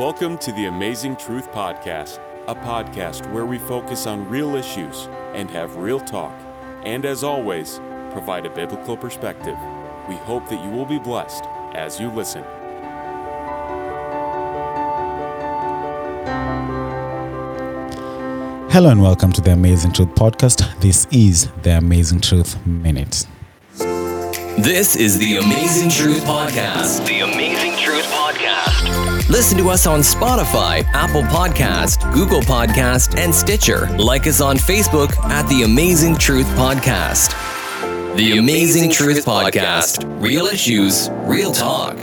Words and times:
Welcome 0.00 0.38
to 0.38 0.52
the 0.52 0.64
Amazing 0.64 1.16
Truth 1.16 1.52
Podcast, 1.52 2.20
a 2.48 2.54
podcast 2.54 3.30
where 3.34 3.44
we 3.44 3.58
focus 3.58 4.06
on 4.06 4.26
real 4.30 4.54
issues 4.54 5.10
and 5.34 5.50
have 5.50 5.76
real 5.76 6.00
talk, 6.00 6.32
and 6.86 7.04
as 7.04 7.22
always, 7.22 7.80
provide 8.10 8.46
a 8.46 8.48
biblical 8.48 8.96
perspective. 8.96 9.58
We 10.08 10.14
hope 10.14 10.48
that 10.48 10.64
you 10.64 10.70
will 10.70 10.86
be 10.86 10.98
blessed 10.98 11.44
as 11.74 12.00
you 12.00 12.10
listen. 12.12 12.42
Hello 18.70 18.88
and 18.88 19.02
welcome 19.02 19.32
to 19.32 19.42
the 19.42 19.52
Amazing 19.52 19.92
Truth 19.92 20.14
Podcast. 20.14 20.80
This 20.80 21.06
is 21.10 21.50
the 21.60 21.76
Amazing 21.76 22.22
Truth 22.22 22.66
Minute. 22.66 23.26
This 23.74 24.96
is 24.96 25.18
the 25.18 25.36
Amazing 25.36 25.90
Truth 25.90 26.24
Podcast. 26.24 27.06
The 27.06 27.20
Amazing 27.20 27.76
Truth 27.84 28.09
Podcast. 28.30 29.28
Listen 29.28 29.58
to 29.58 29.70
us 29.70 29.86
on 29.86 30.00
Spotify, 30.00 30.84
Apple 30.92 31.22
Podcast, 31.22 32.12
Google 32.12 32.40
Podcast, 32.40 33.18
and 33.18 33.34
Stitcher. 33.34 33.88
Like 33.98 34.26
us 34.28 34.40
on 34.40 34.56
Facebook 34.56 35.16
at 35.24 35.48
the 35.48 35.64
Amazing 35.64 36.16
Truth 36.16 36.46
Podcast. 36.50 37.34
The 38.16 38.38
Amazing 38.38 38.92
Truth 38.92 39.24
Podcast. 39.24 40.04
Real 40.22 40.46
issues, 40.46 41.10
real 41.24 41.50
talk. 41.50 41.96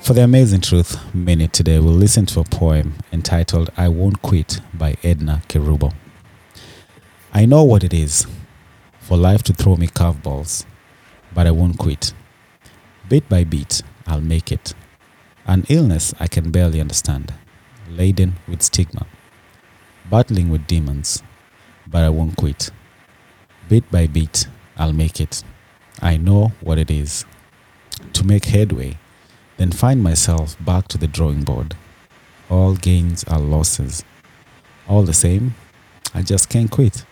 For 0.00 0.14
the 0.14 0.22
Amazing 0.22 0.60
Truth 0.60 1.12
Minute 1.12 1.52
today, 1.52 1.80
we'll 1.80 1.92
listen 1.92 2.26
to 2.26 2.40
a 2.40 2.44
poem 2.44 2.94
entitled 3.12 3.70
I 3.76 3.88
Won't 3.88 4.22
Quit 4.22 4.60
by 4.72 4.96
Edna 5.02 5.42
Kerubo. 5.48 5.92
I 7.32 7.46
know 7.46 7.64
what 7.64 7.82
it 7.82 7.92
is 7.92 8.26
for 9.00 9.16
life 9.16 9.42
to 9.44 9.52
throw 9.52 9.74
me 9.74 9.88
curveballs, 9.88 10.64
but 11.34 11.48
I 11.48 11.50
won't 11.50 11.78
quit. 11.78 12.12
Bit 13.10 13.28
by 13.28 13.42
bit, 13.42 13.82
I'll 14.06 14.20
make 14.20 14.52
it. 14.52 14.72
An 15.44 15.66
illness 15.68 16.14
I 16.20 16.28
can 16.28 16.52
barely 16.52 16.80
understand, 16.80 17.34
laden 17.88 18.36
with 18.46 18.62
stigma, 18.62 19.04
battling 20.08 20.48
with 20.48 20.68
demons, 20.68 21.20
but 21.88 22.04
I 22.04 22.08
won't 22.08 22.36
quit. 22.36 22.70
Bit 23.68 23.90
by 23.90 24.06
bit, 24.06 24.46
I'll 24.76 24.92
make 24.92 25.20
it. 25.20 25.42
I 26.00 26.18
know 26.18 26.52
what 26.60 26.78
it 26.78 26.88
is. 26.88 27.24
To 28.12 28.22
make 28.22 28.44
headway, 28.44 28.96
then 29.56 29.72
find 29.72 30.04
myself 30.04 30.56
back 30.64 30.86
to 30.86 30.96
the 30.96 31.08
drawing 31.08 31.42
board. 31.42 31.74
All 32.48 32.76
gains 32.76 33.24
are 33.24 33.40
losses. 33.40 34.04
All 34.86 35.02
the 35.02 35.14
same, 35.14 35.56
I 36.14 36.22
just 36.22 36.48
can't 36.48 36.70
quit. 36.70 37.04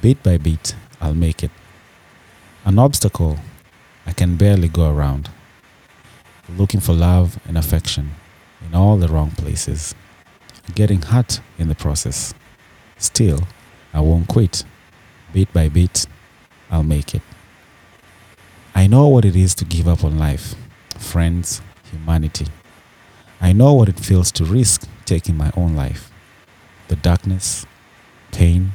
Bit 0.00 0.22
by 0.22 0.38
bit, 0.38 0.74
I'll 1.02 1.12
make 1.12 1.44
it. 1.44 1.50
An 2.64 2.78
obstacle 2.78 3.40
I 4.12 4.14
can 4.14 4.36
barely 4.36 4.68
go 4.68 4.90
around. 4.90 5.30
Looking 6.58 6.80
for 6.80 6.92
love 6.92 7.40
and 7.48 7.56
affection 7.56 8.10
in 8.60 8.74
all 8.74 8.98
the 8.98 9.08
wrong 9.08 9.30
places. 9.30 9.94
Getting 10.74 11.00
hurt 11.00 11.40
in 11.58 11.68
the 11.68 11.74
process. 11.74 12.34
Still, 12.98 13.40
I 13.94 14.02
won't 14.02 14.28
quit. 14.28 14.64
Bit 15.32 15.50
by 15.54 15.70
bit, 15.70 16.04
I'll 16.70 16.82
make 16.82 17.14
it. 17.14 17.22
I 18.74 18.86
know 18.86 19.08
what 19.08 19.24
it 19.24 19.34
is 19.34 19.54
to 19.54 19.64
give 19.64 19.88
up 19.88 20.04
on 20.04 20.18
life, 20.18 20.56
friends, 20.98 21.62
humanity. 21.90 22.48
I 23.40 23.54
know 23.54 23.72
what 23.72 23.88
it 23.88 23.98
feels 23.98 24.30
to 24.32 24.44
risk 24.44 24.86
taking 25.06 25.38
my 25.38 25.50
own 25.56 25.74
life. 25.74 26.12
The 26.88 26.96
darkness, 26.96 27.64
pain, 28.30 28.72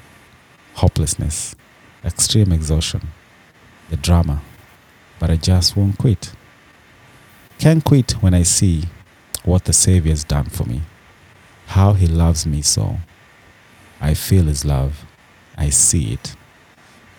hopelessness, 0.73 1.55
extreme 2.03 2.51
exhaustion, 2.51 3.09
the 3.91 3.97
drama, 3.97 4.41
but 5.19 5.29
I 5.29 5.35
just 5.35 5.75
won't 5.75 5.97
quit. 5.97 6.33
Can't 7.59 7.83
quit 7.83 8.11
when 8.21 8.33
I 8.33 8.43
see 8.43 8.85
what 9.43 9.65
the 9.65 9.73
Savior's 9.73 10.23
done 10.23 10.45
for 10.45 10.65
me, 10.65 10.81
how 11.67 11.93
He 11.93 12.07
loves 12.07 12.45
me 12.45 12.61
so. 12.61 12.97
I 13.99 14.13
feel 14.13 14.45
His 14.45 14.63
love, 14.63 15.05
I 15.57 15.69
see 15.69 16.13
it. 16.13 16.35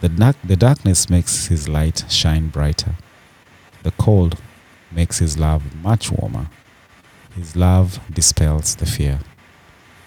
The, 0.00 0.08
dark, 0.08 0.36
the 0.44 0.56
darkness 0.56 1.10
makes 1.10 1.46
His 1.46 1.68
light 1.68 2.04
shine 2.08 2.48
brighter. 2.48 2.94
The 3.82 3.90
cold 3.92 4.40
makes 4.92 5.18
His 5.18 5.38
love 5.38 5.74
much 5.82 6.12
warmer. 6.12 6.48
His 7.34 7.56
love 7.56 8.00
dispels 8.12 8.76
the 8.76 8.86
fear. 8.86 9.20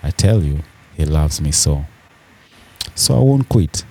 I 0.01 0.11
tell 0.11 0.43
you, 0.43 0.59
He 0.95 1.05
loves 1.05 1.41
me 1.41 1.51
so. 1.51 1.85
So 2.95 3.15
I 3.15 3.19
won't 3.19 3.49
quit. 3.49 3.83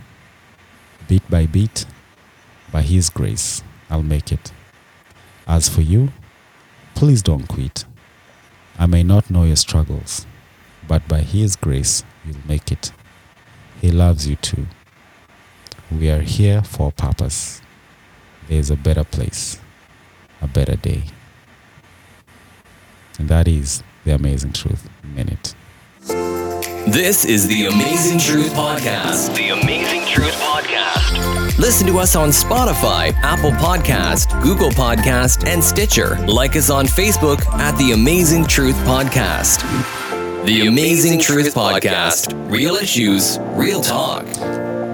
Bit 1.07 1.29
by 1.29 1.47
bit, 1.47 1.85
by 2.73 2.83
His 2.83 3.11
grace, 3.11 3.63
I'll 3.91 4.03
make 4.03 4.33
it. 4.33 4.53
As 5.47 5.69
for 5.69 5.81
you, 5.83 6.13
please 6.95 7.23
don't 7.23 7.49
quit. 7.49 7.85
I 8.79 8.87
may 8.87 9.03
not 9.03 9.31
know 9.31 9.45
your 9.45 9.57
struggles, 9.57 10.27
but 10.87 11.07
by 11.09 11.21
His 11.21 11.57
grace, 11.57 12.05
you'll 12.25 12.37
make 12.47 12.71
it. 12.71 12.93
He 13.81 13.91
loves 13.91 14.29
you 14.29 14.37
too. 14.37 14.67
We 15.91 16.09
are 16.11 16.21
here 16.21 16.63
for 16.63 16.89
a 16.89 16.93
purpose. 16.93 17.61
There 18.49 18.59
is 18.59 18.71
a 18.71 18.77
better 18.77 19.05
place, 19.05 19.59
a 20.41 20.47
better 20.47 20.77
day. 20.77 21.05
And 23.19 23.29
that 23.29 23.49
is 23.49 23.83
the 24.05 24.13
Amazing 24.13 24.53
Truth 24.53 24.89
Minute. 25.03 25.55
This 26.87 27.25
is 27.25 27.47
the 27.47 27.67
Amazing 27.67 28.19
Truth 28.19 28.53
Podcast. 28.53 29.37
The 29.37 29.51
Amazing 29.51 30.07
Truth 30.07 30.35
Podcast. 30.41 31.40
Listen 31.61 31.87
to 31.89 31.99
us 31.99 32.17
on 32.17 32.31
Spotify, 32.31 33.13
Apple 33.21 33.51
Podcast, 33.51 34.43
Google 34.43 34.71
Podcast, 34.71 35.47
and 35.47 35.63
Stitcher. 35.63 36.17
Like 36.27 36.57
us 36.57 36.71
on 36.71 36.87
Facebook 36.87 37.47
at 37.49 37.77
the 37.77 37.93
Amazing 37.93 38.47
Truth 38.47 38.77
Podcast. 38.77 39.61
The 40.47 40.67
Amazing 40.67 41.21
Truth 41.21 41.55
Podcast. 41.55 42.33
Real 42.51 42.77
issues, 42.77 43.39
real 43.53 43.83
talk. 43.83 44.25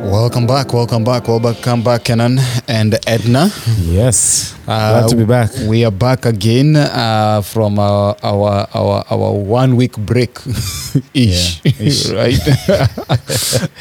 Welcome 0.09 0.47
back, 0.47 0.73
welcome 0.73 1.03
back, 1.05 1.27
welcome 1.27 1.83
back, 1.83 2.05
Kenan 2.05 2.39
and 2.69 2.97
Edna. 3.07 3.49
Yes, 3.81 4.55
Uh, 4.69 5.01
glad 5.01 5.09
to 5.11 5.17
be 5.17 5.25
back. 5.25 5.51
We 5.69 5.85
are 5.85 5.91
back 5.91 6.25
again 6.27 6.77
uh, 6.77 7.43
from 7.43 7.79
our 7.79 8.17
our 8.23 8.67
our, 8.75 9.05
our 9.11 9.33
one 9.33 9.75
week 9.77 9.97
break, 9.99 10.39
ish, 11.15 11.61
Yeah, 11.65 11.73
ish. 11.81 12.11
right? 12.21 12.39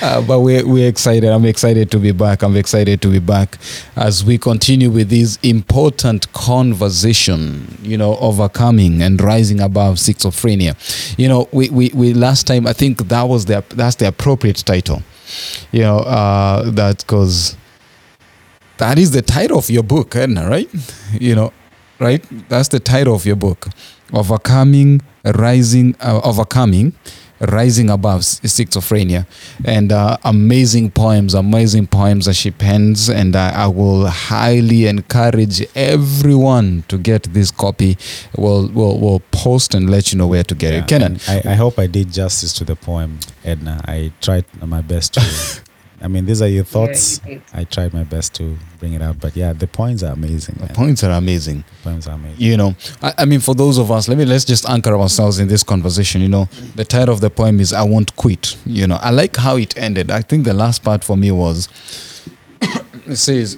uh, 0.02 0.22
but 0.22 0.40
we're 0.42 0.66
we're 0.68 0.88
excited. 0.90 1.30
I'm 1.30 1.46
excited 1.46 1.90
to 1.92 2.00
be 2.00 2.12
back. 2.12 2.42
I'm 2.44 2.56
excited 2.56 3.02
to 3.04 3.08
be 3.10 3.20
back 3.20 3.58
as 3.96 4.24
we 4.26 4.38
continue 4.38 4.90
with 4.90 5.10
this 5.10 5.38
important 5.44 6.32
conversation. 6.34 7.78
You 7.84 7.98
know, 7.98 8.18
overcoming 8.18 9.02
and 9.04 9.22
rising 9.22 9.60
above 9.62 9.96
schizophrenia. 9.98 10.74
You 11.18 11.28
know, 11.30 11.48
we 11.52 11.70
we, 11.70 11.92
we 11.94 12.14
last 12.14 12.48
time 12.48 12.66
I 12.68 12.74
think 12.74 13.08
that 13.10 13.24
was 13.24 13.46
the 13.46 13.64
that's 13.76 13.96
the 13.98 14.08
appropriate 14.08 14.58
title. 14.66 15.02
You 15.72 15.82
know, 15.82 15.98
uh, 16.00 16.70
that 16.72 17.00
because 17.00 17.58
that 18.78 18.98
is 19.00 19.12
the 19.12 19.22
title 19.22 19.58
of 19.58 19.70
your 19.70 19.84
book, 19.84 20.16
Edna, 20.16 20.50
right? 20.50 20.70
You 21.20 21.36
know, 21.36 21.54
right? 22.00 22.24
That's 22.50 22.70
the 22.70 22.80
title 22.80 23.16
of 23.16 23.26
your 23.26 23.36
book, 23.36 23.68
overcoming, 24.14 25.02
rising, 25.24 25.96
uh, 26.02 26.22
overcoming, 26.24 26.94
rising 27.48 27.90
above 27.90 28.22
schizophrenia, 28.22 29.26
and 29.64 29.92
uh, 29.92 30.18
amazing 30.24 30.92
poems, 30.92 31.34
amazing 31.34 31.88
poems 31.88 32.26
that 32.26 32.36
she 32.36 32.52
pens, 32.52 33.10
and 33.10 33.36
I, 33.36 33.64
I 33.66 33.68
will 33.68 34.08
highly 34.08 34.88
encourage 34.88 35.62
everyone 35.76 36.84
to 36.88 36.98
get 36.98 37.24
this 37.34 37.52
copy. 37.52 37.98
We'll 38.38 38.70
we'll, 38.70 39.00
we'll 39.00 39.22
post 39.32 39.74
and 39.76 39.90
let 39.90 40.12
you 40.12 40.18
know 40.18 40.28
where 40.28 40.44
to 40.44 40.56
get 40.56 40.74
Yeah, 40.74 40.80
it. 40.80 40.88
Kenan, 40.88 41.20
I, 41.28 41.42
I 41.46 41.54
hope 41.56 41.80
I 41.80 41.88
did 41.88 42.12
justice 42.12 42.54
to 42.54 42.64
the 42.64 42.76
poem, 42.76 43.20
Edna. 43.44 43.82
I 43.86 44.12
tried 44.22 44.46
my 44.62 44.82
best 44.82 45.14
to. 45.16 45.22
I 46.02 46.08
mean, 46.08 46.26
these 46.26 46.42
are 46.42 46.48
your 46.48 46.66
thoughts. 46.66 47.22
I 47.54 47.64
tried 47.64 47.94
my 47.94 48.04
best 48.04 48.34
to 48.36 48.58
bring 48.80 48.94
it 48.94 49.02
up, 49.02 49.20
but 49.20 49.36
yeah, 49.36 49.54
the 49.54 49.68
points 49.68 50.04
are 50.04 50.12
amazing. 50.14 50.56
the 50.56 50.66
man. 50.66 50.76
points 50.76 51.04
are 51.04 51.12
amazing. 51.12 51.64
The 51.84 51.90
poems 51.90 52.08
are 52.08 52.16
amazing. 52.16 52.36
you 52.42 52.58
know 52.58 52.76
I, 53.02 53.14
I 53.20 53.26
mean 53.26 53.40
for 53.40 53.56
those 53.56 53.78
of 53.78 53.92
us 53.92 54.08
let 54.08 54.18
me 54.18 54.26
let's 54.26 54.46
just 54.46 54.68
anchor 54.70 54.96
ourselves 54.96 55.40
in 55.40 55.48
this 55.48 55.64
conversation 55.64 56.22
you 56.22 56.28
know 56.28 56.46
the 56.76 56.84
title 56.86 57.14
of 57.14 57.22
the 57.22 57.30
poem 57.30 57.60
is 57.60 57.74
i 57.74 57.84
won't 57.84 58.16
quit 58.16 58.58
you 58.66 58.88
know 58.88 58.98
i 59.02 59.10
like 59.12 59.36
how 59.36 59.56
it 59.58 59.78
ended 59.78 60.12
i 60.12 60.22
think 60.22 60.46
the 60.46 60.54
last 60.54 60.84
part 60.84 61.04
for 61.04 61.16
me 61.16 61.32
was 61.32 61.70
it 63.06 63.16
says 63.16 63.58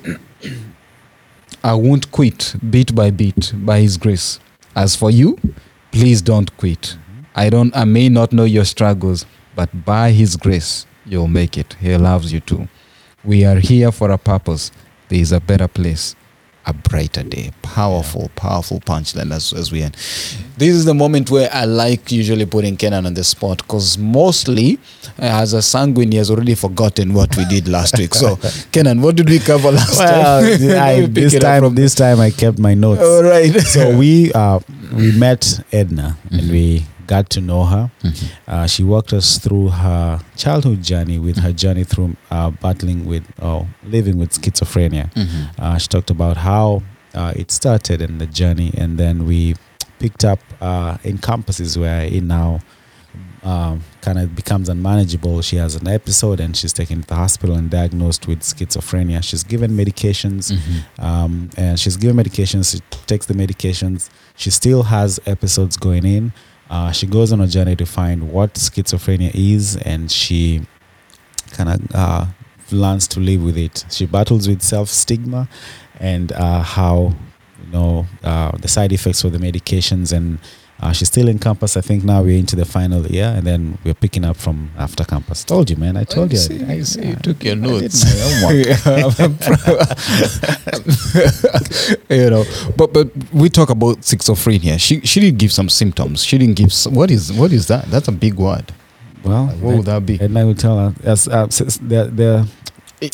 i 1.63 1.73
won't 1.73 2.11
quit 2.11 2.55
bit 2.69 2.93
by 2.93 3.09
bit 3.11 3.53
by 3.65 3.79
his 3.79 3.97
grace 3.97 4.39
as 4.75 4.95
for 4.95 5.09
you 5.09 5.37
please 5.91 6.21
don't 6.21 6.55
quit 6.57 6.97
i 7.35 7.49
don't 7.49 7.75
i 7.75 7.83
may 7.83 8.09
not 8.09 8.31
know 8.33 8.43
your 8.45 8.65
struggles 8.65 9.25
but 9.55 9.85
by 9.85 10.11
his 10.11 10.35
grace 10.35 10.85
you'll 11.07 11.27
make 11.27 11.57
it 11.57 11.75
he 11.79 11.95
loves 11.97 12.31
you 12.33 12.39
too 12.39 12.67
we 13.23 13.43
are 13.45 13.59
here 13.59 13.91
for 13.91 14.11
a 14.11 14.17
purpose 14.17 14.71
there 15.09 15.19
is 15.19 15.31
a 15.31 15.39
better 15.39 15.67
place 15.67 16.15
a 16.69 16.73
brighter 16.73 17.23
day. 17.23 17.49
Powerful, 17.61 18.29
powerful 18.35 18.81
punchline 18.81 19.31
as, 19.33 19.53
as 19.53 19.71
we 19.71 19.81
end. 19.83 19.93
This 20.57 20.75
is 20.75 20.83
the 20.83 20.93
moment 20.93 21.31
where 21.31 21.49
I 21.53 21.63
like 21.63 22.11
usually 22.11 22.45
putting 22.45 22.75
Kenan 22.75 23.05
on 23.05 23.13
the 23.13 23.23
spot 23.23 23.59
because 23.59 23.97
mostly, 23.97 24.77
uh, 25.17 25.41
as 25.43 25.53
a 25.53 25.61
sanguine, 25.61 26.11
he 26.11 26.17
has 26.17 26.29
already 26.29 26.55
forgotten 26.55 27.13
what 27.13 27.37
we 27.37 27.45
did 27.45 27.69
last 27.69 27.97
week. 27.97 28.13
So, 28.13 28.37
Kenan, 28.73 29.01
what 29.01 29.15
did 29.15 29.29
we 29.29 29.39
cover 29.39 29.71
last 29.71 29.97
Well, 29.97 30.41
time? 30.41 30.69
I, 30.77 30.99
Let 30.99 30.99
me 30.99 31.05
pick 31.05 31.13
this 31.13 31.39
time, 31.39 31.63
from- 31.63 31.75
this 31.75 31.95
time 31.95 32.19
I 32.19 32.31
kept 32.31 32.59
my 32.59 32.73
notes. 32.73 33.01
All 33.01 33.23
right. 33.23 33.53
so 33.61 33.97
we 33.97 34.33
uh, 34.33 34.59
we 34.93 35.13
met 35.17 35.61
Edna 35.71 36.17
and 36.31 36.51
we 36.51 36.85
got 37.07 37.29
to 37.31 37.41
know 37.41 37.63
her. 37.65 37.89
Uh, 38.47 38.67
she 38.67 38.83
walked 38.83 39.13
us 39.13 39.37
through 39.39 39.69
her 39.69 40.19
childhood 40.35 40.83
journey 40.83 41.17
with 41.19 41.37
her 41.37 41.53
journey 41.53 41.83
through 41.83 42.15
uh, 42.31 42.49
battling 42.51 43.05
with 43.05 43.23
or 43.41 43.67
living 43.83 44.17
with 44.17 44.31
schizophrenia. 44.31 45.05
Mhm. 45.13 45.59
Uh, 45.59 45.77
she 45.77 45.87
talked 45.87 46.09
about 46.09 46.37
how 46.37 46.83
uh, 47.13 47.33
it 47.35 47.49
started 47.51 48.01
and 48.01 48.19
the 48.21 48.27
journey, 48.27 48.71
and 48.77 48.97
then 48.97 49.25
we 49.25 49.55
picked 49.99 50.23
up 50.23 50.39
uh, 50.61 50.97
in 51.03 51.17
campuses 51.17 51.75
where 51.77 52.03
it 52.03 52.23
now 52.23 52.59
um, 53.43 53.81
kind 54.01 54.19
of 54.19 54.35
becomes 54.35 54.67
unmanageable. 54.69 55.41
She 55.41 55.55
has 55.57 55.75
an 55.75 55.87
episode 55.87 56.39
and 56.39 56.55
she's 56.55 56.73
taken 56.73 57.01
to 57.01 57.07
the 57.07 57.15
hospital 57.15 57.55
and 57.55 57.69
diagnosed 57.69 58.27
with 58.27 58.41
schizophrenia. 58.41 59.23
She's 59.23 59.43
given 59.43 59.71
medications 59.71 60.51
Mhm. 60.51 61.03
um, 61.03 61.49
and 61.55 61.79
she's 61.79 61.97
given 61.97 62.17
medications. 62.17 62.71
She 62.73 62.79
takes 63.05 63.25
the 63.27 63.33
medications. 63.33 64.09
She 64.35 64.49
still 64.51 64.83
has 64.83 65.19
episodes 65.25 65.77
going 65.77 66.05
in. 66.05 66.33
Uh, 66.69 66.91
she 66.91 67.07
goes 67.07 67.31
on 67.31 67.41
a 67.41 67.47
journey 67.47 67.75
to 67.75 67.85
find 67.85 68.31
what 68.31 68.53
schizophrenia 68.55 69.31
is, 69.33 69.77
and 69.77 70.11
she 70.11 70.61
kind 71.51 71.69
of 71.69 71.95
uh, 71.95 72.25
learns 72.71 73.07
to 73.09 73.19
live 73.19 73.43
with 73.43 73.57
it. 73.57 73.85
She 73.89 74.05
battles 74.05 74.47
with 74.47 74.61
self 74.61 74.89
stigma 74.89 75.47
and 75.99 76.31
uh, 76.33 76.61
how 76.61 77.13
you 77.65 77.71
know 77.71 78.07
uh, 78.23 78.51
the 78.57 78.67
side 78.67 78.91
effects 78.91 79.23
of 79.23 79.31
the 79.31 79.39
medications 79.39 80.13
and. 80.15 80.39
Uh, 80.79 80.91
she's 80.91 81.07
still 81.07 81.27
in 81.27 81.39
campus. 81.39 81.75
I 81.75 81.81
think 81.81 82.03
now 82.03 82.21
we're 82.21 82.37
into 82.37 82.55
the 82.55 82.63
final 82.65 83.05
year, 83.07 83.33
and 83.35 83.45
then 83.47 83.77
we're 83.83 83.95
picking 83.95 84.23
up 84.23 84.37
from 84.37 84.69
after 84.77 85.03
campus. 85.03 85.43
Told 85.43 85.69
you, 85.71 85.75
man. 85.75 85.97
I 85.97 86.03
told 86.03 86.31
you. 86.31 86.37
see, 86.37 86.63
I, 86.63 86.73
you 86.73 86.83
see, 86.85 87.07
you 87.07 87.15
took 87.15 87.43
your 87.43 87.55
notes. 87.55 88.03
my 88.05 88.11
homework. 88.51 88.85
I'm 89.19 89.37
proud. 89.37 89.97
you 92.09 92.29
know, 92.29 92.43
but 92.75 92.93
but 92.93 93.09
we 93.33 93.49
talk 93.49 93.69
about 93.69 93.97
schizophrenia. 94.01 94.79
She 94.79 95.01
she 95.01 95.19
didn't 95.19 95.39
give 95.39 95.51
some 95.51 95.69
symptoms. 95.69 96.23
She 96.23 96.37
didn't 96.37 96.55
give. 96.57 96.71
Some, 96.71 96.93
what 96.93 97.09
is 97.11 97.31
what 97.33 97.51
is 97.51 97.67
that? 97.67 97.85
That's 97.89 98.07
a 98.07 98.11
big 98.11 98.35
word. 98.35 98.71
well, 99.23 99.47
What 99.47 99.77
would 99.77 99.85
that 99.85 100.05
be? 100.05 100.17
And 100.21 100.37
I 100.37 100.43
will 100.43 100.55
tell 100.55 100.77
her. 100.77 100.93
As, 101.03 101.27
uh, 101.27 101.45
s- 101.45 101.61
s- 101.61 101.79
they're, 101.81 102.05
they're, 102.05 102.45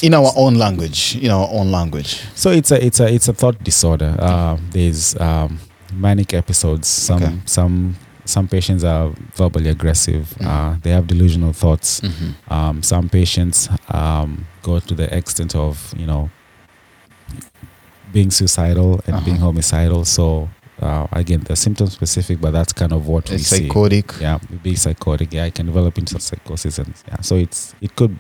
In 0.02 0.14
our 0.14 0.32
own 0.36 0.56
language. 0.56 1.16
In 1.22 1.32
our 1.32 1.48
own 1.52 1.72
language. 1.72 2.22
so 2.36 2.52
it's 2.52 2.72
a 2.72 2.86
it's 2.86 3.00
a 3.00 3.08
it's 3.14 3.28
a 3.30 3.34
thought 3.34 3.64
disorder. 3.64 4.16
Uh, 4.20 4.58
there's 4.72 5.16
um, 5.20 5.60
manic 5.94 6.34
episodes. 6.34 6.88
Some 6.88 7.24
Okay. 7.24 7.36
some 7.46 7.96
some 8.26 8.48
patients 8.48 8.84
are 8.86 9.12
verbally 9.36 9.70
aggressive. 9.70 10.34
Mm. 10.40 10.46
Uh, 10.48 10.78
they 10.82 10.92
have 10.92 11.08
delusional 11.08 11.52
thoughts. 11.54 12.00
Mhm. 12.02 12.34
Um, 12.50 12.82
some 12.84 13.10
patients 13.10 13.68
um, 13.90 14.46
go 14.62 14.80
to 14.80 14.94
the 14.96 15.14
extent 15.16 15.56
of 15.56 15.94
you 15.98 16.06
know 16.06 16.30
being 18.12 18.32
suicidal 18.32 19.02
and 19.08 19.24
being 19.26 19.38
Uh-huh. 19.38 19.48
homicidal. 19.48 20.06
So 20.06 20.50
uh, 20.82 21.08
again, 21.12 21.40
they're 21.42 21.56
symptom 21.56 21.88
specific, 21.90 22.42
but 22.42 22.52
that's 22.52 22.74
kind 22.74 22.92
of 22.94 23.08
what 23.08 23.30
we 23.30 23.36
It's 23.36 23.48
see. 23.48 23.68
psychotic. 23.68 24.14
yeah 24.20 24.40
be 24.64 24.76
psychotic 24.76 25.34
yeah 25.34 25.46
it 25.46 25.56
can 25.56 25.66
develop 25.66 25.98
into 25.98 26.20
psychosis 26.20 26.78
and 26.80 26.94
yeah 27.08 27.22
so 27.22 27.36
it's 27.36 27.74
it 27.82 27.96
could 27.96 28.18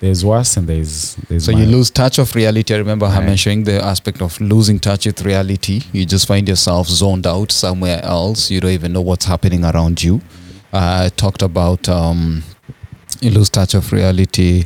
there's 0.00 0.24
worse 0.24 0.56
and 0.56 0.66
there's 0.66 1.14
there's 1.28 1.44
So 1.44 1.52
you 1.52 1.66
lose 1.66 1.90
touch 1.90 2.18
of 2.18 2.34
reality. 2.34 2.74
I 2.74 2.78
remember 2.78 3.06
her 3.08 3.18
Right. 3.20 3.26
mentioning 3.26 3.64
the 3.64 3.84
aspect 3.84 4.22
of 4.22 4.40
losing 4.40 4.78
touch 4.80 5.06
with 5.06 5.22
reality. 5.22 5.82
You 5.92 6.04
just 6.06 6.26
find 6.26 6.48
yourself 6.48 6.88
zoned 6.88 7.26
out 7.26 7.52
somewhere 7.52 8.00
else. 8.02 8.50
You 8.50 8.60
don't 8.60 8.72
even 8.72 8.92
know 8.92 9.02
what's 9.02 9.26
happening 9.26 9.64
around 9.64 10.02
you. 10.02 10.20
Uh, 10.72 11.04
I 11.06 11.08
talked 11.10 11.42
about 11.42 11.88
um, 11.88 12.42
you 13.20 13.30
lose 13.30 13.50
touch 13.50 13.74
of 13.74 13.92
reality. 13.92 14.64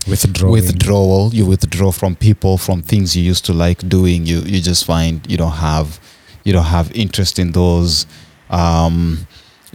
withdrawal 0.53 1.35
you 1.35 1.45
withdraw 1.47 1.91
from 1.91 2.15
people 2.15 2.57
from 2.57 2.83
things 2.83 3.17
you 3.17 3.23
used 3.25 3.45
to 3.47 3.53
like 3.53 3.89
doing 3.89 4.25
you 4.27 4.39
you 4.41 4.61
just 4.61 4.85
find 4.85 5.29
you 5.29 5.37
don't 5.37 5.59
have 5.71 5.99
you 6.45 6.53
don't 6.53 6.67
have 6.79 6.93
interest 6.93 7.39
in 7.41 7.51
those 7.53 8.07
um 8.51 9.27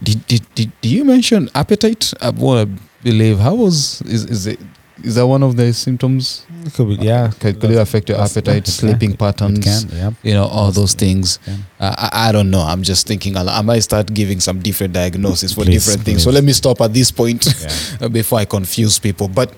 did 0.02 0.26
did, 0.28 0.42
did, 0.56 0.72
did 0.82 0.92
you 0.92 1.04
mention 1.04 1.50
appetite 1.56 2.14
what 2.36 2.58
i 2.60 2.66
believe 3.04 3.40
how 3.40 3.54
was 3.56 4.02
is 4.04 4.24
is 4.26 4.48
it 4.48 4.60
is 5.04 5.16
that 5.16 5.28
one 5.28 5.44
of 5.44 5.56
the 5.56 5.74
symptoms? 5.74 6.46
It 6.66 6.74
could 6.74 6.88
be, 6.88 6.96
yeah. 7.06 7.32
Could, 7.40 7.60
could 7.60 7.72
it 7.72 7.78
affect 7.78 8.10
your 8.10 8.20
appetite 8.20 8.68
sleeping 8.68 9.16
patterns 9.16 9.64
can 9.64 9.98
yeah. 9.98 10.12
you 10.24 10.34
know 10.34 10.46
all 10.46 10.72
those 10.72 10.94
things. 10.94 11.40
uh, 11.80 11.96
I, 11.98 12.30
I 12.30 12.32
don't 12.32 12.52
know. 12.52 12.62
I'm 12.62 12.84
just 12.84 13.08
thinking 13.08 13.38
i 13.38 13.62
might 13.62 13.80
start 13.80 14.14
giving 14.14 14.40
some 14.40 14.60
different 14.60 14.94
diagnoses 14.94 15.54
for 15.54 15.64
Please, 15.64 15.86
different 15.86 16.06
things. 16.06 16.24
So 16.24 16.32
let 16.32 16.44
me 16.44 16.54
stop 16.54 16.82
at 16.82 16.94
this 16.94 17.12
point 17.12 17.46
yeah. 17.62 17.70
uh, 18.06 18.10
before 18.10 18.40
I 18.40 18.46
confuse 18.46 19.00
people. 19.00 19.28
But 19.28 19.54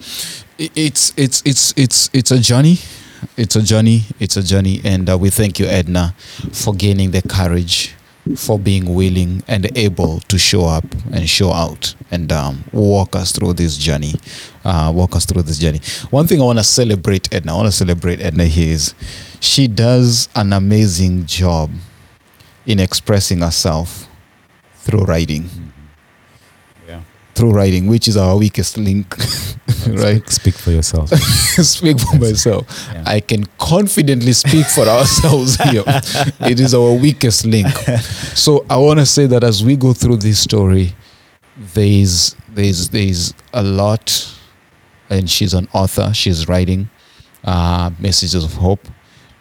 it's 0.58 1.14
it's 1.18 1.42
it's 1.46 1.74
it's 1.76 2.10
it's 2.14 2.32
a 2.32 2.40
journey. 2.40 2.78
It's 3.38 3.56
a 3.56 3.62
journey. 3.62 4.04
It's 4.20 4.38
a 4.38 4.44
journey, 4.44 4.82
and 4.84 5.10
uh, 5.10 5.18
we 5.18 5.30
thank 5.30 5.60
you, 5.60 5.66
Edna, 5.66 6.16
for 6.52 6.74
gaining 6.74 7.12
the 7.12 7.22
courage, 7.22 7.96
for 8.36 8.60
being 8.60 8.94
willing 8.94 9.44
and 9.48 9.76
able 9.78 10.20
to 10.22 10.38
show 10.38 10.66
up 10.66 10.86
and 11.12 11.28
show 11.28 11.52
out 11.52 11.96
and 12.12 12.32
um, 12.32 12.64
walk 12.72 13.16
us 13.16 13.32
through 13.32 13.54
this 13.54 13.78
journey. 13.78 14.14
Uh, 14.64 14.92
walk 14.94 15.16
us 15.16 15.26
through 15.26 15.42
this 15.42 15.58
journey. 15.58 15.80
One 16.12 16.28
thing 16.28 16.40
I 16.42 16.46
want 16.46 16.60
to 16.60 16.64
celebrate, 16.64 17.34
Edna. 17.34 17.54
I 17.54 17.56
want 17.56 17.68
to 17.68 17.72
celebrate 17.72 18.22
Edna 18.22 18.46
here 18.46 18.74
is 18.74 18.94
she 19.40 19.68
does 19.68 20.30
an 20.36 20.54
amazing 20.54 21.26
job 21.26 21.72
in 22.66 22.80
expressing 22.80 23.40
herself 23.40 24.08
through 24.76 25.04
writing 25.06 25.50
yeah 25.50 25.71
through 27.36 27.52
writing, 27.52 27.88
which 27.88 28.08
is 28.08 28.18
our 28.18 28.38
weakest 28.38 28.78
link, 28.78 29.16
right? 29.88 30.28
speak, 30.28 30.32
speak 30.32 30.56
for 30.56 30.72
yourself 30.72 31.10
speak 31.66 32.00
for 32.00 32.18
myself. 32.18 32.90
Yeah. 32.94 33.04
I 33.06 33.20
can 33.20 33.46
confidently 33.58 34.34
speak 34.34 34.66
for 34.68 34.82
ourselves 34.88 35.56
here. 35.64 35.84
it 36.42 36.60
is 36.60 36.74
our 36.74 36.94
weakest 36.94 37.46
link. 37.46 37.68
So 38.36 38.66
I 38.70 38.78
want 38.78 39.00
to 39.00 39.06
say 39.06 39.26
that 39.28 39.44
as 39.44 39.64
we 39.64 39.76
go 39.76 39.94
through 39.94 40.18
this 40.18 40.40
story, 40.40 40.94
there's 41.74 42.36
there's 42.50 42.90
there's 42.90 43.34
a 43.54 43.64
lot, 43.64 44.36
and 45.10 45.30
she's 45.30 45.54
an 45.54 45.68
author. 45.74 46.14
She's 46.14 46.48
writing 46.48 46.90
uh, 47.44 47.92
messages 48.00 48.44
of 48.44 48.54
hope. 48.54 48.88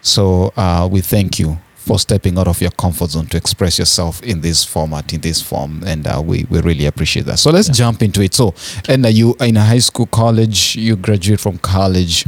So 0.01 0.51
uh, 0.57 0.87
we 0.91 1.01
thank 1.01 1.39
you 1.39 1.57
for 1.85 1.97
stepping 1.97 2.37
out 2.37 2.47
of 2.47 2.61
your 2.61 2.71
comfort 2.71 3.09
zone 3.09 3.25
to 3.25 3.37
express 3.37 3.79
yourself 3.79 4.21
in 4.21 4.41
this 4.41 4.63
format, 4.63 5.11
in 5.13 5.21
this 5.21 5.41
form, 5.41 5.81
and 5.85 6.05
uh, 6.05 6.21
we 6.23 6.45
we 6.49 6.61
really 6.61 6.85
appreciate 6.85 7.25
that. 7.25 7.39
So 7.39 7.49
let's 7.49 7.69
jump 7.69 8.03
into 8.03 8.21
it. 8.21 8.35
So, 8.35 8.53
and 8.87 9.05
you 9.07 9.35
in 9.39 9.57
a 9.57 9.65
high 9.65 9.79
school, 9.79 10.05
college, 10.05 10.75
you 10.75 10.95
graduate 10.95 11.39
from 11.39 11.57
college, 11.57 12.27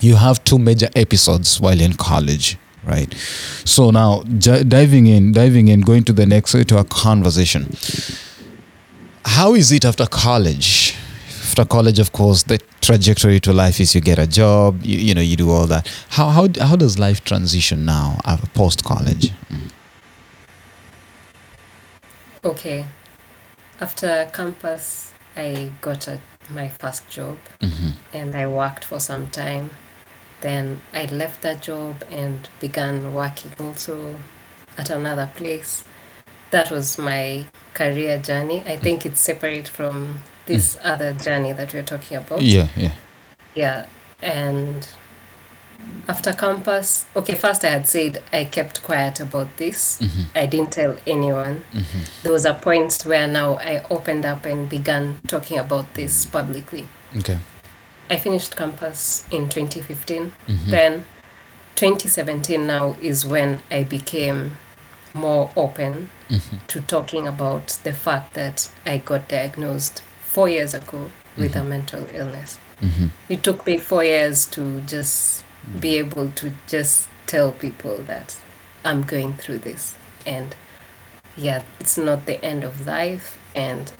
you 0.00 0.14
have 0.14 0.42
two 0.44 0.58
major 0.58 0.88
episodes 0.94 1.60
while 1.60 1.80
in 1.80 1.94
college, 1.94 2.58
right? 2.84 3.12
So 3.64 3.90
now 3.90 4.22
j- 4.38 4.62
diving 4.62 5.06
in, 5.06 5.32
diving 5.32 5.66
in, 5.68 5.80
going 5.80 6.04
to 6.04 6.12
the 6.12 6.26
next 6.26 6.52
to 6.52 6.76
our 6.76 6.84
conversation. 6.84 7.74
How 9.24 9.54
is 9.54 9.72
it 9.72 9.84
after 9.84 10.06
college? 10.06 10.85
After 11.58 11.70
college, 11.70 11.98
of 11.98 12.12
course, 12.12 12.42
the 12.42 12.58
trajectory 12.82 13.40
to 13.40 13.50
life 13.50 13.80
is 13.80 13.94
you 13.94 14.02
get 14.02 14.18
a 14.18 14.26
job, 14.26 14.82
you, 14.82 14.98
you 14.98 15.14
know, 15.14 15.22
you 15.22 15.36
do 15.36 15.50
all 15.50 15.66
that. 15.68 15.88
How 16.10 16.28
how 16.28 16.48
how 16.60 16.76
does 16.76 16.98
life 16.98 17.24
transition 17.24 17.86
now 17.86 18.18
after 18.26 18.46
post 18.48 18.84
college? 18.84 19.32
Okay. 22.44 22.84
After 23.80 24.30
campus, 24.34 25.14
I 25.34 25.72
got 25.80 26.08
a, 26.08 26.20
my 26.50 26.68
first 26.68 27.08
job 27.08 27.38
hmm 27.62 27.92
and 28.12 28.34
I 28.36 28.46
worked 28.48 28.84
for 28.84 29.00
some 29.00 29.28
time. 29.28 29.70
Then 30.42 30.82
I 30.92 31.06
left 31.06 31.40
that 31.40 31.62
job 31.62 32.04
and 32.10 32.50
began 32.60 33.14
working 33.14 33.52
also 33.58 34.16
at 34.76 34.90
another 34.90 35.30
place. 35.34 35.84
That 36.50 36.70
was 36.70 36.98
my 36.98 37.46
career 37.72 38.18
journey. 38.18 38.62
I 38.66 38.76
think 38.76 39.06
it's 39.06 39.22
separate 39.22 39.68
from 39.68 40.20
this 40.46 40.78
other 40.82 41.12
journey 41.12 41.52
that 41.52 41.72
we're 41.74 41.82
talking 41.82 42.16
about. 42.16 42.40
Yeah, 42.42 42.68
yeah. 42.76 42.92
Yeah. 43.54 43.86
And 44.22 44.86
after 46.08 46.32
campus, 46.32 47.04
okay, 47.14 47.34
first 47.34 47.64
I 47.64 47.70
had 47.70 47.88
said 47.88 48.22
I 48.32 48.44
kept 48.44 48.82
quiet 48.82 49.20
about 49.20 49.56
this. 49.56 49.98
Mhm. 50.00 50.24
I 50.34 50.46
didn't 50.46 50.72
tell 50.72 50.96
anyone. 51.06 51.64
Mhm. 51.72 52.08
There 52.22 52.32
was 52.32 52.44
a 52.46 52.54
point 52.54 53.02
where 53.04 53.26
now 53.26 53.58
I 53.58 53.84
opened 53.90 54.24
up 54.24 54.44
and 54.46 54.68
began 54.68 55.18
talking 55.26 55.58
about 55.58 55.94
this 55.94 56.24
publicly. 56.26 56.88
Okay. 57.16 57.38
I 58.08 58.16
finished 58.16 58.54
campus 58.56 59.24
in 59.30 59.48
2015. 59.48 60.32
Mhm. 60.48 60.66
Then 60.70 61.04
2017 61.74 62.66
now 62.66 62.96
is 63.02 63.26
when 63.26 63.62
I 63.70 63.82
became 63.82 64.56
more 65.12 65.50
open 65.56 66.10
Mhm. 66.30 66.60
to 66.68 66.80
talking 66.82 67.26
about 67.26 67.78
the 67.82 67.92
fact 67.92 68.34
that 68.34 68.68
I 68.84 68.98
got 68.98 69.28
diagnosed 69.28 70.02
four 70.36 70.50
years 70.50 70.74
ago 70.74 71.10
with 71.38 71.56
a 71.56 71.64
mental 71.64 72.06
illness. 72.12 72.58
Mhm. 72.82 73.08
It 73.30 73.42
took 73.42 73.66
me 73.66 73.78
four 73.78 74.04
years 74.04 74.44
to 74.50 74.82
just 74.82 75.42
be 75.80 75.96
able 75.96 76.30
to 76.32 76.52
just 76.68 77.08
tell 77.26 77.52
people 77.52 77.96
that 78.06 78.36
I'm 78.84 79.02
going 79.02 79.32
through 79.38 79.60
this. 79.60 79.94
And 80.26 80.54
yeah, 81.38 81.62
it's 81.80 81.96
not 81.96 82.26
the 82.26 82.44
end 82.44 82.64
of 82.64 82.86
life. 82.86 83.38
And 83.54 83.90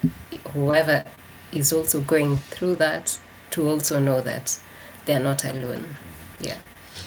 whoever 0.52 1.04
is 1.52 1.72
also 1.72 2.02
going 2.02 2.36
through 2.50 2.76
that, 2.76 3.18
to 3.52 3.66
also 3.70 3.98
know 3.98 4.20
that 4.20 4.58
they're 5.06 5.24
not 5.30 5.42
alone. 5.42 5.96
Yeah. 6.38 6.58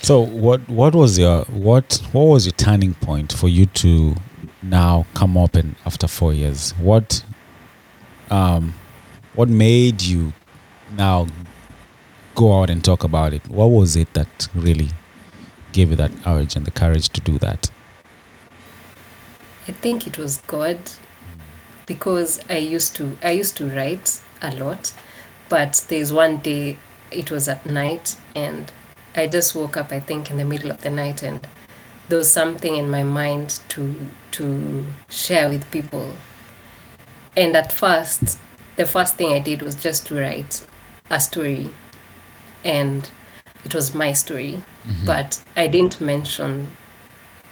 So 0.01 0.21
what 0.21 0.67
what 0.67 0.95
was 0.95 1.19
your 1.19 1.43
what 1.69 2.01
what 2.13 2.23
was 2.23 2.47
your 2.47 2.53
turning 2.53 2.95
point 2.95 3.31
for 3.33 3.47
you 3.47 3.67
to 3.83 4.15
now 4.63 5.05
come 5.13 5.37
up 5.37 5.55
and 5.55 5.75
after 5.85 6.07
four 6.07 6.33
years? 6.33 6.73
What 6.79 7.23
um 8.31 8.73
what 9.39 9.47
made 9.47 10.01
you 10.01 10.33
now 10.97 11.25
go 12.35 12.59
out 12.59 12.69
and 12.69 12.83
talk 12.83 13.05
about 13.05 13.33
it? 13.33 13.41
What 13.47 13.67
was 13.67 13.95
it 13.95 14.13
that 14.13 14.49
really 14.53 14.89
gave 15.71 15.91
you 15.91 15.95
that 15.95 16.11
urge 16.27 16.57
and 16.57 16.65
the 16.65 16.71
courage 16.71 17.07
to 17.07 17.21
do 17.21 17.37
that? 17.37 17.71
I 19.65 19.71
think 19.71 20.05
it 20.07 20.17
was 20.17 20.39
God 20.45 20.77
because 21.85 22.41
I 22.49 22.57
used 22.57 22.97
to 22.97 23.17
I 23.23 23.31
used 23.31 23.55
to 23.55 23.69
write 23.69 24.19
a 24.41 24.53
lot, 24.57 24.91
but 25.47 25.85
there's 25.87 26.11
one 26.11 26.39
day 26.39 26.77
it 27.09 27.31
was 27.31 27.47
at 27.47 27.65
night 27.65 28.17
and 28.35 28.69
I 29.15 29.27
just 29.27 29.55
woke 29.55 29.77
up 29.77 29.93
I 29.93 30.01
think 30.01 30.29
in 30.29 30.35
the 30.35 30.43
middle 30.43 30.69
of 30.69 30.81
the 30.81 30.89
night 30.89 31.23
and 31.23 31.47
there 32.09 32.17
was 32.17 32.29
something 32.29 32.75
in 32.75 32.89
my 32.89 33.03
mind 33.03 33.61
to 33.69 33.95
to 34.31 34.85
share 35.09 35.47
with 35.47 35.71
people. 35.71 36.13
And 37.37 37.55
at 37.55 37.71
first, 37.71 38.37
the 38.79 38.85
first 38.85 39.15
thing 39.15 39.33
I 39.33 39.39
did 39.39 39.61
was 39.61 39.75
just 39.75 40.07
to 40.07 40.15
write 40.15 40.65
a 41.09 41.19
story 41.19 41.69
and 42.63 43.11
it 43.65 43.75
was 43.75 43.93
my 43.93 44.13
story, 44.13 44.63
mm-hmm. 44.87 45.05
but 45.05 45.43
I 45.57 45.67
didn't 45.67 45.99
mention 45.99 46.71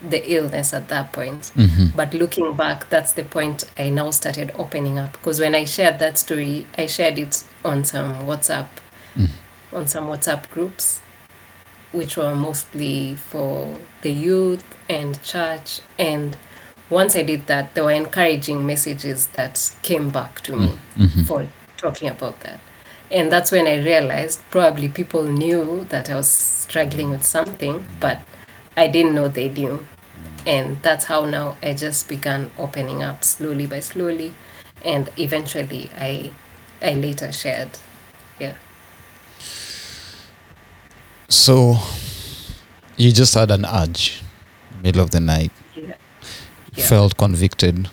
the 0.01 0.21
illness 0.31 0.73
at 0.73 0.87
that 0.87 1.11
point. 1.11 1.51
Mm-hmm. 1.57 1.97
But 1.97 2.13
looking 2.13 2.55
back, 2.55 2.89
that's 2.89 3.11
the 3.11 3.25
point 3.25 3.65
I 3.77 3.89
now 3.89 4.11
started 4.11 4.53
opening 4.55 4.99
up. 4.99 5.11
Because 5.11 5.41
when 5.41 5.53
I 5.53 5.65
shared 5.65 5.99
that 5.99 6.17
story, 6.17 6.65
I 6.77 6.85
shared 6.85 7.19
it 7.19 7.43
on 7.65 7.83
some 7.83 8.13
WhatsApp, 8.25 8.69
mm-hmm. 9.17 9.75
on 9.75 9.85
some 9.85 10.05
WhatsApp 10.05 10.49
groups, 10.49 11.01
which 11.91 12.15
were 12.15 12.35
mostly 12.35 13.15
for 13.15 13.77
the 14.01 14.13
youth 14.13 14.63
and 14.87 15.21
church. 15.23 15.81
And 15.99 16.37
once 16.89 17.15
I 17.15 17.23
did 17.23 17.47
that, 17.47 17.73
there 17.75 17.83
were 17.83 17.91
encouraging 17.91 18.65
messages 18.65 19.27
that 19.27 19.75
came 19.81 20.09
back 20.09 20.41
to 20.41 20.55
me 20.55 20.67
mm-hmm. 20.67 21.03
Mm-hmm. 21.03 21.23
for 21.23 21.47
talking 21.77 22.09
about 22.09 22.39
that. 22.41 22.59
And 23.09 23.31
that's 23.31 23.51
when 23.51 23.67
I 23.67 23.77
realized 23.77 24.41
probably 24.49 24.89
people 24.89 25.23
knew 25.23 25.85
that 25.89 26.09
I 26.09 26.15
was 26.15 26.29
struggling 26.29 27.09
with 27.09 27.23
something, 27.23 27.85
but 27.99 28.21
I 28.75 28.87
didn't 28.87 29.15
know 29.15 29.27
they 29.27 29.49
knew. 29.49 29.85
And 30.45 30.81
that's 30.81 31.05
how 31.05 31.25
now 31.25 31.57
I 31.61 31.73
just 31.73 32.07
began 32.07 32.51
opening 32.57 33.03
up 33.03 33.23
slowly 33.23 33.65
by 33.65 33.79
slowly. 33.79 34.33
And 34.83 35.09
eventually 35.17 35.89
I 35.97 36.31
I 36.81 36.93
later 36.93 37.31
shared. 37.31 37.69
Yeah. 38.39 38.53
So 41.29 41.77
you 42.95 43.11
just 43.11 43.33
had 43.33 43.51
an 43.51 43.65
urge, 43.65 44.21
middle 44.83 45.01
of 45.01 45.11
the 45.11 45.19
night, 45.19 45.51
Yeah. 46.77 46.85
Felt 46.85 47.17
convicted, 47.17 47.89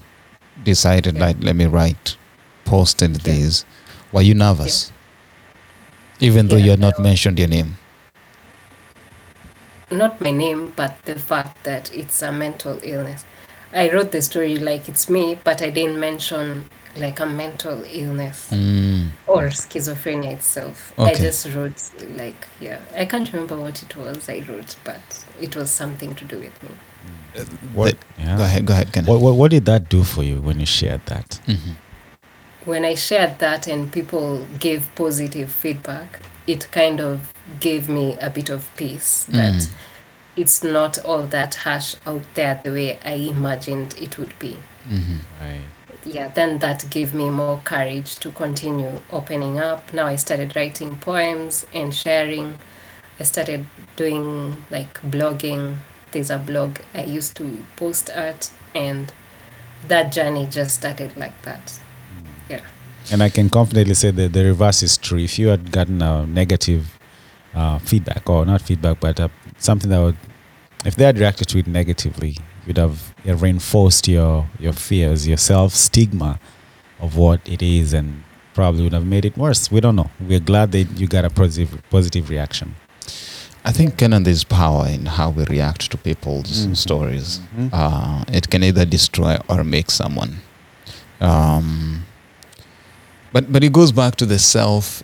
decided 0.62 1.14
Yeah. 1.16 1.26
like 1.26 1.36
let 1.40 1.56
me 1.56 1.64
write, 1.66 2.16
posted 2.64 3.16
this. 3.16 3.64
Were 4.12 4.22
you 4.22 4.34
nervous? 4.34 4.92
Even 6.20 6.48
though 6.48 6.56
you 6.56 6.70
had 6.70 6.80
not 6.80 6.98
mentioned 7.00 7.38
your 7.38 7.48
name. 7.48 7.78
not 9.90 10.20
my 10.20 10.30
name, 10.32 10.72
but 10.74 10.96
the 11.04 11.14
fact 11.18 11.62
that 11.64 11.92
it's 11.94 12.20
a 12.22 12.32
mental 12.32 12.80
illness. 12.82 13.24
I 13.72 13.90
wrote 13.90 14.10
the 14.12 14.22
story 14.22 14.56
like 14.56 14.88
it's 14.88 15.08
me, 15.08 15.38
but 15.44 15.62
I 15.62 15.70
didn't 15.70 16.00
mention 16.00 16.68
like 16.96 17.20
a 17.20 17.26
mental 17.26 17.84
illness 17.92 18.48
Mm. 18.50 19.10
or 19.26 19.50
schizophrenia 19.50 20.32
itself. 20.32 20.92
I 20.98 21.14
just 21.14 21.46
wrote 21.54 21.80
like 22.16 22.46
yeah. 22.60 22.78
I 22.96 23.04
can't 23.04 23.32
remember 23.32 23.56
what 23.56 23.82
it 23.82 23.96
was 23.96 24.28
I 24.28 24.44
wrote, 24.48 24.76
but 24.84 25.24
it 25.40 25.54
was 25.56 25.70
something 25.70 26.14
to 26.16 26.24
do 26.24 26.38
with 26.38 26.56
me. 26.62 26.70
What, 27.72 27.98
The- 28.16 28.22
yeah. 28.22 28.36
Go 28.36 28.44
ahead, 28.44 28.66
go 28.66 28.72
ahead, 28.74 28.92
Kenneth. 28.92 29.08
What, 29.10 29.20
what 29.20 29.34
what 29.34 29.50
did 29.50 29.64
that 29.66 29.88
do 29.88 30.04
for 30.04 30.22
you 30.22 30.40
when 30.40 30.60
you 30.60 30.66
shared 30.66 31.04
that? 31.06 31.40
Mhm. 31.46 31.74
When 32.64 32.84
I 32.84 32.94
shared 32.94 33.38
that 33.40 33.66
and 33.66 33.92
people 33.92 34.46
gave 34.58 34.86
positive 34.94 35.50
feedback, 35.52 36.20
it 36.46 36.70
kind 36.70 37.00
of 37.00 37.32
gave 37.60 37.88
me 37.88 38.16
a 38.20 38.30
bit 38.30 38.48
of 38.50 38.70
peace 38.76 39.24
that 39.28 39.54
Mm. 39.54 39.70
it's 40.36 40.62
not 40.64 40.98
all 41.04 41.22
that 41.26 41.54
harsh 41.56 41.96
out 42.06 42.22
there 42.34 42.60
the 42.64 42.70
way 42.70 42.98
I 43.04 43.14
imagined 43.14 43.94
it 44.00 44.16
would 44.18 44.38
be. 44.38 44.56
Mhm. 44.88 45.18
Right. 45.40 45.60
yeah, 46.06 46.28
then 46.28 46.58
that 46.58 46.84
gave 46.90 47.14
me 47.14 47.30
more 47.30 47.60
courage 47.64 48.16
to 48.20 48.30
continue 48.30 49.00
opening 49.10 49.58
up. 49.58 49.92
Now 49.94 50.06
I 50.06 50.16
started 50.16 50.54
writing 50.54 50.96
poems 50.96 51.64
and 51.72 51.94
sharing. 51.94 52.58
I 53.18 53.24
started 53.24 53.66
doing 53.96 54.56
like 54.70 55.00
blogging. 55.02 55.76
There's 56.14 56.30
a 56.30 56.38
blog 56.38 56.78
I 56.94 57.02
used 57.02 57.36
to 57.38 57.66
post 57.74 58.08
art, 58.14 58.48
and 58.72 59.12
that 59.88 60.12
journey 60.12 60.46
just 60.46 60.76
started 60.76 61.16
like 61.16 61.42
that. 61.42 61.80
Yeah. 62.48 62.60
And 63.10 63.20
I 63.20 63.30
can 63.30 63.50
confidently 63.50 63.94
say 63.94 64.12
that 64.12 64.32
the 64.32 64.44
reverse 64.44 64.84
is 64.84 64.96
true. 64.96 65.18
If 65.18 65.40
you 65.40 65.48
had 65.48 65.72
gotten 65.72 66.00
a 66.02 66.24
negative 66.24 66.96
uh, 67.52 67.80
feedback, 67.80 68.30
or 68.30 68.46
not 68.46 68.62
feedback, 68.62 69.00
but 69.00 69.18
uh, 69.18 69.28
something 69.58 69.90
that 69.90 69.98
would, 69.98 70.16
if 70.84 70.94
they 70.94 71.02
had 71.02 71.18
reacted 71.18 71.48
to 71.48 71.58
it 71.58 71.66
negatively, 71.66 72.36
you'd 72.64 72.78
have 72.78 73.12
reinforced 73.24 74.06
your 74.06 74.46
your 74.60 74.72
fears, 74.72 75.26
your 75.26 75.36
self 75.36 75.74
stigma 75.74 76.38
of 77.00 77.16
what 77.16 77.40
it 77.48 77.60
is, 77.60 77.92
and 77.92 78.22
probably 78.54 78.84
would 78.84 78.92
have 78.92 79.04
made 79.04 79.24
it 79.24 79.36
worse. 79.36 79.68
We 79.68 79.80
don't 79.80 79.96
know. 79.96 80.10
We're 80.20 80.38
glad 80.38 80.70
that 80.72 80.84
you 80.96 81.08
got 81.08 81.24
a 81.24 81.30
positive 81.30 81.82
positive 81.90 82.30
reaction. 82.30 82.76
I 83.64 83.72
think 83.72 83.96
Kenan, 83.96 84.24
there's 84.24 84.44
power 84.44 84.86
in 84.86 85.06
how 85.06 85.30
we 85.30 85.44
react 85.44 85.90
to 85.90 85.96
people's 85.96 86.66
Mhm. 86.66 86.76
stories. 86.76 87.40
Mhm. 87.56 87.70
Uh, 87.72 88.24
it 88.32 88.50
can 88.50 88.62
either 88.62 88.84
destroy 88.84 89.38
or 89.48 89.64
make 89.64 89.90
someone. 89.90 90.40
Um, 91.20 92.04
but 93.32 93.50
but 93.52 93.64
it 93.64 93.72
goes 93.72 93.90
back 93.92 94.16
to 94.16 94.26
the 94.26 94.38
self 94.38 95.02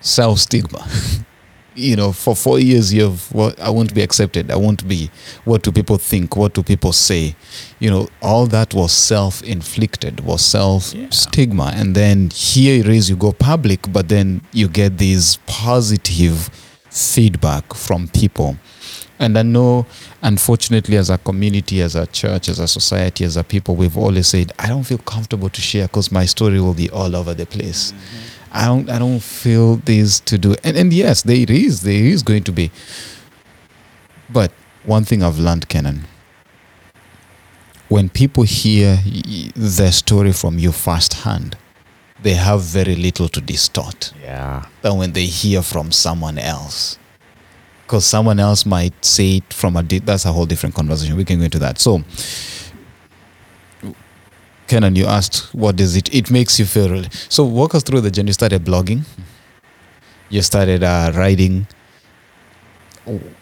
self 0.00 0.38
stigma. 0.40 0.86
you 1.74 1.96
know, 1.96 2.12
for 2.12 2.34
four 2.36 2.58
years 2.58 2.92
you've 2.92 3.30
well, 3.34 3.52
I 3.60 3.68
won't 3.70 3.92
be 3.94 4.00
accepted. 4.02 4.50
I 4.50 4.56
won't 4.56 4.86
be. 4.88 5.10
What 5.44 5.62
do 5.62 5.72
people 5.72 5.98
think? 5.98 6.36
What 6.36 6.54
do 6.54 6.62
people 6.62 6.92
say? 6.92 7.34
You 7.80 7.90
know, 7.90 8.08
all 8.22 8.46
that 8.46 8.72
was 8.74 8.92
self 8.92 9.42
inflicted, 9.42 10.20
was 10.20 10.40
self 10.42 10.94
stigma. 11.10 11.72
And 11.76 11.94
then 11.94 12.30
here 12.34 12.80
it 12.80 12.88
is, 12.88 13.10
you 13.10 13.16
go 13.16 13.32
public, 13.32 13.92
but 13.92 14.08
then 14.08 14.40
you 14.52 14.68
get 14.68 14.96
these 14.98 15.38
positive 15.46 16.48
feedback 16.92 17.74
from 17.74 18.06
people. 18.08 18.56
And 19.18 19.38
I 19.38 19.42
know, 19.42 19.86
unfortunately, 20.20 20.96
as 20.96 21.08
a 21.08 21.16
community, 21.16 21.80
as 21.80 21.94
a 21.94 22.06
church, 22.06 22.48
as 22.48 22.58
a 22.58 22.68
society, 22.68 23.24
as 23.24 23.36
a 23.36 23.44
people, 23.44 23.76
we've 23.76 23.96
always 23.96 24.26
said, 24.28 24.52
I 24.58 24.68
don't 24.68 24.82
feel 24.84 24.98
comfortable 24.98 25.48
to 25.48 25.60
share 25.60 25.86
because 25.86 26.12
my 26.12 26.26
story 26.26 26.60
will 26.60 26.74
be 26.74 26.90
all 26.90 27.14
over 27.16 27.32
the 27.32 27.46
place. 27.46 27.92
Mm-hmm. 27.92 28.38
I 28.54 28.66
don't, 28.66 28.90
I 28.90 28.98
don't 28.98 29.20
feel 29.20 29.76
this 29.76 30.20
to 30.20 30.36
do. 30.36 30.54
And, 30.62 30.76
and 30.76 30.92
yes, 30.92 31.22
there 31.22 31.46
is, 31.48 31.82
there 31.82 32.04
is 32.04 32.22
going 32.22 32.44
to 32.44 32.52
be. 32.52 32.70
But 34.28 34.52
one 34.84 35.04
thing 35.04 35.22
I've 35.22 35.38
learned, 35.38 35.68
Kenan, 35.68 36.04
when 37.88 38.08
people 38.10 38.42
hear 38.42 38.98
the 39.54 39.90
story 39.92 40.32
from 40.32 40.58
you 40.58 40.72
firsthand, 40.72 41.56
they 42.22 42.34
have 42.34 42.60
very 42.62 42.94
little 42.96 43.28
to 43.28 43.40
distort 43.40 44.12
Yeah. 44.22 44.62
than 44.82 44.96
when 44.98 45.12
they 45.12 45.26
hear 45.26 45.62
from 45.62 45.90
someone 45.92 46.38
else. 46.38 46.98
Because 47.84 48.06
someone 48.06 48.38
else 48.40 48.64
might 48.64 48.94
say 49.04 49.36
it 49.36 49.52
from 49.52 49.76
a 49.76 49.82
di- 49.82 49.98
that's 49.98 50.24
a 50.24 50.32
whole 50.32 50.46
different 50.46 50.74
conversation. 50.74 51.16
We 51.16 51.24
can 51.24 51.38
go 51.38 51.44
into 51.44 51.58
that. 51.58 51.78
So, 51.78 52.02
Kenan, 54.68 54.96
you 54.96 55.06
asked, 55.06 55.52
what 55.54 55.78
is 55.80 55.96
it? 55.96 56.12
It 56.14 56.30
makes 56.30 56.58
you 56.58 56.64
feel 56.64 56.88
really. 56.88 57.08
So, 57.28 57.44
walk 57.44 57.74
us 57.74 57.82
through 57.82 58.00
the 58.02 58.10
journey. 58.10 58.28
You 58.28 58.32
started 58.34 58.64
blogging, 58.64 59.04
you 60.30 60.40
started 60.42 60.82
uh, 60.82 61.12
writing. 61.14 61.66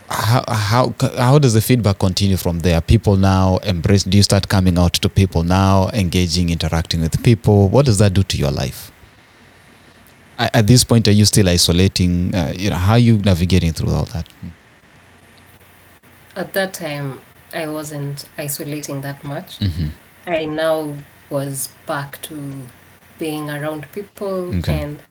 How, 0.09 0.43
how 0.49 0.95
how 1.19 1.39
does 1.39 1.53
the 1.55 1.61
feedback 1.61 1.99
continue 1.99 2.37
from 2.39 2.61
there? 2.61 2.81
People 2.81 3.17
now 3.17 3.59
embrace. 3.59 4.05
Do 4.05 4.17
you 4.17 4.23
start 4.23 4.49
coming 4.49 4.79
out 4.79 4.95
to 4.95 5.09
people 5.09 5.43
now, 5.43 5.91
engaging, 5.93 6.49
interacting 6.51 7.01
with 7.03 7.23
people? 7.23 7.69
What 7.69 7.85
does 7.87 7.99
that 7.99 8.15
do 8.15 8.23
to 8.23 8.37
your 8.37 8.51
life? 8.51 8.91
at 10.39 10.57
at 10.57 10.67
this 10.67 10.85
point 10.85 11.07
are 11.07 11.13
you 11.13 11.27
still 11.27 11.47
isolating 11.51 12.35
uh, 12.35 12.51
you 12.57 12.71
know 12.71 12.77
how 12.77 12.93
are 12.93 12.99
you 12.99 13.19
navigating 13.19 13.73
through 13.75 13.91
all 13.93 14.07
that 14.07 14.27
At 16.37 16.53
that 16.55 16.73
time, 16.73 17.21
I 17.53 17.67
wasn't 17.67 18.25
isolating 18.39 19.03
that 19.03 19.23
much. 19.25 19.59
mm-hmm. 19.59 19.89
I 20.27 20.47
now 20.47 20.97
was 21.29 21.69
back 21.87 22.23
to 22.23 22.35
being 23.19 23.51
around 23.51 23.87
people 23.93 24.55
Okay. 24.59 24.81
and 24.83 25.03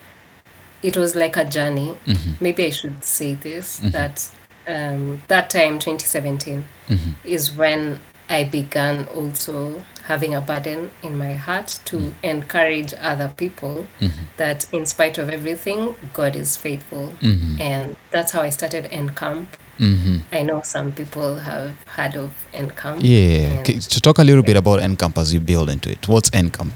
it 0.82 0.98
was 0.98 1.16
like 1.16 1.38
a 1.38 1.46
journey. 1.46 1.96
Mm-hmm. 2.08 2.32
Maybe 2.44 2.66
I 2.66 2.70
should 2.72 3.04
say 3.04 3.36
this 3.36 3.80
Mhm. 3.82 3.92
that 3.92 4.30
um, 4.70 5.22
that 5.28 5.50
time, 5.50 5.80
2017, 5.80 6.64
Mhm. 6.90 7.16
is 7.24 7.52
when 7.52 8.00
I 8.30 8.44
began 8.44 9.06
also 9.16 9.84
having 10.04 10.36
a 10.36 10.42
burden 10.42 10.92
in 11.02 11.18
my 11.18 11.34
heart 11.34 11.80
to 11.86 12.14
encourage 12.24 12.94
other 13.02 13.32
people 13.36 13.88
Mhm. 14.00 14.12
that 14.38 14.68
in 14.72 14.86
spite 14.86 15.18
of 15.18 15.30
everything, 15.30 15.96
God 16.14 16.36
is 16.36 16.56
faithful. 16.58 17.14
Mhm. 17.22 17.60
And 17.60 17.96
that's 18.12 18.32
how 18.32 18.42
I 18.42 18.50
started 18.52 18.86
Encamp. 18.92 19.48
Mhm. 19.80 20.22
I 20.32 20.44
know 20.44 20.62
some 20.64 20.92
people 20.92 21.40
have 21.40 21.72
heard 21.96 22.16
of 22.16 22.32
Encamp. 22.54 23.00
Yeah. 23.02 23.60
Okay, 23.62 23.80
to 23.80 24.02
talk 24.02 24.20
a 24.20 24.24
little 24.24 24.44
bit 24.44 24.58
about 24.58 24.80
Encamp 24.82 25.18
as 25.18 25.34
you 25.34 25.40
build 25.40 25.70
into 25.70 25.90
it. 25.92 26.08
What's 26.08 26.30
Encamp? 26.32 26.72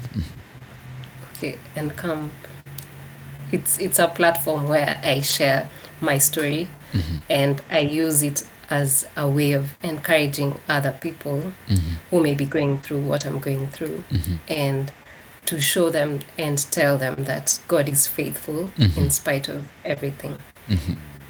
Okay, 1.36 1.58
Encamp. 1.76 2.30
It's 3.52 3.78
it's 3.78 3.98
a 4.00 4.08
platform 4.08 4.68
where 4.68 4.98
I 5.04 5.20
share 5.20 5.68
my 6.04 6.18
story 6.18 6.68
Mm-hmm. 6.92 7.16
and 7.28 7.60
I 7.70 7.80
use 7.80 8.22
it 8.22 8.44
as 8.70 9.04
a 9.16 9.28
way 9.28 9.52
of 9.52 9.76
encouraging 9.82 10.60
other 10.68 10.92
people 10.92 11.52
Mm-hmm. 11.68 11.94
who 12.10 12.22
may 12.22 12.34
be 12.34 12.44
going 12.44 12.78
through 12.82 13.00
what 13.00 13.26
I'm 13.26 13.40
going 13.40 13.66
through 13.68 14.04
and 14.48 14.92
to 15.46 15.60
show 15.60 15.90
them 15.90 16.20
and 16.38 16.56
tell 16.70 16.96
them 16.96 17.24
that 17.24 17.58
God 17.68 17.88
is 17.88 18.06
faithful 18.06 18.70
Mm-hmm. 18.78 19.00
in 19.00 19.10
spite 19.10 19.48
of 19.48 19.64
everything. 19.84 20.38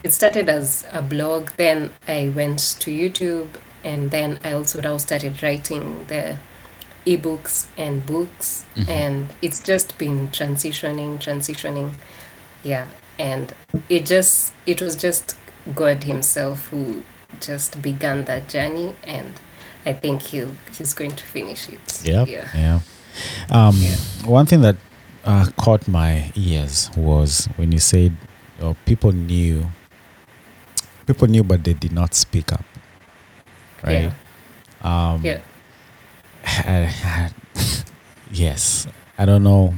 It 0.02 0.12
started 0.12 0.48
as 0.50 0.84
a 0.92 1.00
blog, 1.00 1.48
then 1.56 1.90
I 2.06 2.28
went 2.36 2.58
to 2.80 2.90
YouTube, 2.90 3.48
and 3.82 4.10
then 4.10 4.38
I 4.44 4.52
also 4.52 4.80
now 4.82 4.98
started 4.98 5.42
writing 5.42 6.04
the 6.08 6.36
ebooks 7.06 7.66
and 7.78 8.04
books, 8.06 8.64
and 8.88 9.28
it's 9.42 9.60
just 9.60 9.96
been 9.98 10.28
transitioning, 10.28 11.18
transitioning. 11.18 11.94
Yeah, 12.62 12.86
and 13.18 13.52
it 13.88 14.06
just 14.06 14.52
it 14.66 14.80
was 14.82 14.96
just 14.96 15.36
God 15.74 16.04
Himself 16.04 16.68
who 16.68 17.02
just 17.40 17.80
began 17.82 18.24
that 18.24 18.48
journey, 18.48 18.94
and 19.04 19.32
I 19.86 19.92
think 19.92 20.22
He'll 20.22 20.54
He's 20.76 20.94
going 20.94 21.12
to 21.16 21.24
finish 21.24 21.68
it. 21.68 22.02
Yep. 22.04 22.28
Yeah. 22.28 22.48
Yeah. 22.54 22.80
Um, 23.50 23.76
Yeah. 23.78 23.96
One 24.26 24.46
thing 24.46 24.62
that 24.62 24.76
uh, 25.24 25.46
caught 25.56 25.86
my 25.88 26.32
ears 26.34 26.90
was 26.96 27.48
when 27.56 27.72
you 27.72 27.78
said 27.78 28.16
uh, 28.60 28.74
people 28.84 29.12
knew, 29.12 29.66
people 31.06 31.28
knew, 31.28 31.42
but 31.42 31.64
they 31.64 31.74
did 31.74 31.92
not 31.92 32.14
speak 32.14 32.52
up. 32.52 32.64
Right. 33.82 34.12
Um, 34.82 35.22
Yeah. 35.24 35.40
yes. 38.30 38.86
I 39.18 39.24
don't 39.24 39.42
know 39.44 39.74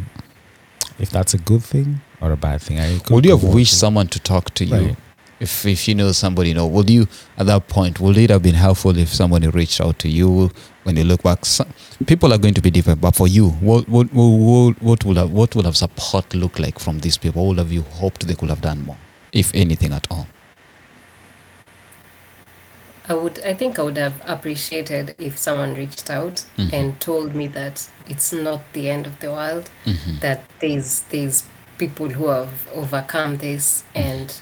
if 0.99 1.11
that's 1.11 1.35
a 1.35 1.39
good 1.39 1.63
thing 1.63 2.01
or 2.21 2.33
a 2.33 2.37
bad 2.37 2.61
thing. 2.63 2.79
I 2.81 3.01
Would 3.11 3.25
you 3.25 3.33
have 3.33 3.45
wished 3.45 3.73
both. 3.73 3.79
someone 3.81 4.07
to 4.09 4.21
talk 4.21 4.53
to 4.55 4.65
you? 4.65 4.75
Right. 4.77 4.97
If 5.39 5.67
if 5.67 5.87
you 5.87 5.95
know 5.95 6.13
somebody, 6.13 6.49
you 6.51 6.55
know, 6.55 6.67
would 6.67 6.89
you 6.89 7.07
at 7.37 7.45
that 7.47 7.69
point 7.69 8.01
would 8.01 8.17
it 8.17 8.31
have 8.31 8.43
been 8.43 8.55
helpful 8.55 8.97
if 8.97 9.13
somebody 9.13 9.49
reached 9.49 9.83
out 9.83 9.99
to 9.99 10.09
you 10.09 10.51
when 10.85 10.97
you 10.97 11.05
look 11.05 11.23
back? 11.23 11.45
Some, 11.45 11.69
people 12.07 12.33
are 12.33 12.39
going 12.39 12.55
to 12.55 12.63
be 12.63 12.71
different, 12.71 13.03
but 13.03 13.15
for 13.15 13.29
you, 13.29 13.51
what 13.61 13.87
what 13.87 14.07
what 14.15 14.31
what, 14.31 14.83
what 14.83 15.05
would 15.05 15.17
have 15.19 15.31
what 15.31 15.55
would 15.55 15.67
have 15.67 15.77
support 15.77 16.35
look 16.35 16.59
like 16.59 16.79
from 16.79 17.01
these 17.01 17.19
people? 17.19 17.43
What 17.43 17.49
would 17.49 17.59
have 17.59 17.73
you 17.73 17.83
hoped 17.83 18.27
they 18.27 18.35
could 18.35 18.49
have 18.49 18.63
done 18.63 18.87
more, 18.87 18.97
if 19.33 19.55
anything 19.55 19.93
at 19.93 20.07
all? 20.11 20.27
I 23.09 23.15
would 23.15 23.39
I 23.45 23.53
think 23.55 23.79
I 23.79 23.83
would 23.83 23.99
have 23.99 24.15
appreciated 24.27 25.15
if 25.19 25.37
someone 25.39 25.75
reached 25.75 26.11
out 26.11 26.45
Mhm. 26.59 26.73
and 26.73 27.01
told 27.01 27.35
me 27.35 27.47
that 27.49 27.89
it's 28.09 28.33
not 28.33 28.63
the 28.73 28.89
end 28.91 29.07
of 29.07 29.19
the 29.21 29.31
world, 29.31 29.69
Mhm. 29.85 30.21
that 30.21 30.45
there's 30.61 31.03
there's 31.11 31.45
people 31.79 32.09
who 32.09 32.29
have 32.29 32.69
overcome 32.75 33.37
this 33.39 33.85
and 33.95 34.35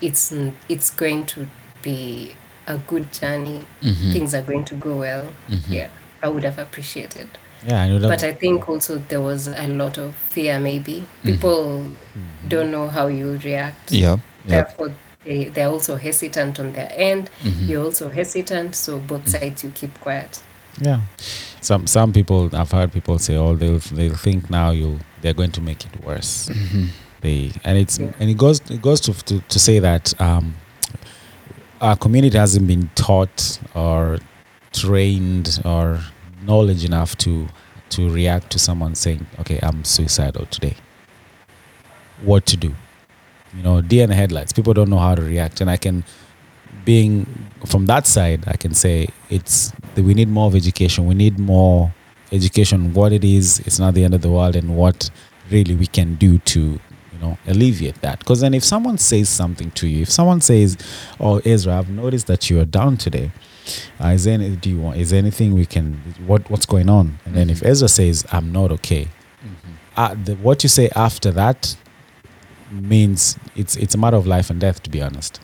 it's 0.00 0.32
it's 0.68 0.90
going 0.90 1.26
to 1.26 1.46
be 1.82 2.34
a 2.66 2.76
good 2.78 3.10
journey. 3.12 3.64
Mhm. 3.82 4.12
Things 4.12 4.34
are 4.34 4.42
going 4.42 4.64
to 4.66 4.74
go 4.74 4.96
well. 4.96 5.26
Mhm. 5.48 5.62
Yeah. 5.68 5.88
I 6.22 6.28
would 6.28 6.44
have 6.44 6.58
appreciated. 6.58 7.28
Yeah, 7.66 7.82
I 7.82 7.88
know 7.88 7.98
that. 7.98 8.08
But 8.08 8.22
I 8.24 8.32
think 8.32 8.68
also 8.68 8.98
there 9.08 9.20
was 9.20 9.46
a 9.48 9.66
lot 9.68 9.98
of 9.98 10.14
fear 10.14 10.58
maybe. 10.60 11.04
People 11.22 11.90
don't 12.48 12.70
know 12.70 12.88
how 12.88 13.06
you 13.08 13.38
react. 13.44 13.92
Yeah. 13.92 14.16
Therefore, 14.46 14.94
they, 15.24 15.44
they're 15.44 15.68
also 15.68 15.96
hesitant 15.96 16.58
on 16.60 16.72
their 16.72 16.90
end. 16.94 17.30
Mhm. 17.42 17.68
You're 17.68 17.84
also 17.84 18.08
hesitant, 18.10 18.74
so 18.74 18.98
both 18.98 19.28
sides 19.28 19.62
you 19.64 19.70
keep 19.70 19.98
quiet. 20.00 20.40
yeah. 20.80 21.00
Some 21.60 21.86
some 21.86 22.12
people 22.12 22.48
I've 22.54 22.70
heard 22.72 22.92
people 22.92 23.18
say, 23.18 23.36
oh, 23.36 23.54
they'll 23.56 23.80
they'll 23.92 24.14
think 24.14 24.48
now 24.50 24.70
you 24.70 24.98
they're 25.22 25.34
going 25.34 25.52
to 25.52 25.60
make 25.60 25.84
it 25.84 26.04
worse. 26.04 26.48
Mhm. 26.48 26.88
They 27.20 27.52
and 27.64 27.76
it's 27.78 27.98
Yeah. 27.98 28.12
and 28.20 28.30
it 28.30 28.36
goes 28.38 28.60
it 28.70 28.80
goes 28.82 29.00
to 29.02 29.12
to, 29.12 29.40
to 29.40 29.58
say 29.58 29.78
that 29.80 30.18
um, 30.20 30.54
our 31.80 31.96
community 31.96 32.36
hasn't 32.38 32.66
been 32.66 32.90
taught 32.94 33.58
or 33.74 34.18
trained 34.72 35.60
or 35.64 36.00
knowledge 36.42 36.84
enough 36.84 37.16
to 37.18 37.48
to 37.90 38.08
react 38.10 38.50
to 38.50 38.58
someone 38.58 38.94
saying, 38.94 39.26
"Okay, 39.40 39.58
I'm 39.62 39.84
suicidal 39.84 40.46
today." 40.46 40.76
What 42.22 42.46
to 42.46 42.56
do? 42.56 42.74
You 43.56 43.62
know, 43.62 43.80
deer 43.80 44.04
in 44.04 44.10
the 44.10 44.14
headlights. 44.14 44.52
People 44.52 44.74
don't 44.74 44.88
know 44.90 44.98
how 44.98 45.14
to 45.14 45.22
react, 45.22 45.60
and 45.60 45.68
I 45.70 45.76
can, 45.76 46.04
being 46.84 47.26
from 47.66 47.86
that 47.86 48.06
side, 48.06 48.44
I 48.46 48.56
can 48.56 48.74
say 48.74 49.08
it's 49.28 49.72
we 49.96 50.14
need 50.14 50.28
more 50.28 50.46
of 50.46 50.54
education. 50.54 51.06
We 51.06 51.14
need 51.14 51.38
more 51.38 51.92
education 52.32 52.94
what 52.94 53.12
it 53.12 53.24
is. 53.24 53.60
It's 53.60 53.78
not 53.78 53.94
the 53.94 54.04
end 54.04 54.14
of 54.14 54.22
the 54.22 54.30
world, 54.30 54.56
and 54.56 54.76
what 54.76 55.10
really 55.50 55.74
we 55.74 55.86
can 55.86 56.14
do 56.14 56.38
to 56.38 56.60
you 56.60 57.18
know 57.20 57.38
alleviate 57.46 58.00
that. 58.02 58.20
Because 58.20 58.40
then 58.40 58.54
if 58.54 58.64
someone 58.64 58.98
says 58.98 59.28
something 59.28 59.70
to 59.72 59.86
you 59.88 60.02
if 60.02 60.10
someone 60.10 60.40
says 60.40 60.76
oh 61.18 61.38
ezra 61.44 61.78
i've 61.78 61.90
noticed 61.90 62.26
that 62.28 62.50
you 62.50 62.60
are 62.60 62.64
down 62.64 62.96
today. 62.96 63.30
Uh, 64.02 64.08
is 64.08 64.24
there 64.24 64.34
any, 64.34 64.56
do 64.56 64.70
you 64.70 64.80
want 64.80 64.96
is 64.96 65.10
there 65.10 65.18
anything 65.18 65.54
we 65.54 65.66
can 65.66 65.94
what 66.26 66.48
what's 66.50 66.66
going 66.66 66.88
on? 66.88 67.18
And 67.24 67.34
then 67.34 67.50
if 67.50 67.62
ezra 67.62 67.88
says 67.88 68.24
i'm 68.32 68.52
not 68.52 68.72
okay 68.72 69.08
uh, 69.96 70.14
the, 70.24 70.34
what 70.36 70.62
you 70.62 70.68
say 70.68 70.88
after 70.96 71.30
that 71.32 71.76
means 72.70 73.38
it's 73.56 73.76
it's 73.76 73.94
a 73.94 73.98
matter 73.98 74.16
of 74.16 74.26
life 74.26 74.48
and 74.50 74.60
death 74.60 74.82
to 74.82 74.90
be 74.90 75.02
honest. 75.02 75.40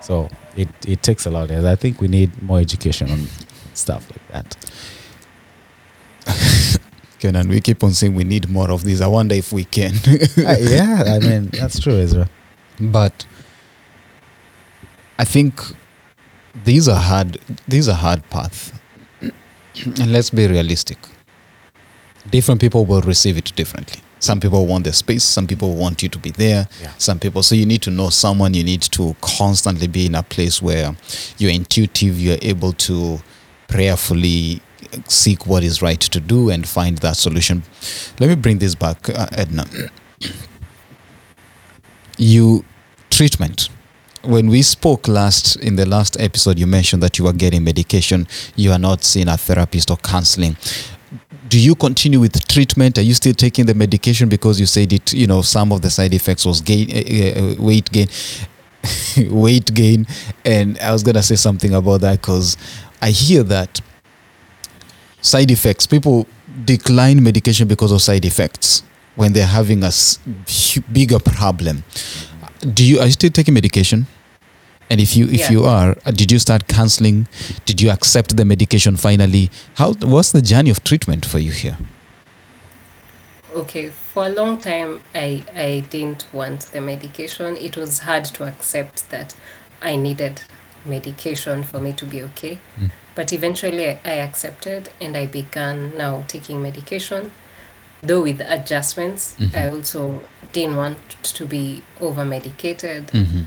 So 0.00 0.28
it 0.56 0.68
it 0.86 1.02
takes 1.02 1.26
a 1.26 1.30
lot 1.30 1.50
and 1.50 1.66
i 1.66 1.74
think 1.74 2.00
we 2.00 2.08
need 2.08 2.30
more 2.42 2.60
education 2.60 3.10
on 3.10 3.26
stuff 3.74 4.08
like 4.10 4.28
that 4.28 4.56
Kenan, 7.18 7.48
we 7.48 7.60
keep 7.60 7.82
on 7.82 7.92
saying 7.92 8.14
we 8.14 8.24
need 8.24 8.48
more 8.50 8.70
of 8.70 8.84
these. 8.84 9.00
I 9.00 9.06
wonder 9.06 9.34
if 9.34 9.52
we 9.52 9.64
can. 9.64 9.94
Uh, 10.36 10.56
yeah 10.60 11.04
i 11.16 11.18
mean 11.20 11.48
that's 11.52 11.78
true 11.80 11.94
ezra 11.94 12.28
but 12.80 13.26
I 15.18 15.24
think 15.24 15.60
these 16.64 16.88
are 16.88 16.98
hard. 17.00 17.38
These 17.68 17.88
are 17.88 17.94
hard 17.94 18.28
path, 18.30 18.78
and 19.20 20.12
let's 20.12 20.30
be 20.30 20.46
realistic. 20.46 20.98
Different 22.30 22.60
people 22.60 22.84
will 22.84 23.02
receive 23.02 23.36
it 23.36 23.54
differently. 23.54 24.00
Some 24.18 24.40
people 24.40 24.66
want 24.66 24.84
the 24.84 24.92
space. 24.92 25.22
Some 25.22 25.46
people 25.46 25.74
want 25.76 26.02
you 26.02 26.08
to 26.08 26.18
be 26.18 26.30
there. 26.30 26.66
Yeah. 26.80 26.92
Some 26.98 27.18
people. 27.20 27.42
So 27.42 27.54
you 27.54 27.66
need 27.66 27.82
to 27.82 27.90
know 27.90 28.08
someone. 28.08 28.54
You 28.54 28.64
need 28.64 28.82
to 28.82 29.14
constantly 29.20 29.86
be 29.86 30.06
in 30.06 30.14
a 30.14 30.22
place 30.22 30.62
where 30.62 30.96
you're 31.38 31.52
intuitive. 31.52 32.18
You're 32.18 32.38
able 32.42 32.72
to 32.72 33.20
prayerfully 33.68 34.62
seek 35.08 35.46
what 35.46 35.62
is 35.62 35.82
right 35.82 36.00
to 36.00 36.20
do 36.20 36.50
and 36.50 36.66
find 36.66 36.98
that 36.98 37.16
solution. 37.16 37.62
Let 38.18 38.28
me 38.28 38.34
bring 38.36 38.58
this 38.58 38.74
back, 38.74 39.08
uh, 39.08 39.26
Edna. 39.32 39.66
you 42.18 42.64
treatment. 43.10 43.68
When 44.22 44.48
we 44.48 44.62
spoke 44.62 45.06
last 45.06 45.56
in 45.56 45.76
the 45.76 45.86
last 45.86 46.18
episode 46.18 46.58
you 46.58 46.66
mentioned 46.66 47.02
that 47.02 47.18
you 47.18 47.26
are 47.26 47.32
getting 47.32 47.62
medication. 47.62 48.26
You 48.56 48.72
are 48.72 48.78
not 48.78 49.04
seeing 49.04 49.28
a 49.28 49.36
therapist 49.36 49.90
or 49.90 49.96
counseling. 49.98 50.56
Do 51.48 51.60
you 51.60 51.74
continue 51.74 52.18
with 52.18 52.48
treatment? 52.48 52.96
Are 52.98 53.02
you 53.02 53.14
still 53.14 53.34
taking 53.34 53.66
the 53.66 53.74
medication 53.74 54.28
because 54.28 54.58
you 54.58 54.66
said 54.66 54.92
it 54.92 55.12
you 55.12 55.26
know 55.26 55.42
some 55.42 55.72
of 55.72 55.82
the 55.82 55.90
side 55.90 56.14
effects 56.14 56.46
was 56.46 56.60
gain 56.60 56.90
uh, 56.90 57.62
weight 57.62 57.90
gain 57.92 58.08
weight 59.30 59.72
gain? 59.74 60.06
And 60.44 60.78
i 60.78 60.90
was 60.92 61.02
to 61.02 61.22
say 61.22 61.36
something 61.36 61.74
about 61.74 62.00
that 62.00 62.20
because 62.20 62.56
i 63.02 63.10
hear 63.10 63.42
that 63.42 63.80
side 65.24 65.50
effects. 65.50 65.86
People 65.86 66.26
decline 66.64 67.22
medication 67.22 67.66
because 67.66 67.90
of 67.90 68.00
side 68.02 68.24
effects 68.24 68.82
when 69.16 69.32
they're 69.32 69.46
having 69.46 69.82
a 69.82 69.90
bigger 70.92 71.18
problem. 71.18 71.82
Do 72.72 72.84
you 72.84 73.00
are 73.00 73.06
you 73.06 73.12
still 73.12 73.30
taking 73.30 73.54
medication? 73.54 74.06
And 74.90 75.00
if 75.00 75.16
you 75.16 75.26
if 75.26 75.40
Yeah. 75.40 75.50
you 75.50 75.64
are 75.64 75.96
uh, 76.04 76.10
did 76.10 76.30
you 76.30 76.38
start 76.38 76.68
counseling 76.68 77.26
did 77.64 77.80
you 77.80 77.90
accept 77.90 78.36
the 78.36 78.44
medication 78.44 78.96
finally? 78.96 79.50
How 79.74 79.92
what's 80.14 80.32
the 80.32 80.42
journey 80.42 80.70
of 80.70 80.84
treatment 80.84 81.24
for 81.26 81.38
you 81.38 81.52
here? 81.52 81.78
Okay, 83.54 83.90
for 83.90 84.26
a 84.26 84.30
long 84.30 84.58
time, 84.60 85.00
I, 85.14 85.44
I 85.54 85.84
didn't 85.88 86.26
want 86.32 86.62
the 86.72 86.80
medication. 86.80 87.56
It 87.56 87.76
was 87.76 88.00
hard 88.00 88.24
to 88.24 88.44
accept 88.44 89.08
that 89.10 89.36
I 89.80 89.94
needed 89.94 90.42
medication 90.84 91.62
for 91.62 91.78
me 91.78 91.92
to 91.92 92.04
be 92.04 92.20
okay. 92.22 92.58
But 93.14 93.32
eventually, 93.32 93.88
I, 93.88 93.98
accepted 94.04 94.90
and 95.00 95.16
I 95.16 95.26
began 95.26 95.96
now 95.96 96.24
taking 96.26 96.62
medication. 96.62 97.30
Though 98.02 98.22
with 98.22 98.40
adjustments, 98.40 99.36
I 99.54 99.70
also 99.70 100.22
didn't 100.52 100.76
want 100.76 100.98
to 101.22 101.46
be 101.46 101.82
over 102.00 102.24
medicated. 102.24 103.06
mm-hmm. 103.08 103.42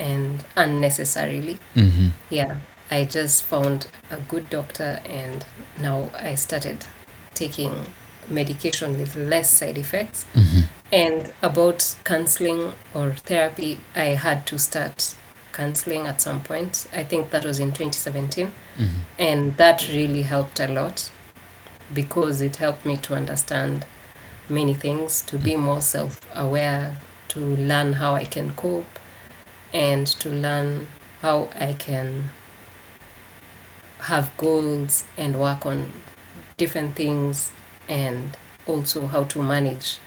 and 0.00 0.44
unnecessarily. 0.56 1.58
Mm-hmm. 1.74 2.08
Yeah, 2.30 2.58
I 2.90 3.04
just 3.04 3.42
found 3.44 3.88
a 4.10 4.16
good 4.16 4.48
doctor, 4.48 5.00
and 5.04 5.44
now 5.78 6.10
I 6.18 6.36
started 6.36 6.86
taking 7.34 7.86
medication 8.28 8.98
with 8.98 9.16
less 9.16 9.50
side 9.50 9.78
effects. 9.78 10.24
Mm-hmm. 10.34 10.60
And 10.92 11.32
about 11.42 11.96
counseling 12.04 12.72
or 12.94 13.14
therapy, 13.14 13.80
I 13.94 14.16
had 14.16 14.46
to 14.46 14.58
start 14.58 15.14
counseling 15.58 16.06
at 16.06 16.20
some 16.20 16.40
point. 16.40 16.86
I 16.92 17.02
think 17.02 17.30
that 17.30 17.44
was 17.44 17.58
in 17.58 17.72
2017. 17.72 18.46
Mm-hmm. 18.46 18.86
And 19.18 19.56
that 19.56 19.88
really 19.88 20.22
helped 20.22 20.60
a 20.60 20.68
lot 20.68 21.10
because 21.92 22.40
it 22.40 22.56
helped 22.56 22.86
me 22.86 22.96
to 22.98 23.14
understand 23.14 23.84
many 24.48 24.74
things, 24.74 25.22
to 25.22 25.36
be 25.36 25.56
more 25.56 25.80
self 25.80 26.20
aware, 26.34 26.96
to 27.28 27.40
learn 27.40 27.94
how 27.94 28.14
I 28.14 28.24
can 28.24 28.54
cope, 28.54 28.98
and 29.74 30.06
to 30.06 30.30
learn 30.30 30.86
how 31.22 31.50
I 31.58 31.72
can 31.72 32.30
have 33.98 34.30
goals 34.36 35.04
and 35.16 35.40
work 35.40 35.66
on 35.66 35.92
different 36.56 36.94
things, 36.94 37.50
and 37.88 38.36
also 38.64 39.08
how 39.08 39.24
to 39.24 39.42
manage 39.42 39.98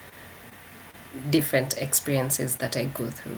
different 1.29 1.77
experiences 1.77 2.55
that 2.57 2.77
I 2.77 2.85
go 2.85 3.09
through. 3.09 3.37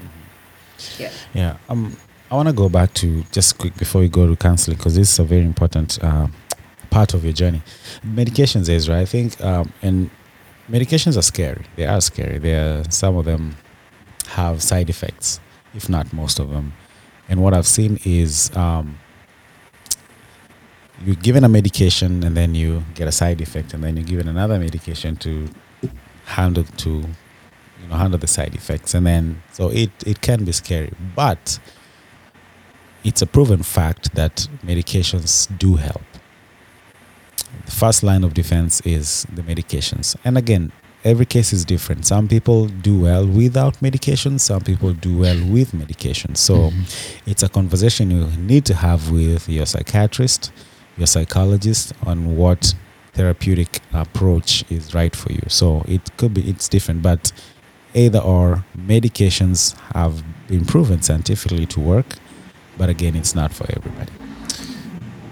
Yeah. 0.99 1.11
Yeah. 1.33 1.57
Um, 1.69 1.97
I 2.31 2.35
want 2.35 2.47
to 2.49 2.53
go 2.53 2.69
back 2.69 2.93
to 2.95 3.23
just 3.31 3.57
quick 3.57 3.75
before 3.77 4.01
we 4.01 4.07
go 4.07 4.27
to 4.27 4.35
counseling 4.35 4.77
because 4.77 4.95
this 4.95 5.11
is 5.11 5.19
a 5.19 5.23
very 5.23 5.45
important 5.45 6.03
uh, 6.03 6.27
part 6.89 7.13
of 7.13 7.23
your 7.23 7.33
journey. 7.33 7.61
Medications 8.05 8.69
is 8.69 8.89
right. 8.89 8.99
I 8.99 9.05
think, 9.05 9.39
um, 9.41 9.71
and 9.81 10.09
medications 10.69 11.17
are 11.17 11.21
scary. 11.21 11.65
They 11.75 11.85
are 11.85 12.01
scary. 12.01 12.39
They 12.39 12.55
are 12.55 12.83
some 12.89 13.17
of 13.17 13.25
them 13.25 13.55
have 14.29 14.63
side 14.63 14.89
effects, 14.89 15.39
if 15.75 15.89
not 15.89 16.11
most 16.11 16.39
of 16.39 16.49
them. 16.49 16.73
And 17.29 17.41
what 17.43 17.53
I've 17.53 17.67
seen 17.67 17.99
is 18.03 18.55
um, 18.55 18.97
you're 21.05 21.15
given 21.15 21.43
a 21.43 21.49
medication 21.49 22.23
and 22.23 22.35
then 22.35 22.55
you 22.55 22.83
get 22.95 23.07
a 23.07 23.11
side 23.11 23.41
effect, 23.41 23.73
and 23.73 23.83
then 23.83 23.95
you're 23.95 24.05
given 24.05 24.27
another 24.27 24.57
medication 24.57 25.15
to 25.17 25.49
handle 26.25 26.63
to 26.63 27.05
you 27.83 27.89
know 27.89 27.95
handle 27.95 28.19
the 28.19 28.27
side 28.27 28.55
effects, 28.55 28.93
and 28.93 29.05
then 29.05 29.43
so 29.51 29.69
it 29.69 29.91
it 30.05 30.21
can 30.21 30.45
be 30.45 30.51
scary, 30.51 30.93
but 31.15 31.59
it's 33.03 33.21
a 33.21 33.27
proven 33.27 33.61
fact 33.63 34.15
that 34.15 34.47
medications 34.65 35.55
do 35.57 35.75
help. 35.75 36.01
The 37.65 37.71
first 37.71 38.01
line 38.01 38.23
of 38.23 38.33
defense 38.33 38.81
is 38.81 39.27
the 39.33 39.43
medications, 39.43 40.15
and 40.23 40.37
again, 40.37 40.71
every 41.03 41.25
case 41.25 41.53
is 41.53 41.65
different. 41.65 42.05
Some 42.05 42.27
people 42.27 42.67
do 42.67 43.01
well 43.01 43.27
without 43.27 43.81
medication, 43.81 44.39
some 44.39 44.61
people 44.61 44.93
do 44.93 45.17
well 45.17 45.37
with 45.47 45.73
medication. 45.73 46.35
So 46.35 46.55
mm-hmm. 46.55 47.29
it's 47.29 47.43
a 47.43 47.49
conversation 47.49 48.09
you 48.09 48.25
need 48.37 48.65
to 48.65 48.73
have 48.73 49.11
with 49.11 49.47
your 49.49 49.65
psychiatrist, 49.65 50.51
your 50.97 51.07
psychologist 51.07 51.93
on 52.05 52.37
what 52.37 52.73
therapeutic 53.13 53.79
approach 53.93 54.63
is 54.71 54.93
right 54.93 55.15
for 55.15 55.31
you. 55.31 55.41
So 55.47 55.83
it 55.87 56.01
could 56.17 56.33
be 56.33 56.49
it's 56.49 56.67
different, 56.67 57.01
but 57.01 57.31
either 57.93 58.19
or 58.19 58.65
medications 58.77 59.77
have 59.93 60.23
been 60.47 60.65
proven 60.65 61.01
scientifically 61.01 61.65
to 61.67 61.79
work, 61.79 62.05
but 62.77 62.89
again, 62.89 63.15
it's 63.15 63.35
not 63.35 63.53
for 63.53 63.65
everybody. 63.71 64.11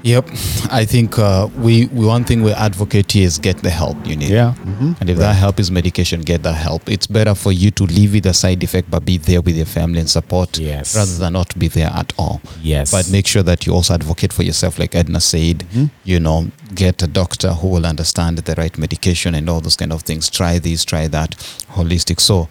Yep, 0.04 0.30
I 0.72 0.84
think 0.86 1.20
uh, 1.20 1.48
we, 1.58 1.86
we 1.88 2.06
one 2.08 2.24
thing 2.24 2.42
we 2.42 2.52
advocate 2.54 3.12
here 3.12 3.26
is 3.28 3.38
get 3.38 3.58
the 3.58 3.70
help 3.70 3.98
you 4.06 4.16
need. 4.16 4.32
Mm-hmm. 4.32 4.94
And 5.00 5.10
if 5.10 5.18
that 5.20 5.36
help 5.36 5.60
is 5.60 5.70
medication, 5.70 6.22
get 6.22 6.42
that 6.44 6.54
help. 6.56 6.90
It's 6.90 7.06
better 7.06 7.36
for 7.36 7.52
you 7.52 7.70
to 7.72 7.84
live 7.86 8.14
with 8.14 8.26
a 8.26 8.34
side 8.34 8.64
effect 8.64 8.90
but 8.90 9.06
be 9.06 9.18
there 9.18 9.42
with 9.42 9.56
your 9.56 9.68
family 9.68 10.00
and 10.00 10.10
support 10.10 10.58
Yes. 10.58 10.96
rather 10.96 11.16
than 11.18 11.34
not 11.34 11.58
be 11.60 11.68
there 11.68 11.92
at 11.94 12.14
all. 12.18 12.42
Yes. 12.62 12.92
But 12.92 13.12
make 13.12 13.28
sure 13.28 13.44
that 13.44 13.68
you 13.68 13.74
also 13.74 13.94
advocate 13.94 14.34
for 14.34 14.42
yourself, 14.44 14.80
like 14.80 14.96
Edna 14.96 15.20
said. 15.22 15.60
Mhm. 15.72 15.92
You 16.04 16.20
know, 16.20 16.50
get 16.74 17.04
a 17.04 17.08
doctor 17.08 17.54
who 17.54 17.68
will 17.68 17.86
understand 17.86 18.40
the 18.40 18.56
right 18.56 18.76
medication 18.80 19.36
and 19.36 19.48
all 19.50 19.62
those 19.62 19.76
kind 19.76 19.94
of 19.94 20.02
things. 20.02 20.30
Try 20.32 20.58
this, 20.58 20.84
try 20.84 21.08
that, 21.10 21.36
holistic. 21.74 22.20
So, 22.20 22.50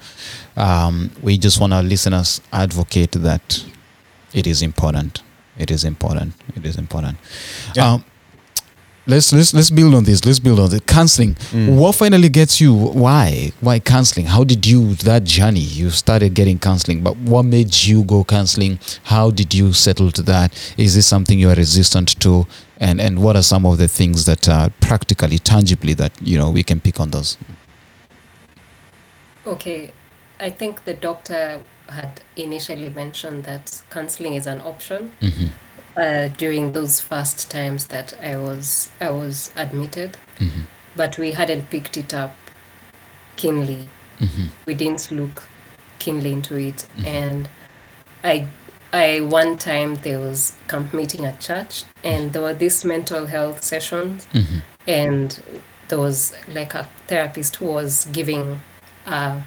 um, 0.56 1.10
we 1.20 1.36
just 1.36 1.58
want 1.60 1.72
our 1.72 1.82
listeners 1.82 2.40
advocate 2.52 3.12
that 3.12 3.64
it 4.32 4.46
is 4.46 4.62
important. 4.62 5.22
It 5.60 5.70
is 5.70 5.84
important. 5.84 6.32
It 6.56 6.64
is 6.64 6.76
important. 6.78 7.18
Yeah. 7.74 7.92
Um, 7.92 8.04
let's 9.06 9.30
let's 9.32 9.52
let's 9.52 9.70
build 9.70 9.94
on 9.94 10.04
this. 10.04 10.24
Let's 10.24 10.38
build 10.38 10.58
on 10.58 10.70
the 10.70 10.80
counseling. 10.80 11.34
Mm. 11.34 11.76
What 11.76 11.96
finally 11.96 12.30
gets 12.30 12.60
you? 12.62 12.74
Why? 12.74 13.52
Why 13.60 13.78
counseling? 13.78 14.26
How 14.26 14.42
did 14.42 14.66
you 14.66 14.94
that 14.94 15.24
journey? 15.24 15.60
You 15.60 15.90
started 15.90 16.32
getting 16.32 16.58
counseling, 16.58 17.02
but 17.02 17.14
what 17.18 17.42
made 17.42 17.76
you 17.84 18.04
go 18.04 18.24
counseling? 18.24 18.78
How 19.04 19.30
did 19.30 19.52
you 19.52 19.74
settle 19.74 20.10
to 20.12 20.22
that? 20.22 20.74
Is 20.78 20.94
this 20.94 21.06
something 21.06 21.38
you 21.38 21.50
are 21.50 21.54
resistant 21.54 22.18
to? 22.20 22.46
And 22.78 23.00
and 23.00 23.22
what 23.22 23.36
are 23.36 23.42
some 23.42 23.66
of 23.66 23.76
the 23.76 23.88
things 23.88 24.24
that 24.24 24.48
are 24.48 24.70
practically, 24.80 25.38
tangibly 25.38 25.92
that 25.94 26.12
you 26.22 26.38
know 26.38 26.50
we 26.50 26.62
can 26.62 26.80
pick 26.80 26.98
on 27.00 27.10
those? 27.10 27.36
Okay, 29.46 29.92
I 30.38 30.48
think 30.48 30.84
the 30.84 30.94
doctor 30.94 31.60
had 31.90 32.20
initially 32.36 32.88
mentioned 32.90 33.44
that 33.44 33.82
counseling 33.90 34.34
is 34.34 34.46
an 34.46 34.60
option 34.60 35.12
Mm-hmm. 35.20 35.46
uh, 35.96 36.28
during 36.36 36.72
those 36.72 37.00
first 37.00 37.50
times 37.50 37.86
that 37.88 38.14
I 38.22 38.36
was 38.36 38.90
I 39.00 39.10
was 39.10 39.52
admitted, 39.56 40.16
Mm-hmm. 40.38 40.62
but 40.96 41.18
we 41.18 41.32
hadn't 41.32 41.70
picked 41.70 41.96
it 41.96 42.14
up 42.14 42.34
keenly. 43.36 43.88
Mm-hmm. 44.20 44.46
We 44.66 44.74
didn't 44.74 45.10
look 45.10 45.42
keenly 45.98 46.32
into 46.32 46.56
it, 46.56 46.86
and 47.06 47.48
I 48.24 48.46
I 48.92 49.20
one 49.20 49.56
time 49.58 49.96
there 49.96 50.18
was 50.18 50.52
camp 50.68 50.92
meeting 50.94 51.24
at 51.24 51.40
church, 51.40 51.84
and 52.04 52.32
there 52.32 52.42
were 52.42 52.54
these 52.54 52.84
mental 52.84 53.26
health 53.26 53.62
sessions, 53.64 54.26
Mm-hmm. 54.32 54.58
and 54.88 55.42
there 55.88 55.98
was 55.98 56.32
like 56.48 56.74
a 56.74 56.88
therapist 57.08 57.56
who 57.56 57.66
was 57.66 58.06
giving 58.12 58.60
a, 59.06 59.42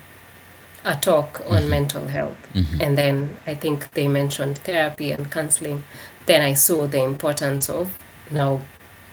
a 0.86 0.96
talk 0.96 1.42
on 1.48 1.70
mental 1.70 2.08
health 2.08 2.38
Mm-hmm. 2.54 2.82
and 2.82 2.98
then 2.98 3.38
i 3.48 3.56
think 3.56 3.90
they 3.94 4.08
mentioned 4.08 4.58
therapy 4.60 5.12
and 5.12 5.32
counseling 5.32 5.84
then 6.28 6.42
i 6.42 6.54
saw 6.54 6.86
the 6.88 7.02
importance 7.04 7.68
of 7.70 7.98
now 8.32 8.62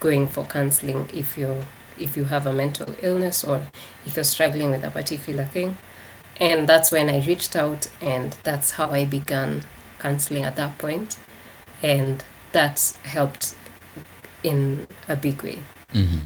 going 0.00 0.28
for 0.28 0.44
counseling 0.44 1.08
if 1.14 1.38
you 1.38 1.64
if 1.98 2.16
you 2.16 2.24
have 2.24 2.46
a 2.46 2.52
mental 2.52 2.94
illness 3.02 3.44
or 3.44 3.66
if 4.06 4.14
you're 4.16 4.24
struggling 4.24 4.70
with 4.70 4.84
a 4.84 4.90
particular 4.90 5.44
thing 5.44 5.76
and 6.38 6.68
that's 6.68 6.90
when 6.92 7.08
i 7.08 7.24
reached 7.26 7.56
out 7.56 7.88
and 8.00 8.36
that's 8.42 8.72
how 8.72 8.90
i 8.90 9.04
began 9.04 9.62
counseling 9.98 10.44
at 10.44 10.56
that 10.56 10.76
point. 10.78 11.16
point 11.16 11.18
and 11.82 12.24
that's 12.52 12.96
helped 13.04 13.54
in 14.42 14.86
a 15.08 15.16
big 15.16 15.42
way 15.42 15.58
Mm-hmm. 15.94 16.18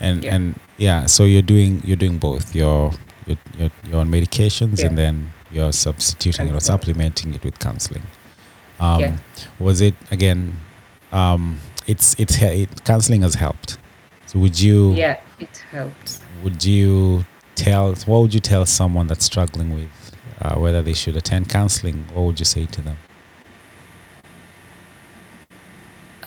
and 0.00 0.24
Yeah. 0.24 0.34
and 0.34 0.54
yeah 0.78 1.06
so 1.06 1.24
you're 1.24 1.42
doing 1.54 1.80
you're 1.84 1.96
doing 1.96 2.18
both 2.18 2.54
you're 2.54 2.92
you're, 3.26 3.38
you're, 3.58 3.70
you're 3.86 4.00
on 4.00 4.08
medications 4.10 4.82
and 4.84 4.96
then 4.98 5.32
you're 5.50 5.72
substituting 5.72 6.52
or 6.54 6.60
supplementing 6.60 7.34
it 7.34 7.44
with 7.44 7.58
counseling. 7.58 8.02
Um 8.80 9.00
Yeah. 9.00 9.16
was 9.58 9.80
it 9.80 9.94
again 10.10 10.60
um 11.12 11.60
it's 11.86 12.14
it's 12.18 12.40
it, 12.42 12.84
counseling 12.84 13.22
has 13.22 13.34
helped. 13.34 13.78
So 14.26 14.38
would 14.38 14.60
you 14.60 14.94
yeah 14.94 15.20
it 15.38 15.64
helped 15.70 16.20
would 16.42 16.64
you 16.64 17.24
tell 17.54 17.94
what 18.06 18.20
would 18.22 18.34
you 18.34 18.40
tell 18.40 18.66
someone 18.66 19.06
that's 19.06 19.24
struggling 19.24 19.74
with 19.74 19.90
uh, 20.42 20.54
whether 20.56 20.82
they 20.82 20.92
should 20.94 21.16
attend 21.16 21.48
counseling? 21.48 22.06
What 22.12 22.22
would 22.26 22.38
you 22.38 22.44
say 22.44 22.66
to 22.66 22.82
them? 22.82 22.96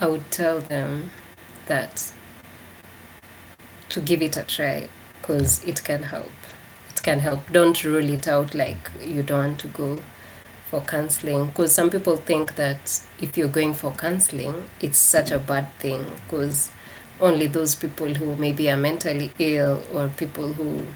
I 0.00 0.06
would 0.06 0.30
tell 0.30 0.60
them 0.60 1.10
that 1.66 2.12
to 3.90 4.00
give 4.00 4.22
it 4.22 4.36
a 4.36 4.44
try 4.44 4.88
because 5.20 5.62
it 5.64 5.82
can 5.84 6.02
help. 6.02 6.30
Can 7.08 7.20
help. 7.20 7.50
Don't 7.50 7.84
rule 7.84 8.10
it 8.10 8.28
out 8.28 8.54
like 8.54 8.90
you 9.00 9.22
don't 9.22 9.38
want 9.38 9.60
to 9.60 9.68
go 9.68 10.02
for 10.68 10.82
counseling 10.82 11.46
because 11.46 11.72
some 11.72 11.88
people 11.88 12.18
think 12.18 12.56
that 12.56 13.00
if 13.18 13.34
you're 13.34 13.48
going 13.48 13.72
for 13.72 13.92
counseling, 13.92 14.68
it's 14.82 14.98
such 14.98 15.30
a 15.30 15.38
bad 15.38 15.72
thing 15.78 16.04
because 16.24 16.70
only 17.18 17.46
those 17.46 17.74
people 17.74 18.12
who 18.12 18.36
maybe 18.36 18.70
are 18.70 18.76
mentally 18.76 19.32
ill 19.38 19.82
or 19.94 20.08
people 20.08 20.52
who 20.52 20.86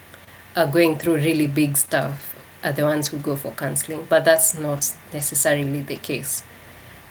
are 0.54 0.66
going 0.66 0.98
through 0.98 1.14
really 1.14 1.46
big 1.46 1.78
stuff 1.78 2.36
are 2.62 2.72
the 2.72 2.84
ones 2.84 3.08
who 3.08 3.16
go 3.16 3.34
for 3.34 3.52
counseling. 3.52 4.04
But 4.06 4.26
that's 4.26 4.52
not 4.52 4.92
necessarily 5.14 5.80
the 5.80 5.96
case 5.96 6.42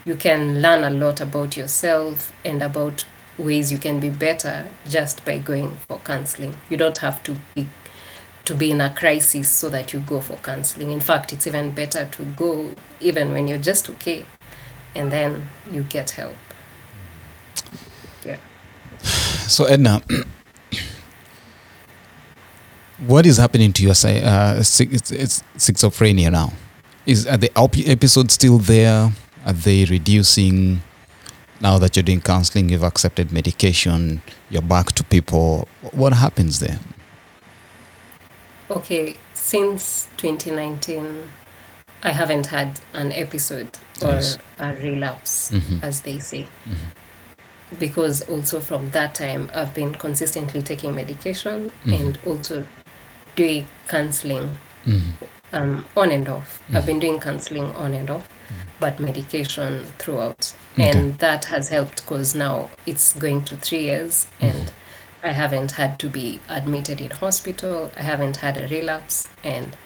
you 0.04 0.14
can 0.14 0.62
learn 0.62 0.84
a 0.84 0.90
lot 0.90 1.20
about 1.20 1.56
yourself 1.56 2.32
and 2.44 2.62
about 2.62 3.04
ways 3.36 3.72
you 3.72 3.78
can 3.78 3.98
be 3.98 4.10
better 4.10 4.68
just 4.88 5.24
by 5.24 5.38
going 5.38 5.76
for 5.88 5.98
counseling. 6.04 6.56
You 6.70 6.76
don't 6.76 6.98
have 6.98 7.20
to 7.24 7.36
be 7.56 7.66
to 8.44 8.54
be 8.54 8.70
in 8.70 8.80
a 8.80 8.90
crisis 8.94 9.48
so 9.48 9.68
that 9.68 9.92
you 9.92 10.00
go 10.00 10.20
for 10.20 10.36
counseling. 10.36 10.90
In 10.90 11.00
fact, 11.00 11.32
it's 11.32 11.46
even 11.46 11.70
better 11.72 12.06
to 12.06 12.24
go 12.24 12.74
even 13.00 13.32
when 13.32 13.46
you're 13.48 13.58
just 13.58 13.88
okay 13.90 14.24
and 14.94 15.12
then 15.12 15.48
you 15.70 15.82
get 15.84 16.10
help. 16.10 16.36
Yeah. 18.24 18.38
So 19.00 19.64
Edna, 19.64 20.02
what 22.98 23.26
is 23.26 23.36
happening 23.36 23.72
to 23.74 23.82
your 23.82 23.92
uh, 23.92 24.60
schizophrenia 24.60 26.30
now? 26.32 26.52
is 27.06 27.26
are 27.26 27.36
the 27.36 27.50
episodes 27.86 28.34
still 28.34 28.58
there? 28.58 29.10
Are 29.44 29.52
they 29.52 29.84
reducing? 29.84 30.82
Now 31.60 31.78
that 31.78 31.94
you're 31.94 32.02
doing 32.02 32.20
counseling, 32.20 32.70
you've 32.70 32.82
accepted 32.82 33.30
medication, 33.30 34.20
you're 34.50 34.62
back 34.62 34.92
to 34.92 35.04
people. 35.04 35.68
What 35.92 36.12
happens 36.12 36.58
there? 36.58 36.80
Okay, 38.76 39.16
since 39.34 40.08
2019, 40.16 41.30
I 42.02 42.10
haven't 42.10 42.46
had 42.46 42.80
an 42.94 43.12
episode 43.12 43.68
or 44.02 44.12
Yes. 44.14 44.38
a 44.58 44.72
relapse, 44.74 45.50
Mhm. 45.52 45.82
as 45.82 46.00
they 46.00 46.18
say. 46.18 46.46
Because 47.78 48.22
also 48.22 48.60
from 48.60 48.90
that 48.90 49.14
time, 49.14 49.50
I've 49.54 49.74
been 49.74 49.94
consistently 49.94 50.62
taking 50.62 50.94
medication 50.94 51.70
Mhm. 51.84 52.00
and 52.00 52.18
also 52.26 52.66
doing 53.36 53.66
counseling 53.88 54.58
Mhm. 54.86 55.12
um, 55.52 55.84
on 55.96 56.10
and 56.10 56.28
off. 56.28 56.60
I've 56.72 56.86
been 56.86 56.98
doing 56.98 57.20
counseling 57.20 57.74
on 57.76 57.92
and 57.92 58.08
off, 58.08 58.26
but 58.80 58.98
medication 58.98 59.86
throughout. 59.98 60.52
Okay. 60.74 60.88
And 60.90 61.18
that 61.18 61.44
has 61.46 61.68
helped 61.68 62.02
because 62.02 62.34
now 62.34 62.70
it's 62.86 63.12
going 63.12 63.44
to 63.44 63.56
three 63.56 63.82
years 63.84 64.26
and 64.40 64.72
I 65.22 65.32
haven't 65.32 65.72
had 65.72 65.98
to 66.00 66.08
be 66.08 66.40
admitted 66.48 67.00
in 67.00 67.10
hospital. 67.10 67.92
I 67.96 68.02
haven't 68.02 68.38
had 68.38 68.56
a 68.56 68.66
relapse 68.68 69.28
and 69.44 69.76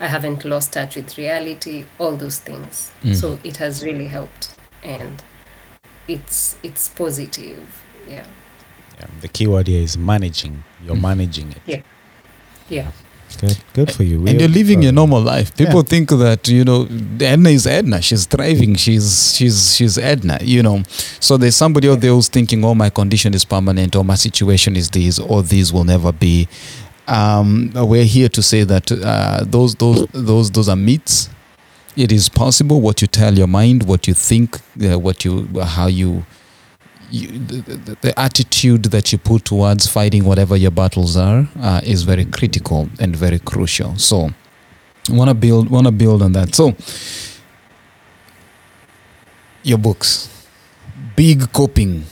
I 0.00 0.06
haven't 0.06 0.44
lost 0.44 0.72
touch 0.72 0.96
with 0.96 1.18
reality, 1.18 1.84
all 1.98 2.16
those 2.16 2.38
things. 2.38 2.90
Mhm. 3.02 3.14
So 3.16 3.38
it 3.44 3.56
has 3.58 3.82
really 3.82 4.06
helped 4.08 4.54
and 4.82 5.22
it's 6.08 6.56
it's 6.62 6.88
positive. 6.88 7.66
Yeah. 8.08 8.24
Yeah, 9.00 9.06
the 9.20 9.28
key 9.28 9.46
word 9.46 9.66
here 9.66 9.82
is 9.82 9.96
managing. 9.98 10.62
You're 10.84 10.94
Mm. 10.96 11.00
managing 11.02 11.50
it. 11.52 11.62
Yeah. 11.66 11.82
Yeah. 12.68 12.90
Good, 13.40 13.58
good 13.72 13.92
for 13.92 14.02
you. 14.02 14.16
and 14.16 14.24
We're 14.24 14.40
you're 14.40 14.48
living 14.48 14.82
your 14.82 14.92
normal 14.92 15.20
life. 15.20 15.56
People 15.56 15.76
Yeah. 15.80 15.88
think 15.88 16.10
that 16.10 16.48
you 16.48 16.64
know 16.64 16.88
Edna 17.20 17.50
is 17.50 17.66
Edna. 17.66 18.00
She's 18.02 18.26
thriving. 18.26 18.74
She's 18.76 19.34
she's 19.36 19.76
she's 19.76 19.98
Edna. 19.98 20.38
You 20.42 20.62
know. 20.62 20.82
So 21.20 21.36
there's 21.36 21.56
somebody 21.56 21.88
out 21.88 22.00
there 22.00 22.12
who's 22.12 22.28
thinking, 22.28 22.64
"Oh, 22.64 22.74
my 22.74 22.90
condition 22.90 23.34
is 23.34 23.44
permanent, 23.44 23.96
or 23.96 24.04
my 24.04 24.14
situation 24.16 24.76
is 24.76 24.88
this, 24.90 25.18
or 25.18 25.42
these 25.42 25.72
will 25.72 25.84
never 25.84 26.12
be." 26.12 26.48
Um, 27.06 27.70
we're 27.74 28.04
here 28.04 28.28
to 28.30 28.42
say 28.42 28.64
that 28.64 28.90
uh, 28.90 29.44
those 29.44 29.74
those 29.74 30.06
those 30.12 30.50
those 30.50 30.68
are 30.68 30.76
myths. 30.76 31.28
It 31.96 32.10
is 32.10 32.28
possible. 32.28 32.80
What 32.80 33.00
you 33.02 33.06
tell 33.08 33.34
your 33.36 33.46
mind, 33.46 33.82
what 33.84 34.08
you 34.08 34.14
think, 34.14 34.58
uh, 34.82 34.98
what 34.98 35.24
you 35.24 35.46
how 35.62 35.86
you. 35.86 36.24
You, 37.14 37.28
the, 37.38 37.60
the, 37.86 37.96
the 38.06 38.12
attitude 38.18 38.84
that 38.94 39.12
you 39.12 39.18
put 39.18 39.44
towards 39.44 39.86
fighting 39.86 40.24
whatever 40.24 40.56
your 40.56 40.72
battles 40.72 41.16
are 41.16 41.46
uh, 41.60 41.80
is 41.84 42.02
very 42.02 42.24
critical 42.24 42.88
and 42.98 43.14
very 43.14 43.38
crucial. 43.38 43.96
So, 43.96 44.30
want 45.10 45.28
to 45.28 45.34
build 45.34 45.70
want 45.70 45.86
to 45.86 45.92
build 45.92 46.22
on 46.22 46.32
that. 46.32 46.54
So, 46.54 46.74
your 49.62 49.78
books, 49.78 50.28
big 51.16 51.52
coping 51.52 52.04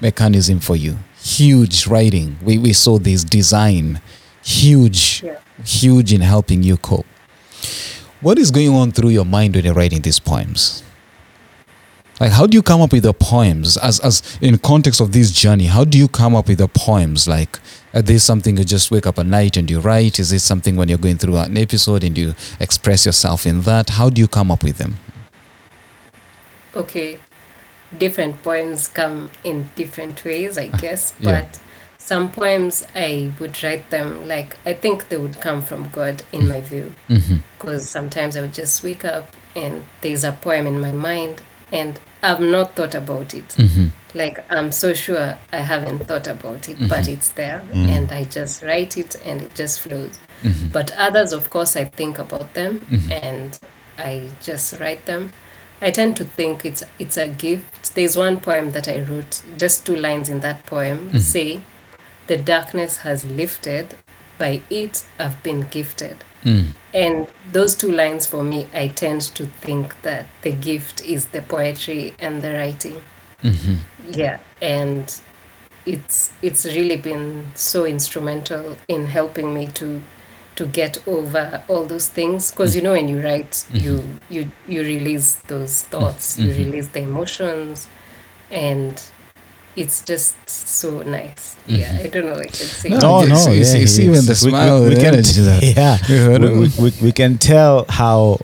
mechanism 0.00 0.60
for 0.60 0.76
you, 0.76 0.96
huge 1.16 1.86
writing. 1.86 2.36
We 2.42 2.58
we 2.58 2.72
saw 2.72 2.98
this 2.98 3.24
design, 3.24 4.00
huge, 4.44 5.22
Yeah. 5.24 5.38
huge 5.64 6.12
in 6.12 6.20
helping 6.20 6.62
you 6.62 6.76
cope. 6.76 7.06
What 8.20 8.38
is 8.38 8.50
going 8.50 8.70
on 8.74 8.92
through 8.92 9.10
your 9.10 9.24
mind 9.26 9.54
when 9.56 9.64
you're 9.64 9.74
writing 9.74 10.02
these 10.02 10.20
poems? 10.20 10.82
Like, 12.20 12.30
how 12.30 12.46
do 12.46 12.56
you 12.56 12.62
come 12.62 12.80
up 12.80 12.92
with 12.92 13.02
the 13.02 13.12
poems 13.12 13.76
as, 13.76 13.98
as 14.00 14.22
in 14.40 14.58
context 14.58 15.00
of 15.00 15.12
this 15.12 15.32
journey? 15.32 15.66
How 15.66 15.84
do 15.84 15.98
you 15.98 16.06
come 16.06 16.36
up 16.36 16.46
with 16.48 16.58
the 16.58 16.68
poems? 16.68 17.26
Like, 17.26 17.58
is 17.92 18.04
this 18.04 18.24
something 18.24 18.56
you 18.56 18.64
just 18.64 18.90
wake 18.90 19.06
up 19.06 19.18
at 19.18 19.26
night 19.26 19.56
and 19.56 19.68
you 19.68 19.80
write? 19.80 20.18
Is 20.20 20.30
this 20.30 20.44
something 20.44 20.76
when 20.76 20.88
you're 20.88 20.98
going 20.98 21.18
through 21.18 21.36
an 21.38 21.56
episode 21.56 22.04
and 22.04 22.16
you 22.16 22.34
express 22.60 23.04
yourself 23.04 23.46
in 23.46 23.62
that? 23.62 23.90
How 23.90 24.10
do 24.10 24.20
you 24.20 24.28
come 24.28 24.50
up 24.50 24.62
with 24.62 24.78
them? 24.78 24.96
okay 26.76 27.20
different 27.98 28.42
poems 28.42 28.88
come 28.88 29.30
in 29.44 29.70
different 29.76 30.24
ways 30.24 30.58
i 30.58 30.66
guess 30.66 31.14
yeah. 31.20 31.42
but 31.42 31.60
some 31.98 32.28
poems 32.32 32.84
i 32.96 33.32
would 33.38 33.62
write 33.62 33.88
them 33.90 34.26
like 34.26 34.56
i 34.66 34.72
think 34.74 35.08
they 35.08 35.16
would 35.16 35.40
come 35.40 35.62
from 35.62 35.88
god 35.90 36.20
in 36.32 36.48
my 36.48 36.60
view 36.60 36.92
Mm-hmm. 37.08 37.36
because 37.56 37.88
sometimes 37.88 38.36
i 38.36 38.40
would 38.40 38.52
just 38.54 38.82
wake 38.82 39.04
up 39.04 39.36
and 39.54 39.84
there's 40.00 40.24
a 40.24 40.32
poem 40.32 40.66
in 40.66 40.80
my 40.80 40.90
mind 40.90 41.40
and 41.74 41.98
i've 42.22 42.40
not 42.40 42.74
thought 42.76 42.94
about 42.94 43.34
it 43.34 43.48
Mm-hmm. 43.56 43.86
like 44.14 44.36
i'm 44.50 44.70
so 44.72 44.94
sure 44.94 45.36
i 45.52 45.58
haven't 45.72 46.06
thought 46.08 46.26
about 46.28 46.68
it 46.68 46.76
but 46.88 47.08
it's 47.08 47.30
there 47.40 47.60
Mhm. 47.72 47.88
and 47.96 48.12
i 48.12 48.24
just 48.24 48.62
write 48.62 48.96
it 48.96 49.16
and 49.26 49.42
it 49.42 49.54
just 49.54 49.80
flows 49.80 50.18
Mm-hmm. 50.42 50.68
but 50.76 50.90
others 51.06 51.32
of 51.32 51.48
course 51.50 51.76
i 51.82 51.84
think 51.84 52.18
about 52.18 52.48
them 52.54 52.80
Mhm. 52.90 53.10
and 53.30 53.58
i 53.98 54.28
just 54.42 54.78
write 54.80 55.04
them 55.06 55.32
i 55.82 55.90
tend 55.90 56.16
to 56.16 56.24
think 56.24 56.64
it's 56.64 56.82
it's 56.98 57.16
a 57.16 57.28
gift 57.28 57.94
there's 57.94 58.16
one 58.16 58.36
poem 58.40 58.70
that 58.72 58.86
i 58.88 58.98
wrote 59.08 59.42
just 59.58 59.84
two 59.86 59.96
lines 59.96 60.28
in 60.28 60.40
that 60.40 60.64
poem 60.66 60.98
Mhm. 61.10 61.20
say 61.20 61.60
the 62.26 62.36
darkness 62.36 62.98
has 62.98 63.24
lifted 63.24 63.86
by 64.38 64.60
it 64.70 65.02
i've 65.18 65.42
been 65.42 65.62
gifted 65.70 66.16
Mm. 66.44 66.66
and 66.92 67.26
those 67.52 67.74
two 67.74 67.90
lines 67.90 68.26
for 68.26 68.44
me 68.44 68.66
i 68.74 68.88
tend 68.88 69.22
to 69.34 69.46
think 69.62 69.94
that 70.02 70.26
the 70.42 70.52
gift 70.52 71.02
is 71.04 71.26
the 71.28 71.40
poetry 71.42 72.14
and 72.18 72.42
the 72.42 72.52
writing 72.52 73.00
Mm-hmm. 73.42 73.74
yeah 74.12 74.38
and 74.62 75.20
it's 75.86 76.32
it's 76.42 76.64
really 76.64 76.96
been 76.96 77.46
so 77.54 77.84
instrumental 77.84 78.76
in 78.88 79.06
helping 79.06 79.52
me 79.54 79.66
to 79.74 80.02
to 80.56 80.66
get 80.66 81.02
over 81.06 81.62
all 81.68 81.84
those 81.84 82.08
things 82.08 82.50
because 82.50 82.76
you 82.76 82.82
know 82.82 82.92
when 82.92 83.08
you 83.08 83.20
write 83.20 83.64
you 83.72 84.02
you 84.30 84.50
you 84.68 84.82
release 84.82 85.34
those 85.48 85.82
thoughts 85.82 86.38
you 86.38 86.50
Mhm. 86.50 86.58
release 86.66 86.88
the 86.88 87.00
emotions 87.00 87.88
and 88.50 89.02
it's 89.76 90.02
just 90.04 90.34
so 90.48 91.02
nice. 91.02 91.56
Yeah 91.66 91.98
i 92.04 92.06
don't 92.08 92.26
know 92.26 92.32
what 92.32 92.46
i 92.46 92.52
can 92.58 92.68
say 92.80 92.88
No, 92.90 92.98
No, 92.98 93.22
you 93.22 93.28
no, 93.30 93.34
see- 93.36 93.58
yeah, 93.58 93.64
see 93.86 94.06
is. 94.06 94.10
when 94.14 94.24
the 94.26 94.36
We- 94.44 94.52
we- 94.80 94.88
we 94.88 94.94
the 94.94 95.00
can- 95.00 95.14
that- 95.44 95.62
yeah, 95.62 95.98
Yeah, 96.08 96.38
we, 96.38 96.48
we, 96.60 96.68
we, 96.78 96.92
we 97.06 97.12
can 97.12 97.38
tell 97.38 97.84
how 97.88 98.38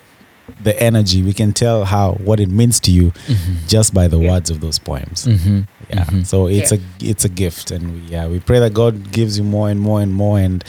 the 0.63 0.81
energy, 0.83 1.23
we 1.23 1.33
can 1.33 1.53
tell 1.53 1.85
how 1.85 2.13
what 2.25 2.39
it 2.41 2.49
means 2.51 2.81
to 2.81 2.91
you 2.91 3.11
Mm-hmm. 3.13 3.55
just 3.69 3.95
by 3.95 4.09
the 4.09 4.19
Yeah. 4.19 4.31
words 4.31 4.51
of 4.51 4.61
those 4.61 4.79
poems. 4.79 5.27
Mm-hmm. 5.27 5.61
Yeah, 5.89 6.05
Mhm. 6.05 6.27
so 6.27 6.47
it's 6.47 6.71
Yeah. 6.73 6.79
a 7.01 7.11
it's 7.11 7.25
a 7.25 7.29
gift, 7.29 7.71
and 7.71 7.93
we, 7.95 8.01
yeah, 8.11 8.27
we 8.29 8.39
pray 8.41 8.59
that 8.61 8.73
God 8.75 9.11
gives 9.13 9.39
you 9.39 9.45
more 9.45 9.71
and 9.71 9.81
more 9.81 10.01
and 10.03 10.13
more, 10.15 10.39
and 10.39 10.63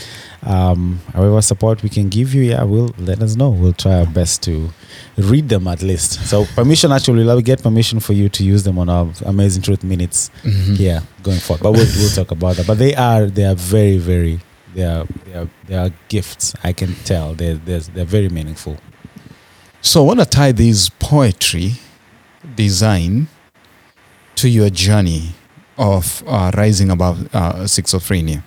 um, 0.44 1.00
however 1.14 1.42
support 1.42 1.84
we 1.84 1.90
can 1.90 2.10
give 2.10 2.34
you, 2.34 2.42
yeah, 2.44 2.64
we'll 2.64 2.94
let 2.98 3.22
us 3.22 3.36
know. 3.36 3.50
We'll 3.50 3.74
try 3.74 3.96
our 4.00 4.06
best 4.08 4.42
to 4.44 4.72
read 5.18 5.50
them 5.50 5.68
at 5.68 5.84
least. 5.84 6.26
So 6.28 6.46
permission, 6.56 6.92
actually, 6.92 7.24
we'll 7.26 7.42
get 7.42 7.62
permission 7.62 8.00
for 8.00 8.14
you 8.14 8.30
to 8.30 8.44
use 8.44 8.64
them 8.64 8.80
on 8.80 8.90
our 8.90 9.10
Amazing 9.26 9.62
Truth 9.62 9.84
minutes 9.84 10.32
Mhm. 10.44 10.78
here 10.78 11.04
going 11.22 11.40
forward. 11.40 11.62
But 11.64 11.74
we'll, 11.74 11.86
we'll 12.00 12.10
talk 12.10 12.32
about 12.32 12.56
that. 12.56 12.66
But 12.66 12.80
they 12.80 12.96
are 12.96 13.26
they 13.28 13.46
are 13.46 13.56
very 13.56 13.98
very 13.98 14.40
they 14.74 14.84
are 14.86 15.06
they 15.26 15.34
are, 15.38 15.50
they 15.68 15.76
are 15.76 15.92
gifts. 16.08 16.56
I 16.64 16.74
can 16.74 16.96
tell 17.06 17.36
they're 17.36 17.56
they're, 17.66 17.82
they're 17.94 18.06
very 18.06 18.30
meaningful. 18.30 18.78
So 19.82 20.04
I 20.04 20.06
want 20.06 20.20
to 20.20 20.26
tie 20.28 20.52
this 20.52 20.90
poetry 20.90 21.74
design 22.56 23.28
to 24.36 24.48
your 24.48 24.70
journey 24.70 25.32
of 25.78 26.24
uh, 26.28 26.52
rising 26.56 26.92
above 26.92 27.34
uh, 27.34 27.66
schizophrenia. 27.66 28.44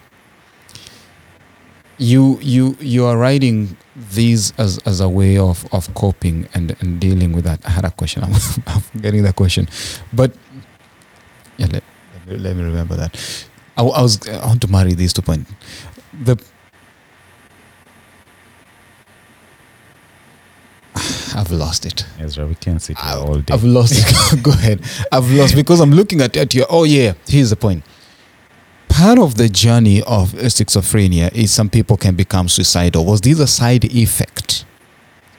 You 1.99 2.39
you 2.41 2.77
you 2.79 3.05
are 3.05 3.17
writing 3.17 3.77
these 4.13 4.53
as, 4.59 4.79
as 4.87 5.01
a 5.01 5.09
way 5.09 5.37
of, 5.39 5.67
of 5.73 5.93
coping 5.95 6.49
and, 6.55 6.77
and 6.81 7.01
dealing 7.01 7.33
with 7.33 7.45
that. 7.45 7.61
I 7.65 7.71
had 7.71 7.85
a 7.85 7.91
question. 7.91 8.23
I'm, 8.25 8.35
I'm 8.67 9.01
getting 9.01 9.23
that 9.25 9.37
question, 9.37 9.69
but 10.13 10.35
yeah, 11.57 11.67
let, 11.71 11.83
let, 12.27 12.57
me, 12.57 12.63
remember 12.63 12.97
that. 12.97 13.47
I, 13.77 13.83
I 13.83 14.03
was 14.03 14.29
I 14.29 14.47
want 14.47 14.61
to 14.63 14.69
marry 14.69 14.95
these 14.95 15.13
two 15.13 15.23
points. 15.23 15.51
The 16.13 16.37
I've 21.35 21.51
lost 21.51 21.85
it. 21.85 22.07
Ezra, 22.21 22.47
we 22.47 22.55
can't 22.55 22.81
sit 22.81 22.97
here 22.97 23.13
I've, 23.13 23.23
all 23.23 23.39
day. 23.39 23.53
I've 23.53 23.65
lost 23.65 23.95
it. 23.97 24.43
Go 24.43 24.53
ahead. 24.53 24.81
I've 25.11 25.31
lost 25.33 25.57
because 25.57 25.81
I'm 25.81 25.91
looking 25.91 26.21
at, 26.21 26.37
at 26.37 26.55
you. 26.55 26.65
Oh, 26.71 26.85
yeah. 26.85 27.15
Here's 27.27 27.51
the 27.51 27.57
point. 27.57 27.85
Part 28.89 29.19
of 29.19 29.37
the 29.37 29.49
journey 29.49 30.01
of 30.03 30.33
schizophrenia 30.33 31.33
is 31.35 31.53
some 31.53 31.69
people 31.69 31.97
can 31.97 32.15
become 32.15 32.49
suicidal. 32.49 33.05
Was 33.05 33.21
this 33.21 33.41
a 33.41 33.49
side 33.49 33.85
effect 33.85 34.65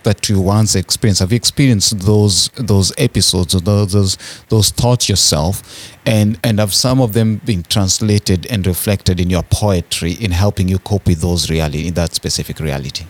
that 0.03 0.27
you 0.27 0.41
once 0.41 0.75
experienced? 0.75 1.21
Have 1.21 1.31
you 1.31 1.37
experienced 1.37 1.99
those 1.99 2.49
those 2.55 2.91
episodes 2.97 3.55
or 3.55 3.61
those 3.61 3.93
those, 3.93 4.17
those 4.49 4.71
thoughts 4.71 5.07
yourself? 5.07 5.95
And 6.05 6.37
and 6.43 6.59
have 6.59 6.73
some 6.73 6.99
of 6.99 7.13
them 7.13 7.37
been 7.45 7.63
translated 7.63 8.45
and 8.47 8.67
reflected 8.67 9.21
in 9.21 9.29
your 9.29 9.43
poetry 9.43 10.11
in 10.11 10.31
helping 10.31 10.67
you 10.67 10.77
cope 10.79 11.07
with 11.07 11.21
those 11.21 11.49
reality 11.49 11.87
in 11.87 11.93
that 11.93 12.13
specific 12.13 12.59
reality? 12.59 13.05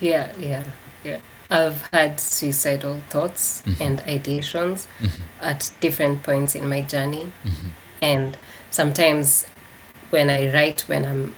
Yeah, 0.00 0.32
yeah, 0.40 0.64
yeah. 0.64 0.64
I've 1.50 1.88
had 1.92 2.18
suicidal 2.20 3.00
thoughts 3.10 3.62
Mhm. 3.66 3.80
and 3.80 3.98
ideations 4.06 4.86
Mhm. 5.00 5.10
at 5.40 5.70
different 5.80 6.22
points 6.22 6.54
in 6.54 6.68
my 6.68 6.80
journey. 6.82 7.32
Mhm. 7.44 7.70
And 8.02 8.36
sometimes 8.70 9.46
when 10.10 10.28
I 10.30 10.52
write, 10.52 10.82
when 10.88 11.04
I'm 11.04 11.34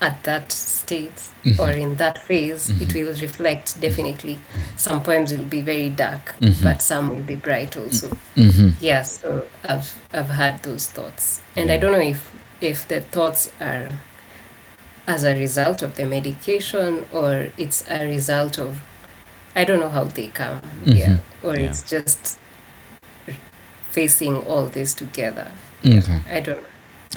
at 0.00 0.22
that 0.24 0.50
state 0.50 1.20
or 1.58 1.70
in 1.70 1.96
that 1.96 2.24
phase, 2.26 2.70
it 2.80 2.94
will 2.94 3.12
reflect 3.20 3.78
definitely. 3.80 4.38
Some 4.76 5.02
poems 5.02 5.30
will 5.32 5.44
be 5.44 5.60
very 5.60 5.90
dark, 5.90 6.34
but 6.62 6.80
some 6.80 7.10
will 7.10 7.22
be 7.22 7.34
bright 7.34 7.76
also. 7.76 8.16
Mm-hmm. 8.36 8.70
Yeah, 8.80 9.02
so 9.02 9.44
I've 9.68 9.92
I've 10.14 10.30
had 10.30 10.62
those 10.62 10.86
thoughts, 10.86 11.40
and 11.54 11.70
I 11.70 11.76
don't 11.76 11.92
know 11.92 12.00
if 12.16 12.30
if 12.62 12.88
the 12.88 13.00
thoughts 13.02 13.50
are 13.60 13.88
as 15.06 15.24
a 15.24 15.34
result 15.34 15.82
of 15.82 15.96
the 15.96 16.04
medication 16.06 17.04
or 17.12 17.48
it's 17.58 17.84
a 17.88 18.06
result 18.06 18.58
of 18.58 18.80
I 19.56 19.64
don't 19.64 19.80
know 19.80 19.88
how 19.88 20.04
they 20.04 20.28
come, 20.28 20.60
yeah, 20.84 21.18
or 21.42 21.56
Yeah. 21.56 21.70
it's 21.70 21.82
just 21.82 22.38
facing 23.90 24.36
all 24.36 24.66
this 24.66 24.94
together. 24.94 25.50
Okay. 25.84 26.20
I 26.30 26.40
don't 26.40 26.62
know. 26.62 26.68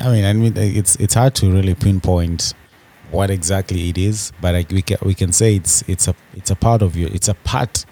I 0.05 0.11
mean, 0.11 0.25
I 0.25 0.33
mean, 0.33 0.53
it's 0.57 0.95
it's 0.95 1.13
hard 1.13 1.35
to 1.35 1.51
really 1.51 1.75
pinpoint 1.75 2.53
what 3.11 3.29
exactly 3.29 3.89
it 3.89 3.97
is, 3.97 4.31
but 4.41 4.55
like 4.55 4.71
we 4.71 4.81
can 4.81 4.97
we 5.03 5.13
can 5.13 5.31
say 5.31 5.55
it's 5.55 5.83
it's 5.87 6.07
a 6.07 6.15
it's 6.35 6.49
a 6.49 6.55
part 6.55 6.81
of 6.81 6.95
your 6.95 7.09
it's 7.13 7.27
a 7.27 7.35
part 7.35 7.85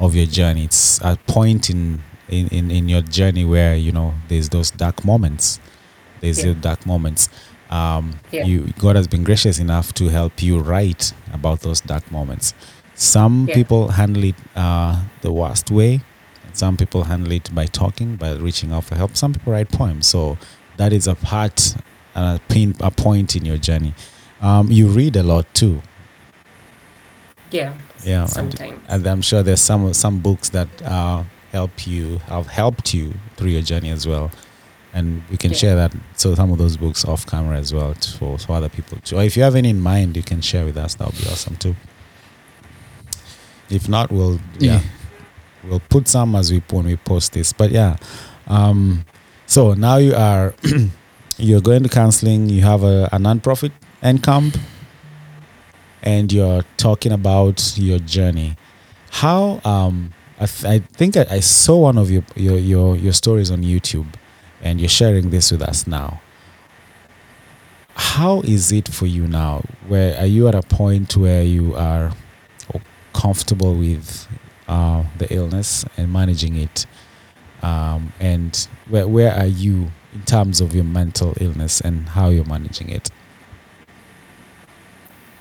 of 0.00 0.14
your 0.14 0.26
journey. 0.26 0.64
It's 0.64 1.00
a 1.02 1.18
point 1.26 1.68
in 1.68 2.02
in 2.28 2.48
in, 2.48 2.70
in 2.70 2.88
your 2.88 3.02
journey 3.02 3.44
where 3.44 3.76
you 3.76 3.92
know 3.92 4.14
there's 4.28 4.48
those 4.48 4.70
dark 4.70 5.04
moments. 5.04 5.60
There's 6.20 6.38
Yeah. 6.38 6.46
your 6.46 6.54
dark 6.54 6.86
moments. 6.86 7.28
Um, 7.70 8.18
Yeah. 8.32 8.44
You 8.46 8.72
God 8.78 8.96
has 8.96 9.06
been 9.06 9.24
gracious 9.24 9.58
enough 9.58 9.92
to 9.94 10.08
help 10.08 10.42
you 10.42 10.60
write 10.60 11.12
about 11.34 11.60
those 11.60 11.82
dark 11.82 12.10
moments. 12.10 12.54
Some 12.94 13.46
Yeah. 13.48 13.54
people 13.54 13.88
handle 13.88 14.24
it 14.24 14.34
uh, 14.56 15.02
the 15.22 15.32
worst 15.32 15.70
way. 15.70 16.00
Some 16.52 16.76
people 16.76 17.04
handle 17.04 17.32
it 17.32 17.52
by 17.54 17.66
talking, 17.66 18.16
by 18.16 18.32
reaching 18.34 18.72
out 18.72 18.84
for 18.84 18.94
help. 18.94 19.16
Some 19.16 19.32
people 19.32 19.52
write 19.52 19.70
poems. 19.72 20.06
So 20.06 20.38
that 20.76 20.92
is 20.92 21.08
a 21.08 21.14
part, 21.16 21.74
a 22.14 22.40
pin, 22.48 22.76
a 22.80 22.90
point 22.90 23.34
in 23.34 23.44
your 23.44 23.56
journey. 23.58 23.94
Um, 24.40 24.70
you 24.70 24.86
read 24.88 25.16
a 25.16 25.22
lot 25.22 25.46
too. 25.54 25.82
Yeah. 27.50 27.74
Yeah, 28.04 28.22
and- 28.22 28.30
Sometimes. 28.30 28.80
And 28.88 29.06
I'm 29.06 29.22
sure 29.22 29.42
there's 29.42 29.60
some 29.60 29.92
some 29.94 30.20
books 30.20 30.50
that 30.50 30.68
uh, 30.82 31.24
help 31.52 31.86
you 31.86 32.18
have 32.28 32.46
helped 32.48 32.92
you 32.94 33.14
through 33.36 33.50
your 33.50 33.62
journey 33.62 33.90
as 33.90 34.06
well. 34.06 34.30
And 34.92 35.22
we 35.30 35.36
can 35.36 35.50
Yeah. 35.50 35.56
share 35.56 35.74
that. 35.76 35.92
So 36.16 36.34
some 36.36 36.52
of 36.52 36.58
those 36.58 36.76
books 36.76 37.04
off 37.04 37.26
camera 37.26 37.56
as 37.58 37.72
well 37.74 37.94
for, 38.18 38.38
for 38.38 38.52
other 38.52 38.68
people 38.68 38.98
too. 39.02 39.16
Or 39.16 39.22
if 39.24 39.36
you 39.36 39.42
have 39.42 39.56
any 39.56 39.70
in 39.70 39.80
mind, 39.80 40.16
you 40.16 40.22
can 40.22 40.40
share 40.40 40.64
with 40.64 40.76
us. 40.76 40.94
That 40.94 41.06
would 41.08 41.18
be 41.18 41.26
awesome 41.28 41.56
too. 41.56 41.74
If 43.70 43.88
not, 43.88 44.10
we'll 44.12 44.40
yeah, 44.58 44.74
Yeah. 44.74 44.80
we'll 45.64 45.80
put 45.88 46.08
some 46.08 46.34
as 46.36 46.50
we 46.52 46.62
when 46.70 46.86
we 46.86 46.96
post 46.96 47.32
this. 47.32 47.52
But 47.52 47.70
yeah, 47.70 47.96
um, 48.46 49.04
so 49.46 49.74
now 49.74 49.96
you 49.96 50.14
are 50.14 50.54
you're 51.38 51.60
going 51.62 51.82
to 51.82 51.88
counseling. 51.88 52.48
You 52.48 52.62
have 52.62 52.82
a, 52.84 53.08
a 53.12 53.18
non-profit 53.18 53.72
income, 54.02 54.52
and 56.02 56.32
you're 56.32 56.62
talking 56.76 57.12
about 57.12 57.76
your 57.78 57.98
journey. 58.00 58.56
How 59.10 59.60
um, 59.64 60.12
I, 60.40 60.46
th- 60.46 60.64
I 60.64 60.78
think 60.96 61.16
I, 61.16 61.26
I 61.30 61.40
saw 61.40 61.78
one 61.78 61.98
of 61.98 62.10
your, 62.10 62.22
your 62.36 62.58
your 62.58 62.96
your 62.96 63.12
stories 63.12 63.50
on 63.50 63.62
YouTube, 63.62 64.12
and 64.62 64.80
you're 64.80 64.88
sharing 64.88 65.30
this 65.30 65.50
with 65.50 65.62
us 65.62 65.86
now. 65.86 66.20
How 67.96 68.40
is 68.40 68.72
it 68.72 68.88
for 68.88 69.06
you 69.06 69.26
now? 69.28 69.62
Where 69.86 70.18
are 70.18 70.26
you 70.26 70.48
at 70.48 70.54
a 70.56 70.62
point 70.62 71.16
where 71.16 71.44
you 71.44 71.74
are 71.76 72.10
comfortable 73.14 73.74
with 73.74 74.28
uh, 74.68 75.04
the 75.18 75.32
illness 75.32 75.84
and 75.96 76.12
managing 76.12 76.56
it? 76.56 76.86
Um, 77.62 78.12
and 78.20 78.68
where 78.88 79.08
where 79.08 79.32
are 79.32 79.46
you 79.46 79.90
in 80.12 80.22
terms 80.26 80.60
of 80.60 80.74
your 80.74 80.84
mental 80.84 81.34
illness 81.40 81.80
and 81.80 82.08
how 82.10 82.28
you're 82.28 82.44
managing 82.44 82.90
it? 82.90 83.10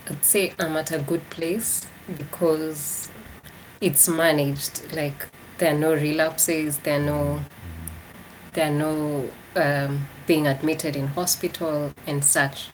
I'd 0.10 0.24
say 0.24 0.54
I'm 0.60 0.76
at 0.78 0.92
a 0.92 1.00
good 1.00 1.30
place 1.30 1.86
because 2.18 3.10
it's 3.82 4.08
managed. 4.08 4.94
Like 4.94 5.28
there 5.58 5.74
are 5.74 5.78
no 5.78 5.94
relapses, 5.94 6.78
there 6.80 7.00
are 7.00 7.04
no 7.04 7.46
there 8.54 8.68
are 8.68 8.76
no 8.76 9.30
um, 9.56 10.08
being 10.28 10.48
admitted 10.48 10.96
in 10.96 11.08
hospital 11.08 11.94
and 12.06 12.24
such. 12.24 12.70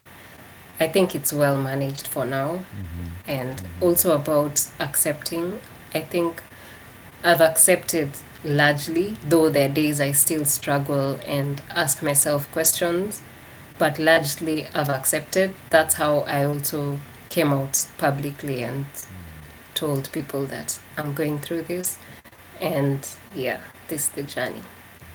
I 0.79 0.87
think 0.87 1.15
it's 1.15 1.33
well 1.33 1.57
managed 1.57 2.07
for 2.07 2.25
now. 2.25 2.57
Mm-hmm. 2.57 3.05
And 3.27 3.61
also 3.81 4.15
about 4.15 4.65
accepting, 4.79 5.59
I 5.93 6.01
think 6.01 6.41
I've 7.23 7.41
accepted 7.41 8.11
largely, 8.43 9.17
though 9.27 9.49
there 9.49 9.69
are 9.69 9.73
days 9.73 9.99
I 9.99 10.13
still 10.13 10.45
struggle 10.45 11.19
and 11.25 11.61
ask 11.69 12.01
myself 12.01 12.49
questions, 12.51 13.21
but 13.77 13.99
largely 13.99 14.67
I've 14.73 14.89
accepted. 14.89 15.53
That's 15.69 15.95
how 15.95 16.19
I 16.19 16.45
also 16.45 16.99
came 17.29 17.51
out 17.51 17.85
publicly 17.97 18.63
and 18.63 18.85
mm-hmm. 18.85 19.73
told 19.75 20.11
people 20.11 20.45
that 20.47 20.79
I'm 20.97 21.13
going 21.13 21.39
through 21.39 21.63
this. 21.63 21.97
And 22.61 23.07
yeah, 23.35 23.59
this 23.87 24.07
is 24.07 24.09
the 24.09 24.23
journey. 24.23 24.63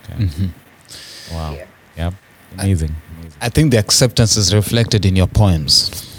Okay. 0.04 0.24
Mm-hmm. 0.24 1.34
Wow. 1.34 1.54
Yeah. 1.54 1.66
Yep. 1.96 2.14
Amazing. 2.58 2.94
I 3.40 3.48
think 3.48 3.72
the 3.72 3.78
acceptance 3.78 4.36
is 4.36 4.54
reflected 4.54 5.04
in 5.04 5.16
your 5.16 5.26
poems. 5.26 6.10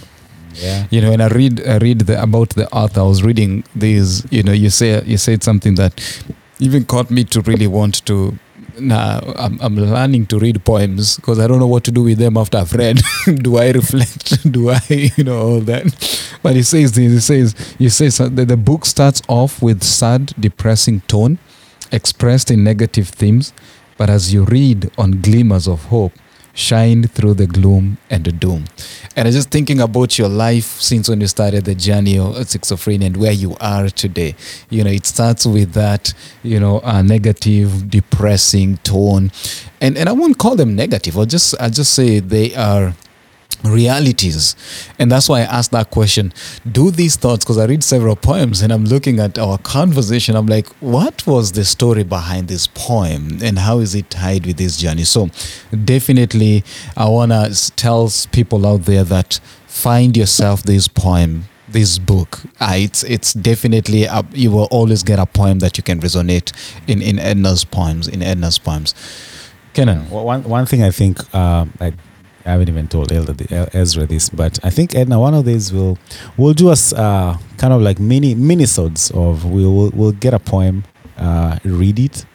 Yeah. 0.53 0.87
You 0.89 1.01
know, 1.01 1.09
when 1.11 1.21
I 1.21 1.27
read 1.27 1.67
I 1.67 1.77
read 1.77 1.99
the, 2.01 2.21
about 2.21 2.51
the 2.51 2.69
author, 2.71 3.01
I 3.01 3.03
was 3.03 3.23
reading 3.23 3.63
these. 3.75 4.25
You 4.31 4.43
know, 4.43 4.51
you 4.51 4.69
say 4.69 5.03
you 5.03 5.17
said 5.17 5.43
something 5.43 5.75
that 5.75 6.01
even 6.59 6.85
caught 6.85 7.11
me 7.11 7.23
to 7.25 7.41
really 7.41 7.67
want 7.67 8.05
to. 8.05 8.37
Now 8.77 9.21
I'm, 9.37 9.59
I'm 9.61 9.75
learning 9.75 10.25
to 10.27 10.39
read 10.39 10.63
poems 10.65 11.15
because 11.15 11.39
I 11.39 11.47
don't 11.47 11.59
know 11.59 11.67
what 11.67 11.85
to 11.85 11.91
do 11.91 12.03
with 12.03 12.17
them 12.17 12.35
after 12.35 12.57
I've 12.57 12.73
read. 12.73 13.01
do 13.41 13.57
I 13.57 13.71
reflect? 13.71 14.51
Do 14.51 14.69
I, 14.69 14.81
you 15.15 15.23
know, 15.23 15.39
all 15.39 15.59
that? 15.61 16.37
But 16.43 16.55
he 16.55 16.63
says 16.63 16.91
this. 16.91 17.13
He 17.13 17.19
says 17.19 17.75
he 17.79 17.89
says 17.89 18.17
that 18.17 18.47
the 18.47 18.57
book 18.57 18.85
starts 18.85 19.21
off 19.27 19.61
with 19.61 19.81
sad, 19.83 20.33
depressing 20.39 21.01
tone, 21.01 21.39
expressed 21.91 22.51
in 22.51 22.63
negative 22.63 23.07
themes, 23.07 23.53
but 23.97 24.09
as 24.09 24.33
you 24.33 24.43
read 24.43 24.91
on 24.97 25.21
glimmers 25.21 25.67
of 25.67 25.85
hope, 25.85 26.11
shine 26.55 27.03
through 27.03 27.35
the 27.35 27.45
gloom 27.45 27.97
and 28.09 28.23
the 28.23 28.31
doom. 28.31 28.65
And 29.15 29.27
I'm 29.27 29.33
just 29.33 29.51
thinking 29.51 29.79
about 29.79 30.17
your 30.17 30.29
life 30.29 30.81
since 30.81 31.07
when 31.07 31.21
you 31.21 31.27
started 31.27 31.65
the 31.65 31.75
journey 31.75 32.17
of 32.17 32.35
schizophrenia 32.35 33.05
and 33.07 33.17
where 33.17 33.31
you 33.31 33.55
are 33.61 33.89
today. 33.89 34.35
You 34.69 34.83
know, 34.83 34.89
it 34.89 35.05
starts 35.05 35.45
with 35.45 35.73
that, 35.73 36.13
you 36.43 36.59
know, 36.59 36.81
a 36.83 37.03
negative, 37.03 37.89
depressing 37.89 38.77
tone. 38.77 39.31
And 39.79 39.97
and 39.97 40.09
I 40.09 40.13
won't 40.13 40.37
call 40.39 40.55
them 40.55 40.75
negative. 40.75 41.17
I'll 41.17 41.25
just 41.25 41.53
I'll 41.59 41.69
just 41.69 41.93
say 41.93 42.19
they 42.19 42.55
are 42.55 42.95
realities. 43.71 44.55
And 44.99 45.11
that's 45.11 45.29
why 45.29 45.39
i 45.39 45.43
asked 45.43 45.71
that 45.71 45.91
question 45.91 46.33
do 46.71 46.91
these 46.91 47.15
thoughts 47.15 47.43
because 47.43 47.57
i 47.57 47.65
read 47.65 47.83
several 47.83 48.15
poems 48.15 48.61
and 48.61 48.71
i'm 48.71 48.85
looking 48.85 49.19
at 49.19 49.37
our 49.37 49.57
conversation 49.59 50.35
i'm 50.35 50.45
like 50.45 50.67
what 50.79 51.25
was 51.27 51.51
the 51.53 51.65
story 51.65 52.03
behind 52.03 52.47
this 52.47 52.67
poem 52.67 53.39
and 53.41 53.59
how 53.59 53.79
is 53.79 53.95
it 53.95 54.09
tied 54.09 54.45
with 54.45 54.57
this 54.57 54.77
journey? 54.77 55.03
So 55.03 55.29
definitely 55.83 56.63
i 56.97 57.07
want 57.07 57.31
to 57.31 57.71
tell 57.75 58.11
people 58.31 58.65
out 58.65 58.83
there 58.85 59.03
that 59.03 59.39
find 59.67 60.15
yourself 60.15 60.63
this 60.63 60.87
poem 60.87 61.45
this 61.67 61.97
book 61.97 62.41
uh, 62.59 62.73
it's 62.75 63.03
it's 63.03 63.33
definitely 63.33 64.03
a, 64.05 64.23
you 64.31 64.51
will 64.51 64.67
always 64.71 65.03
get 65.03 65.19
a 65.19 65.25
poem 65.25 65.59
that 65.59 65.77
you 65.77 65.83
can 65.83 65.99
resonate 65.99 66.53
in 66.87 67.01
in 67.01 67.17
edna's 67.19 67.65
poems 67.65 68.07
in 68.07 68.21
edna's 68.21 68.57
poems. 68.57 68.93
Kenan? 69.73 70.09
One 70.09 70.43
one 70.43 70.65
thing 70.65 70.83
I 70.83 70.91
think 70.91 71.19
um, 71.35 71.73
I, 71.81 71.93
I 72.45 72.51
haven't 72.51 72.69
even 72.69 72.87
told 72.87 73.11
Elder, 73.11 73.33
El- 73.49 73.69
Ezra 73.73 74.05
this, 74.05 74.29
but 74.29 74.59
I 74.63 74.69
think 74.69 74.95
Edna, 74.95 75.19
one 75.19 75.33
of 75.33 75.45
these 75.45 75.73
will 75.73 75.97
we'll 76.37 76.53
do 76.53 76.69
us 76.69 76.93
uh, 76.93 77.37
kind 77.57 77.73
of 77.73 77.81
like 77.81 77.99
mini 77.99 78.35
minisodes 78.35 79.11
of 79.15 79.45
we'll, 79.45 79.89
we'll 79.91 80.11
get 80.11 80.33
a 80.33 80.39
poem, 80.39 80.83
uh, 81.17 81.57
read 81.63 81.99
it, 81.99 82.25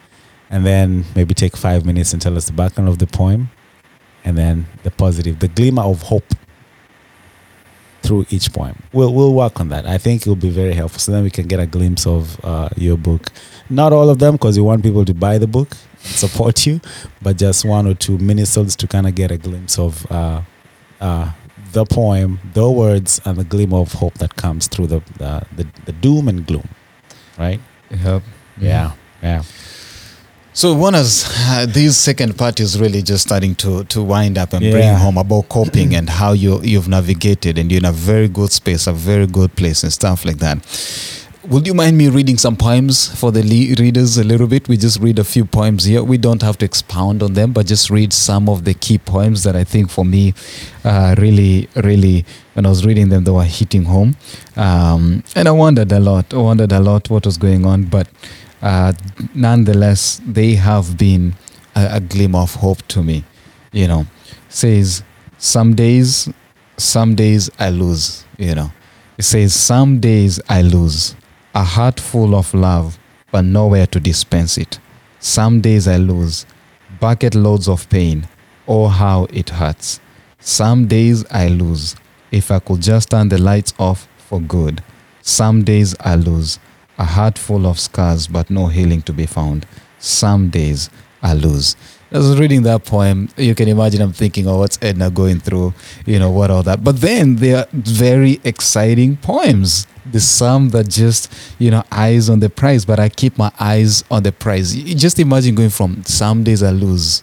and 0.50 0.66
then 0.66 1.04
maybe 1.14 1.32
take 1.34 1.56
five 1.56 1.86
minutes 1.86 2.12
and 2.12 2.20
tell 2.20 2.36
us 2.36 2.46
the 2.46 2.52
background 2.52 2.88
of 2.88 2.98
the 2.98 3.06
poem, 3.06 3.50
and 4.24 4.36
then 4.36 4.66
the 4.82 4.90
positive, 4.90 5.38
the 5.38 5.48
glimmer 5.48 5.82
of 5.82 6.02
hope 6.02 6.24
through 8.10 8.26
each 8.30 8.52
poem. 8.52 8.76
We'll 8.92 9.14
we'll 9.14 9.32
work 9.34 9.60
on 9.60 9.68
that. 9.68 9.86
I 9.86 9.96
think 9.96 10.22
it'll 10.22 10.34
be 10.34 10.50
very 10.50 10.74
helpful. 10.74 10.98
So 10.98 11.12
then 11.12 11.22
we 11.22 11.30
can 11.30 11.46
get 11.46 11.60
a 11.60 11.66
glimpse 11.66 12.08
of 12.08 12.44
uh, 12.44 12.68
your 12.76 12.96
book. 12.96 13.30
Not 13.68 13.92
all 13.92 14.08
of 14.10 14.18
them, 14.18 14.32
because 14.34 14.58
we 14.58 14.64
want 14.64 14.82
people 14.82 15.04
to 15.04 15.14
buy 15.14 15.38
the 15.38 15.46
book 15.46 15.76
and 16.02 16.12
support 16.24 16.66
you, 16.66 16.80
but 17.22 17.36
just 17.36 17.64
one 17.64 17.86
or 17.86 17.94
two 17.94 18.18
minisodes 18.18 18.74
to 18.78 18.88
kind 18.88 19.06
of 19.06 19.14
get 19.14 19.30
a 19.30 19.38
glimpse 19.38 19.78
of 19.78 20.10
uh, 20.10 20.42
uh, 21.00 21.30
the 21.72 21.84
poem, 21.84 22.40
the 22.52 22.68
words, 22.68 23.20
and 23.24 23.38
the 23.38 23.44
glimmer 23.44 23.78
of 23.78 23.92
hope 23.92 24.14
that 24.14 24.34
comes 24.34 24.66
through 24.66 24.88
the 24.88 25.00
the, 25.18 25.46
the, 25.56 25.66
the 25.84 25.92
doom 25.92 26.26
and 26.26 26.44
gloom. 26.48 26.68
Right? 27.38 27.60
yep. 27.90 28.22
Yeah. 28.58 28.92
Yeah. 29.22 29.42
So 30.52 30.74
one 30.74 30.94
is 30.96 31.24
uh, 31.48 31.66
this 31.68 31.96
second 31.96 32.36
part 32.36 32.58
is 32.60 32.78
really 32.80 33.02
just 33.02 33.24
starting 33.26 33.54
to 33.56 33.84
to 33.84 34.02
wind 34.02 34.36
up 34.36 34.52
and 34.52 34.60
bring 34.72 34.94
home 34.94 35.16
about 35.16 35.48
coping 35.48 35.94
and 35.94 36.10
how 36.10 36.32
you 36.32 36.60
you've 36.62 36.88
navigated 36.88 37.56
and 37.56 37.70
you're 37.70 37.78
in 37.78 37.84
a 37.84 37.92
very 37.92 38.28
good 38.28 38.50
space, 38.50 38.86
a 38.86 38.92
very 38.92 39.26
good 39.26 39.54
place 39.54 39.82
and 39.84 39.92
stuff 39.92 40.24
like 40.24 40.38
that. 40.38 40.58
would 41.48 41.66
you 41.66 41.72
mind 41.74 41.96
me 41.96 42.08
reading 42.08 42.36
some 42.36 42.54
poems 42.56 43.08
for 43.18 43.32
the 43.32 43.42
le- 43.42 43.74
readers 43.82 44.18
a 44.18 44.24
little 44.24 44.46
bit? 44.46 44.68
We 44.68 44.76
just 44.76 45.00
read 45.00 45.18
a 45.18 45.24
few 45.24 45.44
poems 45.44 45.84
here. 45.84 46.02
We 46.04 46.18
don't 46.18 46.42
have 46.42 46.58
to 46.58 46.64
expound 46.66 47.22
on 47.22 47.32
them, 47.32 47.52
but 47.52 47.66
just 47.66 47.88
read 47.90 48.12
some 48.12 48.48
of 48.48 48.64
the 48.64 48.74
key 48.74 48.98
poems 48.98 49.42
that 49.44 49.56
I 49.56 49.64
think 49.64 49.90
for 49.90 50.04
me 50.04 50.34
uh, 50.84 51.14
really, 51.18 51.68
really, 51.76 52.24
when 52.54 52.66
I 52.66 52.68
was 52.68 52.84
reading 52.84 53.08
them, 53.08 53.24
they 53.24 53.30
were 53.32 53.44
hitting 53.44 53.84
home. 53.84 54.16
Um, 54.56 55.24
and 55.34 55.48
I 55.48 55.50
wondered 55.52 55.90
a 55.92 55.98
lot. 56.00 56.32
I 56.34 56.36
wondered 56.36 56.72
a 56.72 56.80
lot 56.80 57.08
what 57.08 57.24
was 57.24 57.38
going 57.38 57.64
on, 57.64 57.84
but 57.84 58.06
uh, 58.62 58.92
nonetheless, 59.34 60.20
they 60.26 60.54
have 60.54 60.96
been 60.98 61.34
a, 61.74 61.96
a 61.96 62.00
glimmer 62.00 62.40
of 62.40 62.54
hope 62.56 62.82
to 62.88 63.02
me. 63.02 63.24
You 63.72 63.88
know, 63.88 64.06
says, 64.48 65.02
Some 65.38 65.74
days, 65.74 66.28
some 66.76 67.14
days 67.14 67.50
I 67.58 67.70
lose, 67.70 68.24
you 68.38 68.54
know. 68.54 68.72
It 69.18 69.24
says, 69.24 69.54
Some 69.54 70.00
days 70.00 70.40
I 70.48 70.62
lose 70.62 71.14
a 71.54 71.64
heart 71.64 72.00
full 72.00 72.34
of 72.34 72.52
love, 72.54 72.98
but 73.30 73.42
nowhere 73.44 73.86
to 73.88 74.00
dispense 74.00 74.58
it. 74.58 74.78
Some 75.20 75.60
days 75.60 75.86
I 75.86 75.96
lose 75.96 76.46
bucket 77.00 77.34
loads 77.34 77.68
of 77.68 77.88
pain. 77.88 78.28
Oh, 78.66 78.88
how 78.88 79.24
it 79.30 79.50
hurts. 79.50 80.00
Some 80.38 80.86
days 80.86 81.24
I 81.30 81.48
lose 81.48 81.96
if 82.30 82.50
I 82.50 82.58
could 82.60 82.80
just 82.80 83.10
turn 83.10 83.28
the 83.28 83.38
lights 83.38 83.74
off 83.78 84.08
for 84.16 84.40
good. 84.40 84.82
Some 85.22 85.64
days 85.64 85.94
I 86.00 86.14
lose 86.14 86.58
a 87.00 87.04
heart 87.04 87.38
full 87.38 87.66
of 87.66 87.80
scars, 87.80 88.28
but 88.28 88.50
no 88.50 88.66
healing 88.66 89.00
to 89.02 89.12
be 89.12 89.24
found. 89.24 89.66
Some 89.98 90.50
days 90.50 90.90
I 91.22 91.32
lose. 91.32 91.74
I 92.12 92.18
was 92.18 92.38
reading 92.38 92.62
that 92.64 92.84
poem. 92.84 93.30
You 93.38 93.54
can 93.54 93.68
imagine 93.68 94.02
I'm 94.02 94.12
thinking, 94.12 94.46
oh, 94.46 94.58
what's 94.58 94.78
Edna 94.82 95.10
going 95.10 95.40
through? 95.40 95.72
You 96.04 96.18
know, 96.18 96.30
what 96.30 96.50
all 96.50 96.62
that. 96.64 96.84
But 96.84 97.00
then 97.00 97.36
they 97.36 97.54
are 97.54 97.66
very 97.72 98.38
exciting 98.44 99.16
poems. 99.16 99.86
There's 100.04 100.24
some 100.24 100.70
that 100.70 100.90
just, 100.90 101.32
you 101.58 101.70
know, 101.70 101.84
eyes 101.90 102.28
on 102.28 102.40
the 102.40 102.50
prize, 102.50 102.84
but 102.84 103.00
I 103.00 103.08
keep 103.08 103.38
my 103.38 103.50
eyes 103.58 104.04
on 104.10 104.22
the 104.22 104.32
prize. 104.32 104.74
Just 104.74 105.18
imagine 105.18 105.54
going 105.54 105.70
from 105.70 106.04
some 106.04 106.44
days 106.44 106.62
I 106.62 106.70
lose 106.70 107.22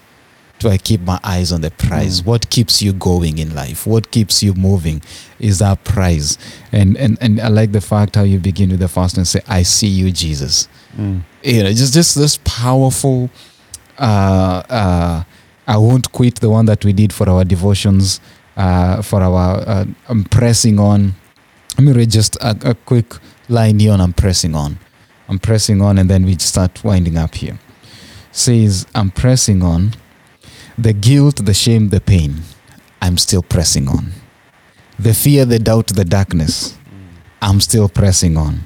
to 0.59 0.69
I 0.69 0.77
keep 0.77 1.01
my 1.01 1.19
eyes 1.23 1.51
on 1.51 1.61
the 1.61 1.71
prize. 1.71 2.23
What 2.23 2.49
keeps 2.49 2.81
you 2.81 2.93
going 2.93 3.37
in 3.37 3.53
life? 3.53 3.85
What 3.85 4.11
keeps 4.11 4.41
you 4.41 4.53
moving 4.53 5.01
is 5.39 5.59
that 5.59 5.83
prize. 5.83 6.37
And 6.71 6.97
and 6.97 7.17
and 7.21 7.39
I 7.39 7.49
like 7.49 7.71
the 7.71 7.81
fact 7.81 8.15
how 8.15 8.23
you 8.23 8.39
begin 8.39 8.69
with 8.69 8.79
the 8.79 8.87
fast 8.87 9.17
and 9.17 9.27
say, 9.27 9.41
I 9.47 9.63
see 9.63 9.87
you, 9.87 10.11
Jesus. 10.11 10.67
You 11.43 11.63
know, 11.63 11.69
just 11.71 11.93
just 11.93 12.15
this 12.15 12.39
powerful 12.43 13.29
uh, 13.99 14.63
uh, 14.69 15.23
I 15.67 15.77
won't 15.77 16.11
quit 16.11 16.39
the 16.39 16.49
one 16.49 16.65
that 16.65 16.85
we 16.85 16.93
did 16.93 17.11
for 17.13 17.29
our 17.29 17.43
devotions, 17.43 18.21
uh, 18.55 19.01
for 19.01 19.21
our 19.21 19.63
uh, 19.67 19.85
I'm 20.07 20.23
pressing 20.23 20.79
on. 20.79 21.13
Let 21.77 21.85
me 21.85 21.91
read 21.93 22.09
just 22.09 22.35
a, 22.37 22.57
a 22.63 22.73
quick 22.73 23.13
line 23.49 23.79
here 23.79 23.91
on 23.91 24.01
I'm 24.01 24.13
pressing 24.13 24.55
on. 24.55 24.79
I'm 25.29 25.39
pressing 25.39 25.81
on, 25.81 25.97
and 25.97 26.09
then 26.09 26.25
we 26.25 26.37
start 26.37 26.83
winding 26.83 27.17
up 27.17 27.35
here. 27.35 27.59
Says, 28.31 28.87
I'm 28.95 29.11
pressing 29.11 29.61
on. 29.61 29.93
The 30.79 30.93
guilt, 30.93 31.43
the 31.43 31.55
shame, 31.55 31.89
the 31.89 31.99
pain, 31.99 32.41
I'm 33.01 33.17
still 33.17 33.41
pressing 33.41 33.87
on. 33.87 34.11
The 34.99 35.15
fear, 35.15 35.43
the 35.43 35.57
doubt, 35.57 35.87
the 35.87 36.05
darkness, 36.05 36.77
I'm 37.41 37.59
still 37.61 37.89
pressing 37.89 38.37
on. 38.37 38.59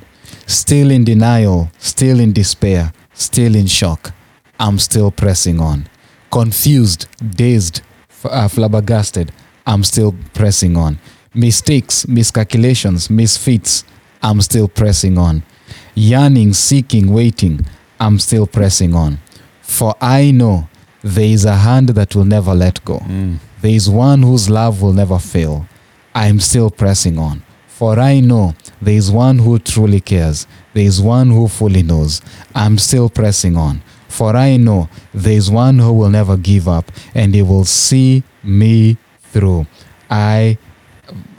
Still 0.46 0.92
in 0.92 1.06
denial, 1.06 1.72
still 1.78 2.20
in 2.20 2.34
despair, 2.34 2.92
still 3.14 3.56
in 3.56 3.66
shock, 3.68 4.14
I'm 4.60 4.78
still 4.78 5.10
pressing 5.10 5.62
on. 5.62 5.88
Confused, 6.32 7.08
dazed, 7.38 7.82
uh, 8.26 8.50
flabbergasted, 8.50 9.32
I'm 9.66 9.86
still 9.86 10.14
pressing 10.34 10.76
on. 10.76 11.00
Mistakes, 11.34 12.06
miscalculations, 12.10 13.10
misfits, 13.10 13.86
I'm 14.22 14.42
still 14.42 14.68
pressing 14.68 15.18
on. 15.18 15.44
Yearning, 15.96 16.52
seeking, 16.52 17.14
waiting, 17.14 17.66
I'm 18.02 18.20
still 18.20 18.48
pressing 18.48 18.94
on. 18.94 19.20
For 19.62 19.96
I 20.02 20.32
know 20.32 20.68
there 21.04 21.26
is 21.26 21.46
a 21.46 21.56
hand 21.56 21.90
that 21.90 22.16
will 22.16 22.26
never 22.26 22.54
let 22.54 22.84
go. 22.86 23.00
There 23.62 23.72
is 23.72 23.90
one 23.90 24.22
whose 24.24 24.50
love 24.50 24.82
will 24.82 24.94
never 24.94 25.20
fail. 25.20 25.68
I 26.14 26.28
am 26.28 26.40
still 26.40 26.70
pressing 26.72 27.18
on. 27.18 27.44
For 27.68 27.98
I 28.00 28.20
know 28.20 28.54
there 28.82 28.94
is 28.96 29.10
one 29.12 29.40
who 29.40 29.58
truly 29.58 30.02
cares. 30.02 30.46
There 30.74 30.84
is 30.84 31.02
one 31.02 31.32
who 31.32 31.48
fully 31.48 31.82
knows. 31.84 32.22
I'm 32.54 32.78
still 32.78 33.10
pressing 33.10 33.56
on. 33.58 33.82
For 34.08 34.36
I 34.36 34.58
know 34.58 34.90
there 35.14 35.34
is 35.34 35.50
one 35.50 35.80
who 35.80 35.94
will 35.94 36.10
never 36.10 36.38
give 36.38 36.68
up 36.68 36.92
and 37.16 37.34
he 37.34 37.42
will 37.42 37.66
see 37.66 38.24
me 38.44 38.98
through. 39.32 39.66
I 40.10 40.58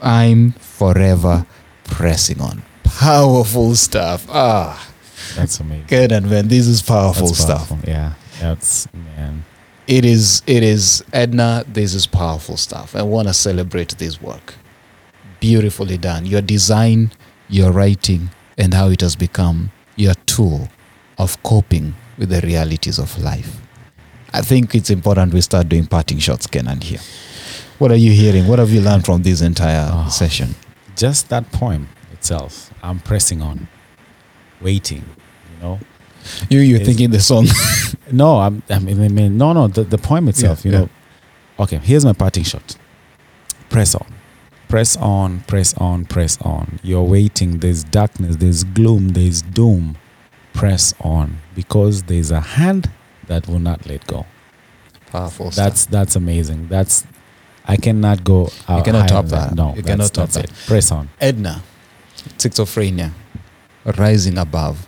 I'm 0.01 0.51
forever 0.53 1.45
pressing 1.85 2.41
on. 2.41 2.63
Powerful 2.83 3.75
stuff. 3.75 4.25
Ah, 4.29 4.89
That's 5.35 5.59
amazing. 5.59 5.85
good 5.87 6.11
and 6.11 6.29
man, 6.29 6.47
this 6.47 6.67
is 6.67 6.81
powerful 6.81 7.27
That's 7.27 7.39
stuff. 7.39 7.71
Yeah. 7.87 8.13
That's 8.41 8.87
man. 8.93 9.45
It 9.87 10.05
is 10.05 10.41
it 10.47 10.63
is 10.63 11.03
Edna, 11.11 11.65
this 11.67 11.93
is 11.93 12.07
powerful 12.07 12.55
stuff. 12.57 12.95
I 12.95 13.01
want 13.03 13.27
to 13.27 13.33
celebrate 13.33 13.97
this 13.97 14.21
work. 14.21 14.53
Beautifully 15.39 15.97
done. 15.97 16.25
Your 16.25 16.41
design, 16.41 17.11
your 17.49 17.71
writing, 17.71 18.29
and 18.57 18.73
how 18.73 18.87
it 18.89 19.01
has 19.01 19.15
become 19.15 19.71
your 19.97 20.13
tool 20.25 20.69
of 21.17 21.41
coping 21.43 21.93
with 22.17 22.29
the 22.29 22.39
realities 22.41 22.97
of 22.97 23.17
life. 23.21 23.59
I 24.31 24.41
think 24.41 24.73
it's 24.73 24.89
important 24.89 25.33
we 25.33 25.41
start 25.41 25.67
doing 25.69 25.85
parting 25.85 26.17
shots, 26.19 26.47
Kenan, 26.47 26.81
here. 26.81 26.99
What 27.77 27.91
are 27.91 27.97
you 27.97 28.11
hearing? 28.11 28.47
What 28.47 28.59
have 28.59 28.71
you 28.71 28.81
learned 28.81 29.05
from 29.05 29.21
this 29.23 29.41
entire 29.41 29.89
Oh. 29.93 30.09
session? 30.09 30.55
Just 30.95 31.27
that 31.29 31.51
poem 31.51 31.89
itself. 32.13 32.71
I'm 32.81 32.99
pressing 32.99 33.41
on, 33.41 33.67
waiting. 34.61 35.03
You 35.57 35.61
know. 35.61 35.79
You 36.49 36.59
you're 36.59 36.81
Is- 36.81 36.87
thinking 36.87 37.11
the 37.11 37.19
song. 37.19 37.47
No, 38.11 38.37
I'm, 38.37 38.61
I 38.69 38.77
mean, 38.79 39.01
I 39.01 39.07
mean, 39.07 39.37
no, 39.37 39.53
no. 39.53 39.67
The, 39.67 39.83
the 39.85 39.97
poem 39.97 40.27
itself. 40.27 40.63
Yeah, 40.63 40.71
you 40.71 40.77
yeah. 40.77 40.83
know. 40.83 40.89
Okay. 41.61 41.77
Here's 41.77 42.05
my 42.05 42.13
parting 42.13 42.43
shot. 42.43 42.75
Press 43.69 43.95
on. 43.95 44.05
Press 44.67 44.97
on, 44.97 45.39
press 45.41 45.73
on, 45.75 46.05
press 46.05 46.37
on. 46.41 46.79
You're 46.83 47.01
waiting. 47.03 47.59
There's 47.59 47.83
darkness, 47.83 48.35
there's 48.35 48.63
gloom, 48.65 49.09
there's 49.09 49.41
doom. 49.41 49.97
Press 50.53 50.93
on 50.99 51.37
because 51.55 52.03
there's 52.03 52.29
a 52.29 52.39
hand 52.41 52.91
that 53.27 53.47
will 53.47 53.59
not 53.59 53.85
let 53.87 54.05
go. 54.05 54.25
Powerful 55.07 55.49
That's 55.51 55.85
that's 55.85 56.15
amazing. 56.15 56.67
That's 56.67 57.05
I 57.65 57.77
cannot 57.77 58.23
go. 58.23 58.49
Uh, 58.67 58.81
cannot 58.83 59.07
top 59.09 59.25
than 59.25 59.39
that. 59.39 59.55
No, 59.55 59.69
You 59.69 59.81
that's, 59.81 59.87
cannot 59.87 60.13
top 60.13 60.29
that's 60.29 60.35
that. 60.35 60.45
it. 60.45 60.67
Press 60.67 60.91
on. 60.91 61.09
Edna, 61.21 61.63
schizophrenia, 62.37 63.11
rising 63.97 64.37
above. 64.37 64.87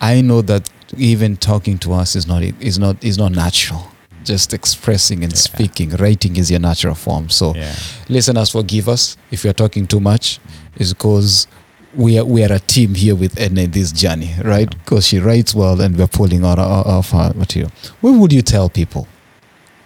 I 0.00 0.20
know 0.20 0.42
that 0.42 0.68
even 0.96 1.36
talking 1.36 1.78
to 1.78 1.92
us 1.92 2.14
is 2.16 2.26
not 2.26 2.42
is 2.60 2.78
not 2.78 3.02
is 3.02 3.18
not 3.18 3.32
natural. 3.32 3.90
Just 4.24 4.52
expressing 4.54 5.22
and 5.22 5.32
Yeah. 5.32 5.38
speaking, 5.38 5.90
writing 5.96 6.36
is 6.36 6.50
your 6.50 6.60
natural 6.60 6.94
form. 6.94 7.28
So, 7.28 7.54
Yeah. 7.54 7.74
listeners, 8.08 8.50
forgive 8.50 8.88
us 8.88 9.16
if 9.30 9.44
we 9.44 9.50
are 9.50 9.54
talking 9.54 9.86
too 9.86 10.00
much. 10.00 10.38
Is 10.76 10.92
because 10.92 11.46
we 11.94 12.18
are 12.18 12.24
we 12.24 12.42
are 12.44 12.52
a 12.52 12.58
team 12.58 12.94
here 12.94 13.14
with 13.14 13.38
Edna 13.38 13.62
in 13.62 13.70
this 13.70 13.92
journey, 13.92 14.34
right? 14.42 14.68
Because 14.70 15.06
she 15.06 15.18
writes 15.18 15.54
well 15.54 15.80
and 15.80 15.96
we're 15.96 16.06
pulling 16.08 16.44
out 16.44 16.58
of 16.58 17.10
her 17.10 17.32
material. 17.36 17.70
What 18.00 18.12
would 18.12 18.32
you 18.32 18.42
tell 18.42 18.68
people? 18.68 19.06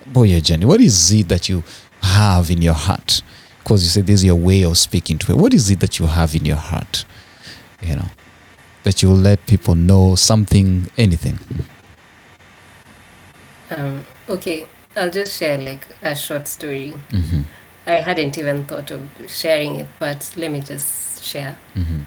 Boy, 0.07 0.41
Jenny, 0.41 0.65
what 0.65 0.81
is 0.81 1.13
it 1.13 1.29
that 1.29 1.49
you 1.51 1.63
have 2.03 2.51
in 2.51 2.63
your 2.63 2.75
heart? 2.75 3.23
Because 3.63 3.83
you 3.83 3.89
said 3.91 4.07
this 4.07 4.21
is 4.21 4.25
your 4.25 4.37
way 4.37 4.63
of 4.63 4.79
speaking 4.79 5.19
to 5.19 5.33
it. 5.33 5.37
What 5.37 5.53
is 5.53 5.69
it 5.71 5.81
that 5.81 5.99
you 5.99 6.07
have 6.07 6.35
in 6.35 6.47
your 6.47 6.57
heart? 6.57 7.05
You 7.83 7.97
know, 7.97 8.07
that 8.85 9.03
you 9.03 9.11
let 9.11 9.45
people 9.47 9.75
know 9.75 10.15
something, 10.15 10.91
anything. 10.97 11.39
Um, 13.71 14.05
okay, 14.29 14.67
I'll 14.97 15.11
just 15.11 15.39
share 15.39 15.59
like 15.59 15.87
a 16.03 16.15
short 16.17 16.49
story. 16.49 16.95
hmm 17.11 17.43
I 17.87 18.03
hadn't 18.03 18.37
even 18.37 18.65
thought 18.67 18.91
of 18.91 19.09
sharing 19.29 19.77
it, 19.77 19.87
but 19.99 20.31
let 20.37 20.51
me 20.51 20.61
just 20.61 21.25
share. 21.25 21.57
hmm 21.75 22.03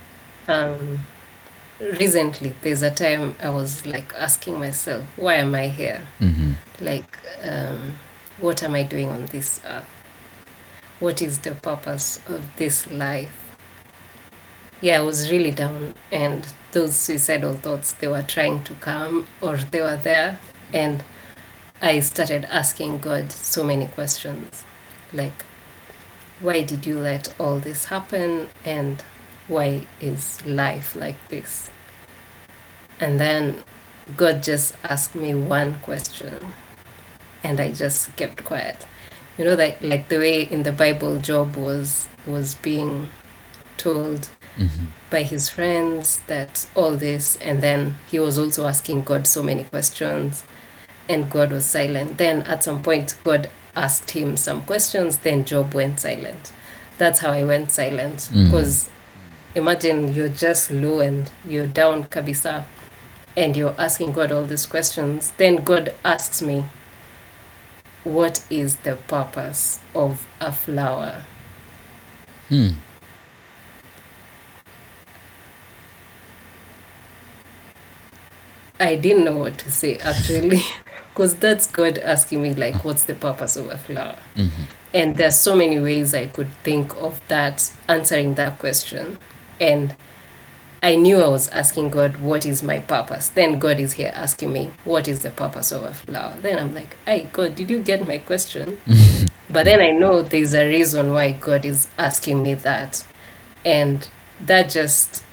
Um, 0.48 1.06
recently, 1.80 2.54
there's 2.62 2.84
a 2.84 2.92
time 2.92 3.36
I 3.42 3.50
was 3.50 3.86
like 3.86 4.14
asking 4.18 4.60
myself, 4.60 5.04
why 5.16 5.36
am 5.36 5.56
I 5.56 5.68
here? 5.68 6.02
hmm 6.20 6.54
Like, 6.80 7.18
um, 7.44 7.98
what 8.40 8.64
am 8.64 8.76
I 8.76 8.84
doing 8.84 9.10
on 9.10 9.26
this 9.28 9.60
earth? 9.66 9.86
What 11.00 11.22
is 11.22 11.40
the 11.40 11.56
purpose 11.56 12.20
of 12.28 12.42
this 12.58 12.86
life? 12.92 13.32
Yeah, 14.82 14.98
I 14.98 15.04
was 15.04 15.30
really 15.30 15.52
down, 15.52 15.94
and 16.12 16.48
those 16.72 16.96
suicidal 16.96 17.54
thoughts 17.54 17.94
they 17.94 18.08
were 18.08 18.24
trying 18.24 18.64
to 18.64 18.74
come 18.76 19.28
or 19.40 19.58
they 19.58 19.80
were 19.80 19.98
there, 19.98 20.40
and 20.74 21.04
I 21.84 22.00
started 22.00 22.46
asking 22.46 22.98
God 22.98 23.32
so 23.32 23.64
many 23.64 23.86
questions, 23.86 24.64
like, 25.14 25.46
why 26.40 26.64
did 26.64 26.88
you 26.88 26.98
let 26.98 27.32
all 27.40 27.60
this 27.60 27.86
happen, 27.86 28.50
and 28.66 29.04
why 29.48 29.86
is 30.00 30.44
life 30.48 30.96
like 30.96 31.28
this? 31.30 31.70
And 33.00 33.20
then 33.20 33.64
God 34.18 34.42
just 34.42 34.74
asked 34.84 35.14
me 35.14 35.36
one 35.36 35.80
question, 35.82 36.54
and 37.44 37.60
I 37.60 37.72
just 37.72 38.16
kept 38.16 38.44
quiet. 38.44 38.88
You 39.38 39.46
know, 39.46 39.56
that 39.56 39.84
like 39.84 40.10
the 40.10 40.18
way 40.18 40.42
in 40.42 40.64
the 40.64 40.72
Bible 40.72 41.20
Job 41.20 41.56
was 41.56 42.08
was 42.26 42.56
being 42.56 43.10
told 43.78 44.30
by 45.10 45.24
his 45.24 45.50
friends 45.50 46.22
that 46.28 46.68
all 46.76 46.96
this, 46.96 47.38
and 47.38 47.62
then 47.62 47.98
he 48.10 48.20
was 48.20 48.38
also 48.38 48.68
asking 48.68 49.04
God 49.04 49.28
so 49.28 49.44
many 49.44 49.64
questions, 49.64 50.44
and 51.10 51.30
God 51.30 51.52
was 51.52 51.66
silent. 51.66 52.18
Then 52.18 52.44
at 52.44 52.64
some 52.64 52.82
point, 52.82 53.16
God 53.24 53.50
asked 53.76 54.12
him 54.12 54.38
some 54.38 54.64
questions, 54.64 55.18
then 55.20 55.46
Job 55.46 55.74
went 55.74 56.00
silent. 56.00 56.52
That's 56.98 57.20
how 57.20 57.32
I 57.32 57.44
went 57.44 57.72
silent 57.72 58.30
because 58.32 58.90
imagine 59.56 60.14
you're 60.14 60.30
just 60.30 60.72
low 60.72 61.00
and 61.00 61.30
you're 61.48 61.68
down 61.68 62.04
kabisa 62.06 62.66
and 63.36 63.56
you're 63.56 63.76
asking 63.78 64.12
God 64.12 64.32
all 64.32 64.46
these 64.46 64.66
questions. 64.66 65.32
Then 65.38 65.64
God 65.64 65.96
asks 66.04 66.42
me, 66.42 66.66
What 68.04 68.44
is 68.50 68.78
the 68.78 68.96
purpose 68.96 69.80
of 69.96 70.28
a 70.40 70.52
flower? 70.52 71.24
Hmm. 72.50 72.72
I 78.82 78.96
didn't 78.96 79.26
know 79.26 79.38
what 79.38 79.60
to 79.60 79.72
say 79.72 79.98
actually, 79.98 80.64
because 81.14 81.36
that's 81.36 81.68
God 81.68 82.00
asking 82.00 82.42
me, 82.42 82.54
like, 82.56 82.84
what's 82.84 83.04
the 83.04 83.14
purpose 83.14 83.56
of 83.56 83.70
a 83.70 83.78
flower? 83.78 84.18
Mm-hmm. 84.36 84.64
And 84.94 85.16
there's 85.16 85.40
so 85.40 85.56
many 85.56 85.80
ways 85.80 86.14
I 86.16 86.28
could 86.28 86.52
think 86.64 86.96
of 86.98 87.22
that, 87.28 87.72
answering 87.88 88.34
that 88.36 88.58
question. 88.58 89.20
And 89.60 89.96
I 90.82 90.96
knew 90.96 91.22
I 91.22 91.28
was 91.28 91.48
asking 91.50 91.92
God, 91.92 92.18
what 92.18 92.44
is 92.44 92.64
my 92.64 92.80
purpose? 92.80 93.30
Then 93.30 93.60
God 93.60 93.80
is 93.80 93.94
here 93.94 94.12
asking 94.16 94.52
me, 94.52 94.72
what 94.84 95.08
is 95.08 95.20
the 95.20 95.30
purpose 95.30 95.72
of 95.72 95.84
a 95.84 95.94
flower? 95.94 96.36
Then 96.42 96.58
I'm 96.58 96.74
like, 96.74 96.98
hey, 97.06 97.30
God, 97.32 97.54
did 97.54 97.70
you 97.70 97.80
get 97.84 98.08
my 98.08 98.18
question? 98.18 98.82
but 99.50 99.66
then 99.66 99.80
I 99.80 99.92
know 99.92 100.24
there's 100.24 100.56
a 100.56 100.68
reason 100.68 101.14
why 101.14 101.34
God 101.34 101.66
is 101.66 101.88
asking 102.00 102.42
me 102.42 102.56
that. 102.56 103.06
And 103.64 104.10
that 104.42 104.72
just 104.72 105.24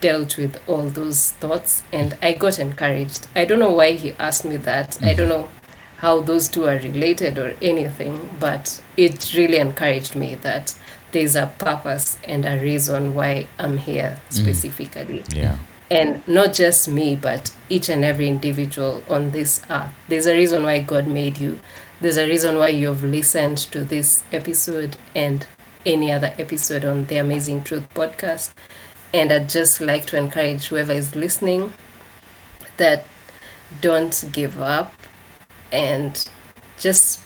dealt 0.00 0.36
with 0.36 0.60
all 0.66 0.88
those 0.88 1.32
thoughts 1.32 1.82
and 1.92 2.16
I 2.22 2.32
got 2.32 2.58
encouraged. 2.58 3.26
I 3.36 3.44
don't 3.44 3.58
know 3.58 3.70
why 3.72 3.92
he 3.92 4.12
asked 4.18 4.44
me 4.44 4.56
that. 4.58 4.98
I 5.02 5.14
don't 5.14 5.28
mm-hmm. 5.28 5.42
know 5.42 5.48
how 5.98 6.20
those 6.20 6.48
two 6.48 6.66
are 6.66 6.78
related 6.78 7.38
or 7.38 7.54
anything, 7.60 8.30
but 8.38 8.80
it 8.96 9.32
really 9.34 9.58
encouraged 9.58 10.14
me 10.14 10.36
that 10.36 10.74
there's 11.12 11.36
a 11.36 11.52
purpose 11.58 12.18
and 12.24 12.44
a 12.44 12.58
reason 12.60 13.14
why 13.14 13.48
I'm 13.58 13.78
here 13.78 14.20
mm-hmm. 14.20 14.42
specifically. 14.42 15.24
Yeah. 15.30 15.58
And 15.90 16.26
not 16.28 16.52
just 16.52 16.86
me, 16.86 17.16
but 17.16 17.50
each 17.68 17.88
and 17.88 18.04
every 18.04 18.28
individual 18.28 19.02
on 19.08 19.30
this 19.30 19.62
earth. 19.70 19.90
There's 20.08 20.26
a 20.26 20.34
reason 20.34 20.62
why 20.62 20.80
God 20.80 21.06
made 21.06 21.38
you. 21.38 21.58
There's 22.00 22.18
a 22.18 22.26
reason 22.26 22.58
why 22.58 22.68
you've 22.68 23.02
listened 23.02 23.58
to 23.72 23.84
this 23.84 24.22
episode 24.30 24.96
and 25.14 25.46
any 25.86 26.12
other 26.12 26.34
episode 26.38 26.84
on 26.84 27.06
the 27.06 27.16
Amazing 27.16 27.64
Truth 27.64 27.88
podcast. 27.94 28.52
And 29.12 29.32
I'd 29.32 29.48
just 29.48 29.80
like 29.80 30.06
to 30.06 30.16
encourage 30.16 30.66
whoever 30.66 30.92
is 30.92 31.14
listening 31.14 31.72
that 32.76 33.06
don't 33.80 34.24
give 34.32 34.60
up 34.60 34.92
and 35.72 36.28
just 36.78 37.20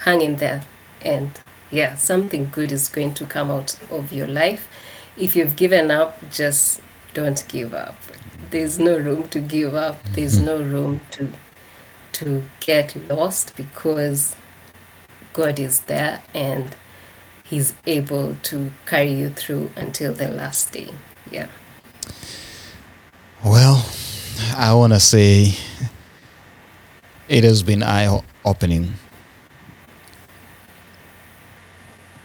hang 0.00 0.20
in 0.20 0.36
there. 0.36 0.62
And 1.02 1.38
yeah, 1.70 1.96
something 1.96 2.48
good 2.50 2.72
is 2.72 2.88
going 2.88 3.14
to 3.14 3.26
come 3.26 3.50
out 3.50 3.78
of 3.90 4.12
your 4.12 4.26
life. 4.26 4.68
If 5.16 5.34
you've 5.36 5.56
given 5.56 5.90
up, 5.90 6.30
just 6.30 6.80
don't 7.14 7.44
give 7.48 7.74
up. 7.74 7.96
There's 8.50 8.78
no 8.78 8.96
room 8.96 9.28
to 9.28 9.40
give 9.40 9.74
up. 9.74 10.02
There's 10.12 10.36
mm-hmm. 10.36 10.46
no 10.46 10.62
room 10.62 11.00
to 11.12 11.32
to 12.12 12.42
get 12.58 12.96
lost 13.08 13.54
because 13.56 14.34
God 15.32 15.58
is 15.58 15.80
there 15.80 16.22
and 16.34 16.74
He's 17.44 17.74
able 17.86 18.36
to 18.42 18.72
carry 18.86 19.12
you 19.12 19.30
through 19.30 19.70
until 19.76 20.12
the 20.12 20.28
last 20.28 20.72
day. 20.72 20.90
Yeah. 21.30 21.48
Well, 23.44 23.86
I 24.56 24.74
want 24.74 24.92
to 24.92 25.00
say 25.00 25.54
it 27.28 27.44
has 27.44 27.62
been 27.62 27.82
eye 27.82 28.20
opening, 28.44 28.94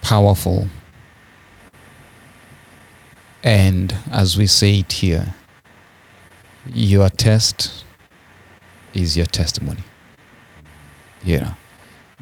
powerful, 0.02 0.68
and 3.44 3.94
as 4.12 4.38
we 4.38 4.48
say 4.48 4.80
it 4.80 4.92
here, 4.92 5.36
your 6.66 7.10
test 7.10 7.84
is 8.94 9.18
your 9.18 9.26
testimony. 9.26 9.84
Know, 11.26 11.56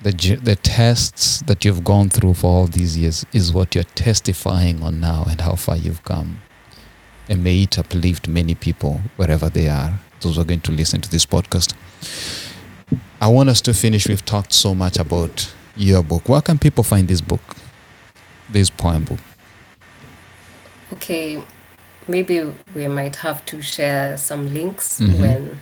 the, 0.01 0.11
the 0.41 0.55
tests 0.55 1.41
that 1.41 1.63
you've 1.63 1.84
gone 1.84 2.09
through 2.09 2.34
for 2.36 2.47
all 2.47 2.67
these 2.67 2.97
years 2.97 3.25
is 3.34 3.53
what 3.53 3.75
you're 3.75 3.84
testifying 3.84 4.82
on 4.82 4.99
now 4.99 5.25
and 5.29 5.41
how 5.41 5.55
far 5.55 5.77
you've 5.77 6.03
come 6.03 6.41
and 7.30 7.43
may 7.43 7.63
it 7.63 7.78
uplift 7.80 8.28
many 8.28 8.55
people 8.55 9.01
wherever 9.15 9.49
they 9.49 9.67
are, 9.69 9.93
those 10.22 10.36
who 10.36 10.41
are 10.41 10.45
going 10.45 10.61
to 10.61 10.72
listen 10.72 11.01
to 11.01 11.09
this 11.09 11.26
podcast. 11.26 11.74
I 13.22 13.28
want 13.28 13.49
us 13.49 13.61
to 13.61 13.74
finish. 13.74 14.07
We've 14.07 14.26
talked 14.26 14.51
so 14.53 14.74
much 14.76 14.97
about 14.97 15.53
your 15.76 16.03
book. 16.03 16.28
Where 16.28 16.41
can 16.41 16.57
people 16.57 16.84
find 16.84 17.07
this 17.07 17.22
book, 17.22 17.55
this 18.49 18.69
poem 18.69 19.03
book? 19.05 19.19
Okay, 20.93 21.41
maybe 22.07 22.53
we 22.76 22.88
might 22.88 23.15
have 23.17 23.45
to 23.45 23.61
share 23.61 24.17
some 24.17 24.53
links 24.53 24.99
Mhm. 24.99 25.19
when 25.19 25.59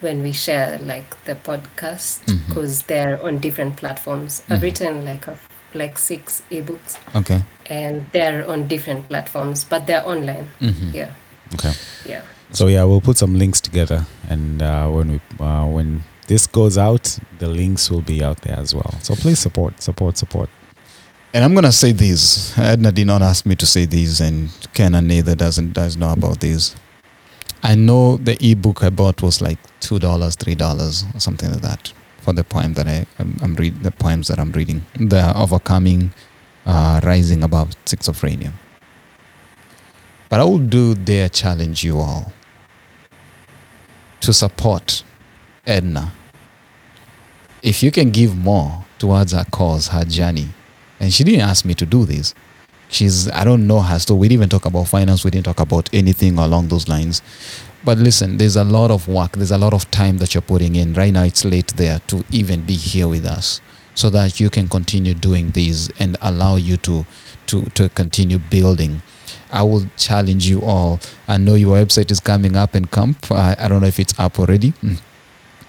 when 0.00 0.22
we 0.22 0.32
share 0.32 0.78
like 0.78 1.14
the 1.26 1.34
podcast 1.34 2.20
because 2.48 2.82
they're 2.84 3.22
on 3.22 3.38
different 3.38 3.76
platforms. 3.76 4.42
I've 4.48 4.60
Mhm. 4.60 4.62
written 4.62 5.04
like 5.04 5.26
a, 5.26 5.38
like 5.74 5.98
six 5.98 6.40
ebooks 6.50 6.96
Okay. 7.14 7.42
And 7.70 8.04
they're 8.12 8.46
on 8.50 8.66
different 8.68 9.08
platforms, 9.08 9.64
but 9.64 9.86
they're 9.86 10.06
online. 10.06 10.48
Mhm. 10.60 10.92
Yeah, 10.92 11.10
Okay. 11.54 11.72
yeah. 12.04 12.22
So 12.52 12.66
yeah, 12.66 12.84
we'll 12.84 13.00
put 13.00 13.16
some 13.16 13.38
links 13.38 13.60
together, 13.60 14.04
and 14.28 14.60
uh, 14.60 14.88
when 14.88 15.12
we 15.12 15.20
uh, 15.44 15.66
when 15.66 16.02
this 16.26 16.46
goes 16.48 16.76
out, 16.76 17.18
the 17.38 17.46
links 17.48 17.90
will 17.90 18.02
be 18.02 18.22
out 18.24 18.40
there 18.42 18.58
as 18.58 18.74
well. 18.74 18.94
So 19.02 19.14
please 19.14 19.38
support, 19.38 19.80
support, 19.82 20.18
support. 20.18 20.48
And 21.32 21.44
I'm 21.44 21.54
gonna 21.54 21.70
say 21.72 21.92
this. 21.92 22.52
Edna 22.58 22.90
did 22.90 23.06
not 23.06 23.22
ask 23.22 23.46
me 23.46 23.54
to 23.54 23.66
say 23.66 23.86
this, 23.86 24.20
and 24.20 24.50
Kenan 24.74 25.06
neither 25.06 25.36
doesn't 25.36 25.72
does 25.74 25.96
know 25.96 26.10
about 26.12 26.40
this. 26.40 26.74
I 27.62 27.74
know 27.76 28.16
the 28.16 28.36
ebook 28.44 28.82
I 28.82 28.90
bought 28.90 29.22
was 29.22 29.40
like 29.40 29.58
two 29.80 29.98
dollars, 30.00 30.34
three 30.34 30.56
dollars, 30.56 31.04
or 31.14 31.20
something 31.20 31.50
like 31.52 31.60
that 31.62 31.92
for 32.22 32.32
the 32.32 32.42
poem 32.42 32.74
that 32.74 32.88
I 32.88 33.06
I'm, 33.20 33.36
I'm 33.42 33.54
read 33.54 33.82
the 33.84 33.92
poems 33.92 34.26
that 34.28 34.40
I'm 34.40 34.50
reading. 34.52 34.82
The 34.98 35.32
overcoming, 35.38 36.12
uh, 36.66 37.00
rising 37.02 37.42
above 37.42 37.70
schizophrenia. 37.84 38.52
But 40.28 40.40
I 40.40 40.44
will 40.44 40.58
do 40.58 40.94
dare 40.94 41.28
challenge 41.28 41.82
you 41.82 41.98
all 41.98 42.32
to 44.20 44.32
support 44.32 45.02
Edna. 45.66 46.12
If 47.62 47.82
you 47.82 47.90
can 47.90 48.10
give 48.10 48.36
more 48.36 48.84
towards 48.98 49.32
her 49.32 49.44
cause, 49.50 49.88
her 49.88 50.04
journey, 50.04 50.48
and 51.00 51.12
she 51.12 51.24
didn't 51.24 51.42
ask 51.42 51.64
me 51.64 51.74
to 51.74 51.86
do 51.86 52.04
this. 52.04 52.34
She's 52.88 53.30
I 53.30 53.44
don't 53.44 53.66
know 53.66 53.80
her 53.80 53.98
story. 53.98 54.20
We 54.20 54.28
didn't 54.28 54.40
even 54.40 54.48
talk 54.48 54.66
about 54.66 54.88
finance. 54.88 55.24
We 55.24 55.30
didn't 55.30 55.46
talk 55.46 55.60
about 55.60 55.88
anything 55.92 56.38
along 56.38 56.68
those 56.68 56.88
lines. 56.88 57.22
But 57.84 57.98
listen, 57.98 58.36
there's 58.36 58.56
a 58.56 58.64
lot 58.64 58.90
of 58.90 59.08
work. 59.08 59.32
There's 59.32 59.52
a 59.52 59.58
lot 59.58 59.72
of 59.72 59.90
time 59.90 60.18
that 60.18 60.34
you're 60.34 60.42
putting 60.42 60.76
in. 60.76 60.92
Right 60.92 61.12
now, 61.12 61.22
it's 61.22 61.44
late 61.44 61.68
there 61.76 62.00
to 62.08 62.24
even 62.30 62.62
be 62.62 62.74
here 62.74 63.08
with 63.08 63.24
us, 63.24 63.60
so 64.00 64.08
that 64.08 64.40
you 64.40 64.48
can 64.48 64.66
continue 64.66 65.12
doing 65.12 65.50
these 65.50 65.90
and 66.00 66.16
allow 66.22 66.56
you 66.56 66.76
to 66.78 67.04
to 67.46 67.64
to 67.70 67.88
continue 67.90 68.38
building. 68.38 69.02
I 69.52 69.62
will 69.62 69.84
challenge 69.96 70.48
you 70.48 70.62
all. 70.62 71.00
I 71.28 71.36
know 71.36 71.54
your 71.54 71.76
website 71.76 72.10
is 72.10 72.20
coming 72.20 72.56
up 72.56 72.74
and 72.74 72.90
camp. 72.90 73.30
I, 73.30 73.56
I 73.58 73.68
don't 73.68 73.80
know 73.80 73.88
if 73.88 73.98
it's 73.98 74.18
up 74.18 74.38
already. 74.38 74.72
Mm. 74.82 75.00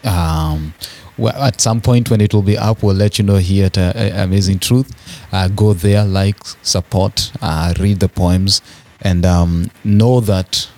Um, 0.05 0.73
well, 1.17 1.33
at 1.41 1.59
some 1.59 1.81
point 1.81 2.09
when 2.09 2.21
it 2.21 2.33
will 2.33 2.43
be 2.43 2.57
up, 2.57 2.83
we'll 2.83 2.95
let 2.95 3.17
you 3.17 3.25
know 3.25 3.37
here 3.37 3.65
at 3.65 3.77
uh, 3.77 3.93
uh, 3.95 4.11
Amazing 4.13 4.59
Truth. 4.59 4.91
Uh, 5.33 5.47
go 5.49 5.73
there, 5.73 6.05
like, 6.05 6.37
support, 6.61 7.31
uh, 7.41 7.73
read 7.79 7.99
the 7.99 8.07
poems, 8.07 8.61
and 9.01 9.25
um, 9.25 9.71
know 9.83 10.19
that 10.21 10.69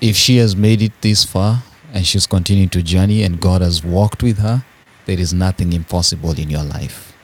if 0.00 0.16
she 0.16 0.36
has 0.36 0.54
made 0.56 0.82
it 0.82 0.92
this 1.00 1.24
far 1.24 1.62
and 1.94 2.04
she's 2.04 2.26
continuing 2.26 2.68
to 2.70 2.82
journey 2.82 3.22
and 3.22 3.40
God 3.40 3.62
has 3.62 3.84
walked 3.84 4.22
with 4.22 4.38
her, 4.38 4.64
there 5.06 5.18
is 5.18 5.32
nothing 5.32 5.72
impossible 5.72 6.38
in 6.38 6.50
your 6.50 6.64
life. 6.64 7.16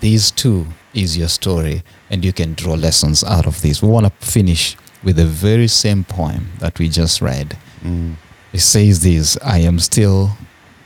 This 0.00 0.30
too 0.30 0.66
is 0.92 1.16
your 1.16 1.28
story, 1.28 1.82
and 2.10 2.24
you 2.24 2.32
can 2.32 2.54
draw 2.54 2.74
lessons 2.74 3.22
out 3.24 3.46
of 3.46 3.62
this. 3.62 3.82
We 3.82 3.88
want 3.88 4.06
to 4.06 4.26
finish 4.26 4.76
with 5.02 5.16
the 5.16 5.26
very 5.26 5.68
same 5.68 6.04
poem 6.04 6.50
that 6.58 6.78
we 6.78 6.88
just 6.88 7.22
read. 7.22 7.56
Mm. 7.82 8.14
It 8.52 8.60
says 8.60 9.00
this 9.00 9.38
I 9.44 9.58
am 9.58 9.78
still 9.78 10.32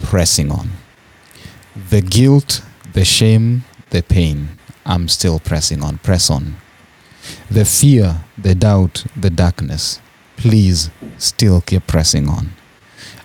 pressing 0.01 0.51
on. 0.51 0.71
The 1.91 2.03
guilt, 2.03 2.63
the 2.93 3.05
shame, 3.05 3.65
the 3.91 4.03
pain, 4.03 4.59
I'm 4.85 5.09
still 5.09 5.41
pressing 5.41 5.83
on. 5.83 5.99
Press 5.99 6.31
on. 6.31 6.57
The 7.51 7.65
fear, 7.65 8.25
the 8.37 8.55
doubt, 8.55 9.05
the 9.17 9.31
darkness, 9.31 10.01
please 10.37 10.91
still 11.19 11.61
keep 11.61 11.87
pressing 11.87 12.29
on. 12.29 12.51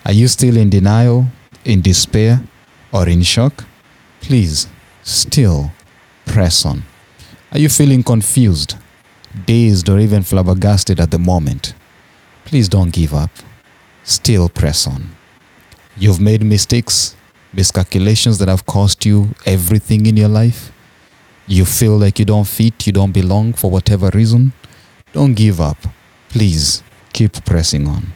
Are 0.07 0.13
you 0.13 0.29
still 0.29 0.55
in 0.55 0.69
denial, 0.69 1.25
in 1.65 1.81
despair, 1.81 2.41
or 2.93 3.09
in 3.09 3.23
shock? 3.23 3.65
Please 4.21 4.69
still 5.03 5.73
press 6.25 6.65
on. 6.65 6.83
Are 7.51 7.59
you 7.59 7.67
feeling 7.67 8.03
confused, 8.03 8.77
dazed, 9.45 9.89
or 9.89 9.99
even 9.99 10.23
flabbergasted 10.23 11.01
at 11.01 11.11
the 11.11 11.19
moment? 11.19 11.73
Please 12.45 12.69
don't 12.69 12.93
give 12.93 13.13
up. 13.13 13.31
Still 14.05 14.47
press 14.47 14.87
on. 14.87 15.09
You've 15.97 16.21
made 16.21 16.41
mistakes, 16.41 17.17
miscalculations 17.51 18.37
that 18.37 18.47
have 18.47 18.65
cost 18.65 19.05
you 19.05 19.35
everything 19.45 20.05
in 20.05 20.15
your 20.15 20.29
life. 20.29 20.71
You 21.47 21.65
feel 21.65 21.97
like 21.97 22.17
you 22.17 22.23
don't 22.23 22.47
fit, 22.47 22.87
you 22.87 22.93
don't 22.93 23.11
belong 23.11 23.51
for 23.51 23.69
whatever 23.69 24.09
reason. 24.13 24.53
Don't 25.11 25.33
give 25.33 25.59
up. 25.59 25.79
Please 26.29 26.81
keep 27.11 27.33
pressing 27.43 27.87
on. 27.87 28.13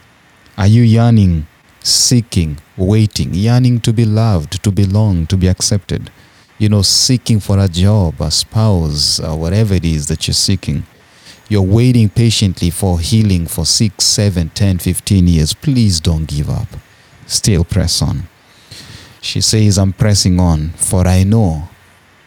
Are 0.56 0.66
you 0.66 0.80
yearning, 0.80 1.46
seeking, 1.82 2.58
waiting, 2.76 3.34
yearning 3.34 3.80
to 3.80 3.92
be 3.92 4.04
loved, 4.04 4.62
to 4.62 4.70
belong, 4.70 5.26
to 5.26 5.36
be 5.36 5.48
accepted? 5.48 6.10
You 6.58 6.68
know, 6.68 6.82
seeking 6.82 7.40
for 7.40 7.58
a 7.58 7.68
job, 7.68 8.20
a 8.20 8.30
spouse, 8.30 9.18
or 9.18 9.38
whatever 9.38 9.74
it 9.74 9.84
is 9.84 10.06
that 10.08 10.26
you're 10.26 10.34
seeking. 10.34 10.84
You're 11.48 11.62
waiting 11.62 12.08
patiently 12.08 12.70
for 12.70 13.00
healing 13.00 13.46
for 13.46 13.66
six, 13.66 14.04
seven, 14.04 14.50
ten, 14.50 14.78
fifteen 14.78 15.26
years. 15.26 15.52
Please 15.54 16.00
don't 16.00 16.26
give 16.26 16.48
up. 16.48 16.68
Still 17.26 17.64
press 17.64 18.00
on. 18.00 18.28
She 19.20 19.40
says, 19.40 19.78
I'm 19.78 19.92
pressing 19.92 20.40
on, 20.40 20.70
for 20.70 21.06
I 21.06 21.24
know 21.24 21.68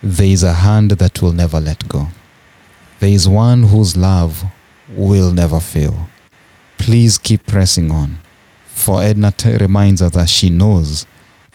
there 0.04 0.28
is 0.28 0.44
a 0.44 0.54
hand 0.54 0.92
that 0.92 1.22
will 1.22 1.34
never 1.34 1.60
let 1.60 1.88
go. 1.88 2.08
There 3.00 3.10
is 3.10 3.28
one 3.28 3.64
whose 3.64 3.98
love 3.98 4.44
will 4.90 5.32
never 5.32 5.60
fail. 5.60 6.08
Please 6.78 7.18
keep 7.18 7.46
pressing 7.46 7.92
on. 7.92 8.20
For 8.86 9.02
Edna 9.02 9.32
t- 9.32 9.58
reminds 9.58 10.04
us 10.04 10.12
that 10.14 10.30
she 10.30 10.52
knows 10.52 11.08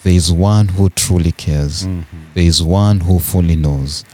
there 0.03 0.13
is 0.13 0.33
one 0.33 0.67
who 0.67 0.91
truly 0.91 1.31
cares. 1.31 1.85
Mm-hmm. 1.87 2.17
There 2.35 2.43
is 2.43 2.61
one 2.61 2.99
who 2.99 3.21
fully 3.21 3.55
knows. 3.55 4.05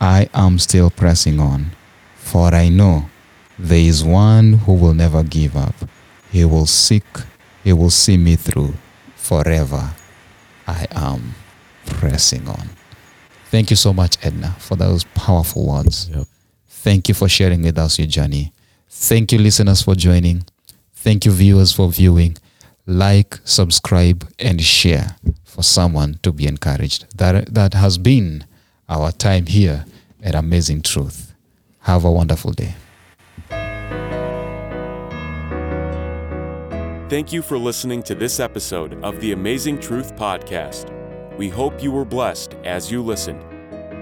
I 0.00 0.28
am 0.34 0.58
still 0.58 0.90
pressing 0.90 1.38
on, 1.38 1.70
for 2.16 2.52
I 2.52 2.70
know 2.70 3.08
there 3.56 3.78
is 3.78 4.02
one 4.02 4.54
who 4.54 4.74
will 4.74 4.92
never 4.92 5.22
give 5.22 5.56
up. 5.56 5.76
He 6.32 6.44
will 6.44 6.66
seek, 6.66 7.04
he 7.62 7.72
will 7.72 7.90
see 7.90 8.16
me 8.16 8.34
through 8.34 8.74
forever. 9.14 9.92
I 10.66 10.88
am 10.90 11.36
pressing 11.86 12.48
on. 12.48 12.70
Thank 13.52 13.70
you 13.70 13.76
so 13.76 13.92
much, 13.92 14.16
Edna, 14.20 14.56
for 14.58 14.74
those 14.74 15.04
powerful 15.14 15.64
words. 15.68 16.10
Yep. 16.12 16.26
Thank 16.68 17.08
you 17.08 17.14
for 17.14 17.28
sharing 17.28 17.62
with 17.62 17.78
us 17.78 18.00
your 18.00 18.08
journey. 18.08 18.52
Thank 18.88 19.30
you, 19.30 19.38
listeners, 19.38 19.80
for 19.82 19.94
joining. 19.94 20.44
Thank 20.96 21.24
you, 21.24 21.30
viewers, 21.30 21.70
for 21.70 21.88
viewing. 21.88 22.36
Like, 22.86 23.38
subscribe, 23.44 24.28
and 24.38 24.60
share 24.60 25.16
for 25.44 25.62
someone 25.62 26.18
to 26.22 26.32
be 26.32 26.46
encouraged. 26.46 27.16
That, 27.16 27.54
that 27.54 27.74
has 27.74 27.96
been 27.96 28.44
our 28.88 29.10
time 29.12 29.46
here 29.46 29.86
at 30.22 30.34
Amazing 30.34 30.82
Truth. 30.82 31.34
Have 31.80 32.04
a 32.04 32.12
wonderful 32.12 32.52
day. 32.52 32.74
Thank 37.08 37.32
you 37.32 37.42
for 37.42 37.56
listening 37.56 38.02
to 38.04 38.14
this 38.14 38.40
episode 38.40 39.02
of 39.04 39.20
the 39.20 39.32
Amazing 39.32 39.78
Truth 39.80 40.16
Podcast. 40.16 40.90
We 41.38 41.48
hope 41.48 41.82
you 41.82 41.90
were 41.92 42.04
blessed 42.04 42.54
as 42.64 42.90
you 42.90 43.02
listened. 43.02 43.42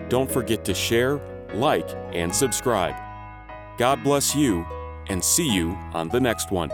Don't 0.09 0.31
forget 0.31 0.65
to 0.65 0.75
share, 0.75 1.21
like, 1.55 1.89
and 2.13 2.35
subscribe. 2.35 2.95
God 3.79 4.03
bless 4.03 4.35
you, 4.35 4.67
and 5.09 5.23
see 5.23 5.49
you 5.49 5.77
on 5.93 6.09
the 6.09 6.21
next 6.21 6.51
one. 6.51 6.71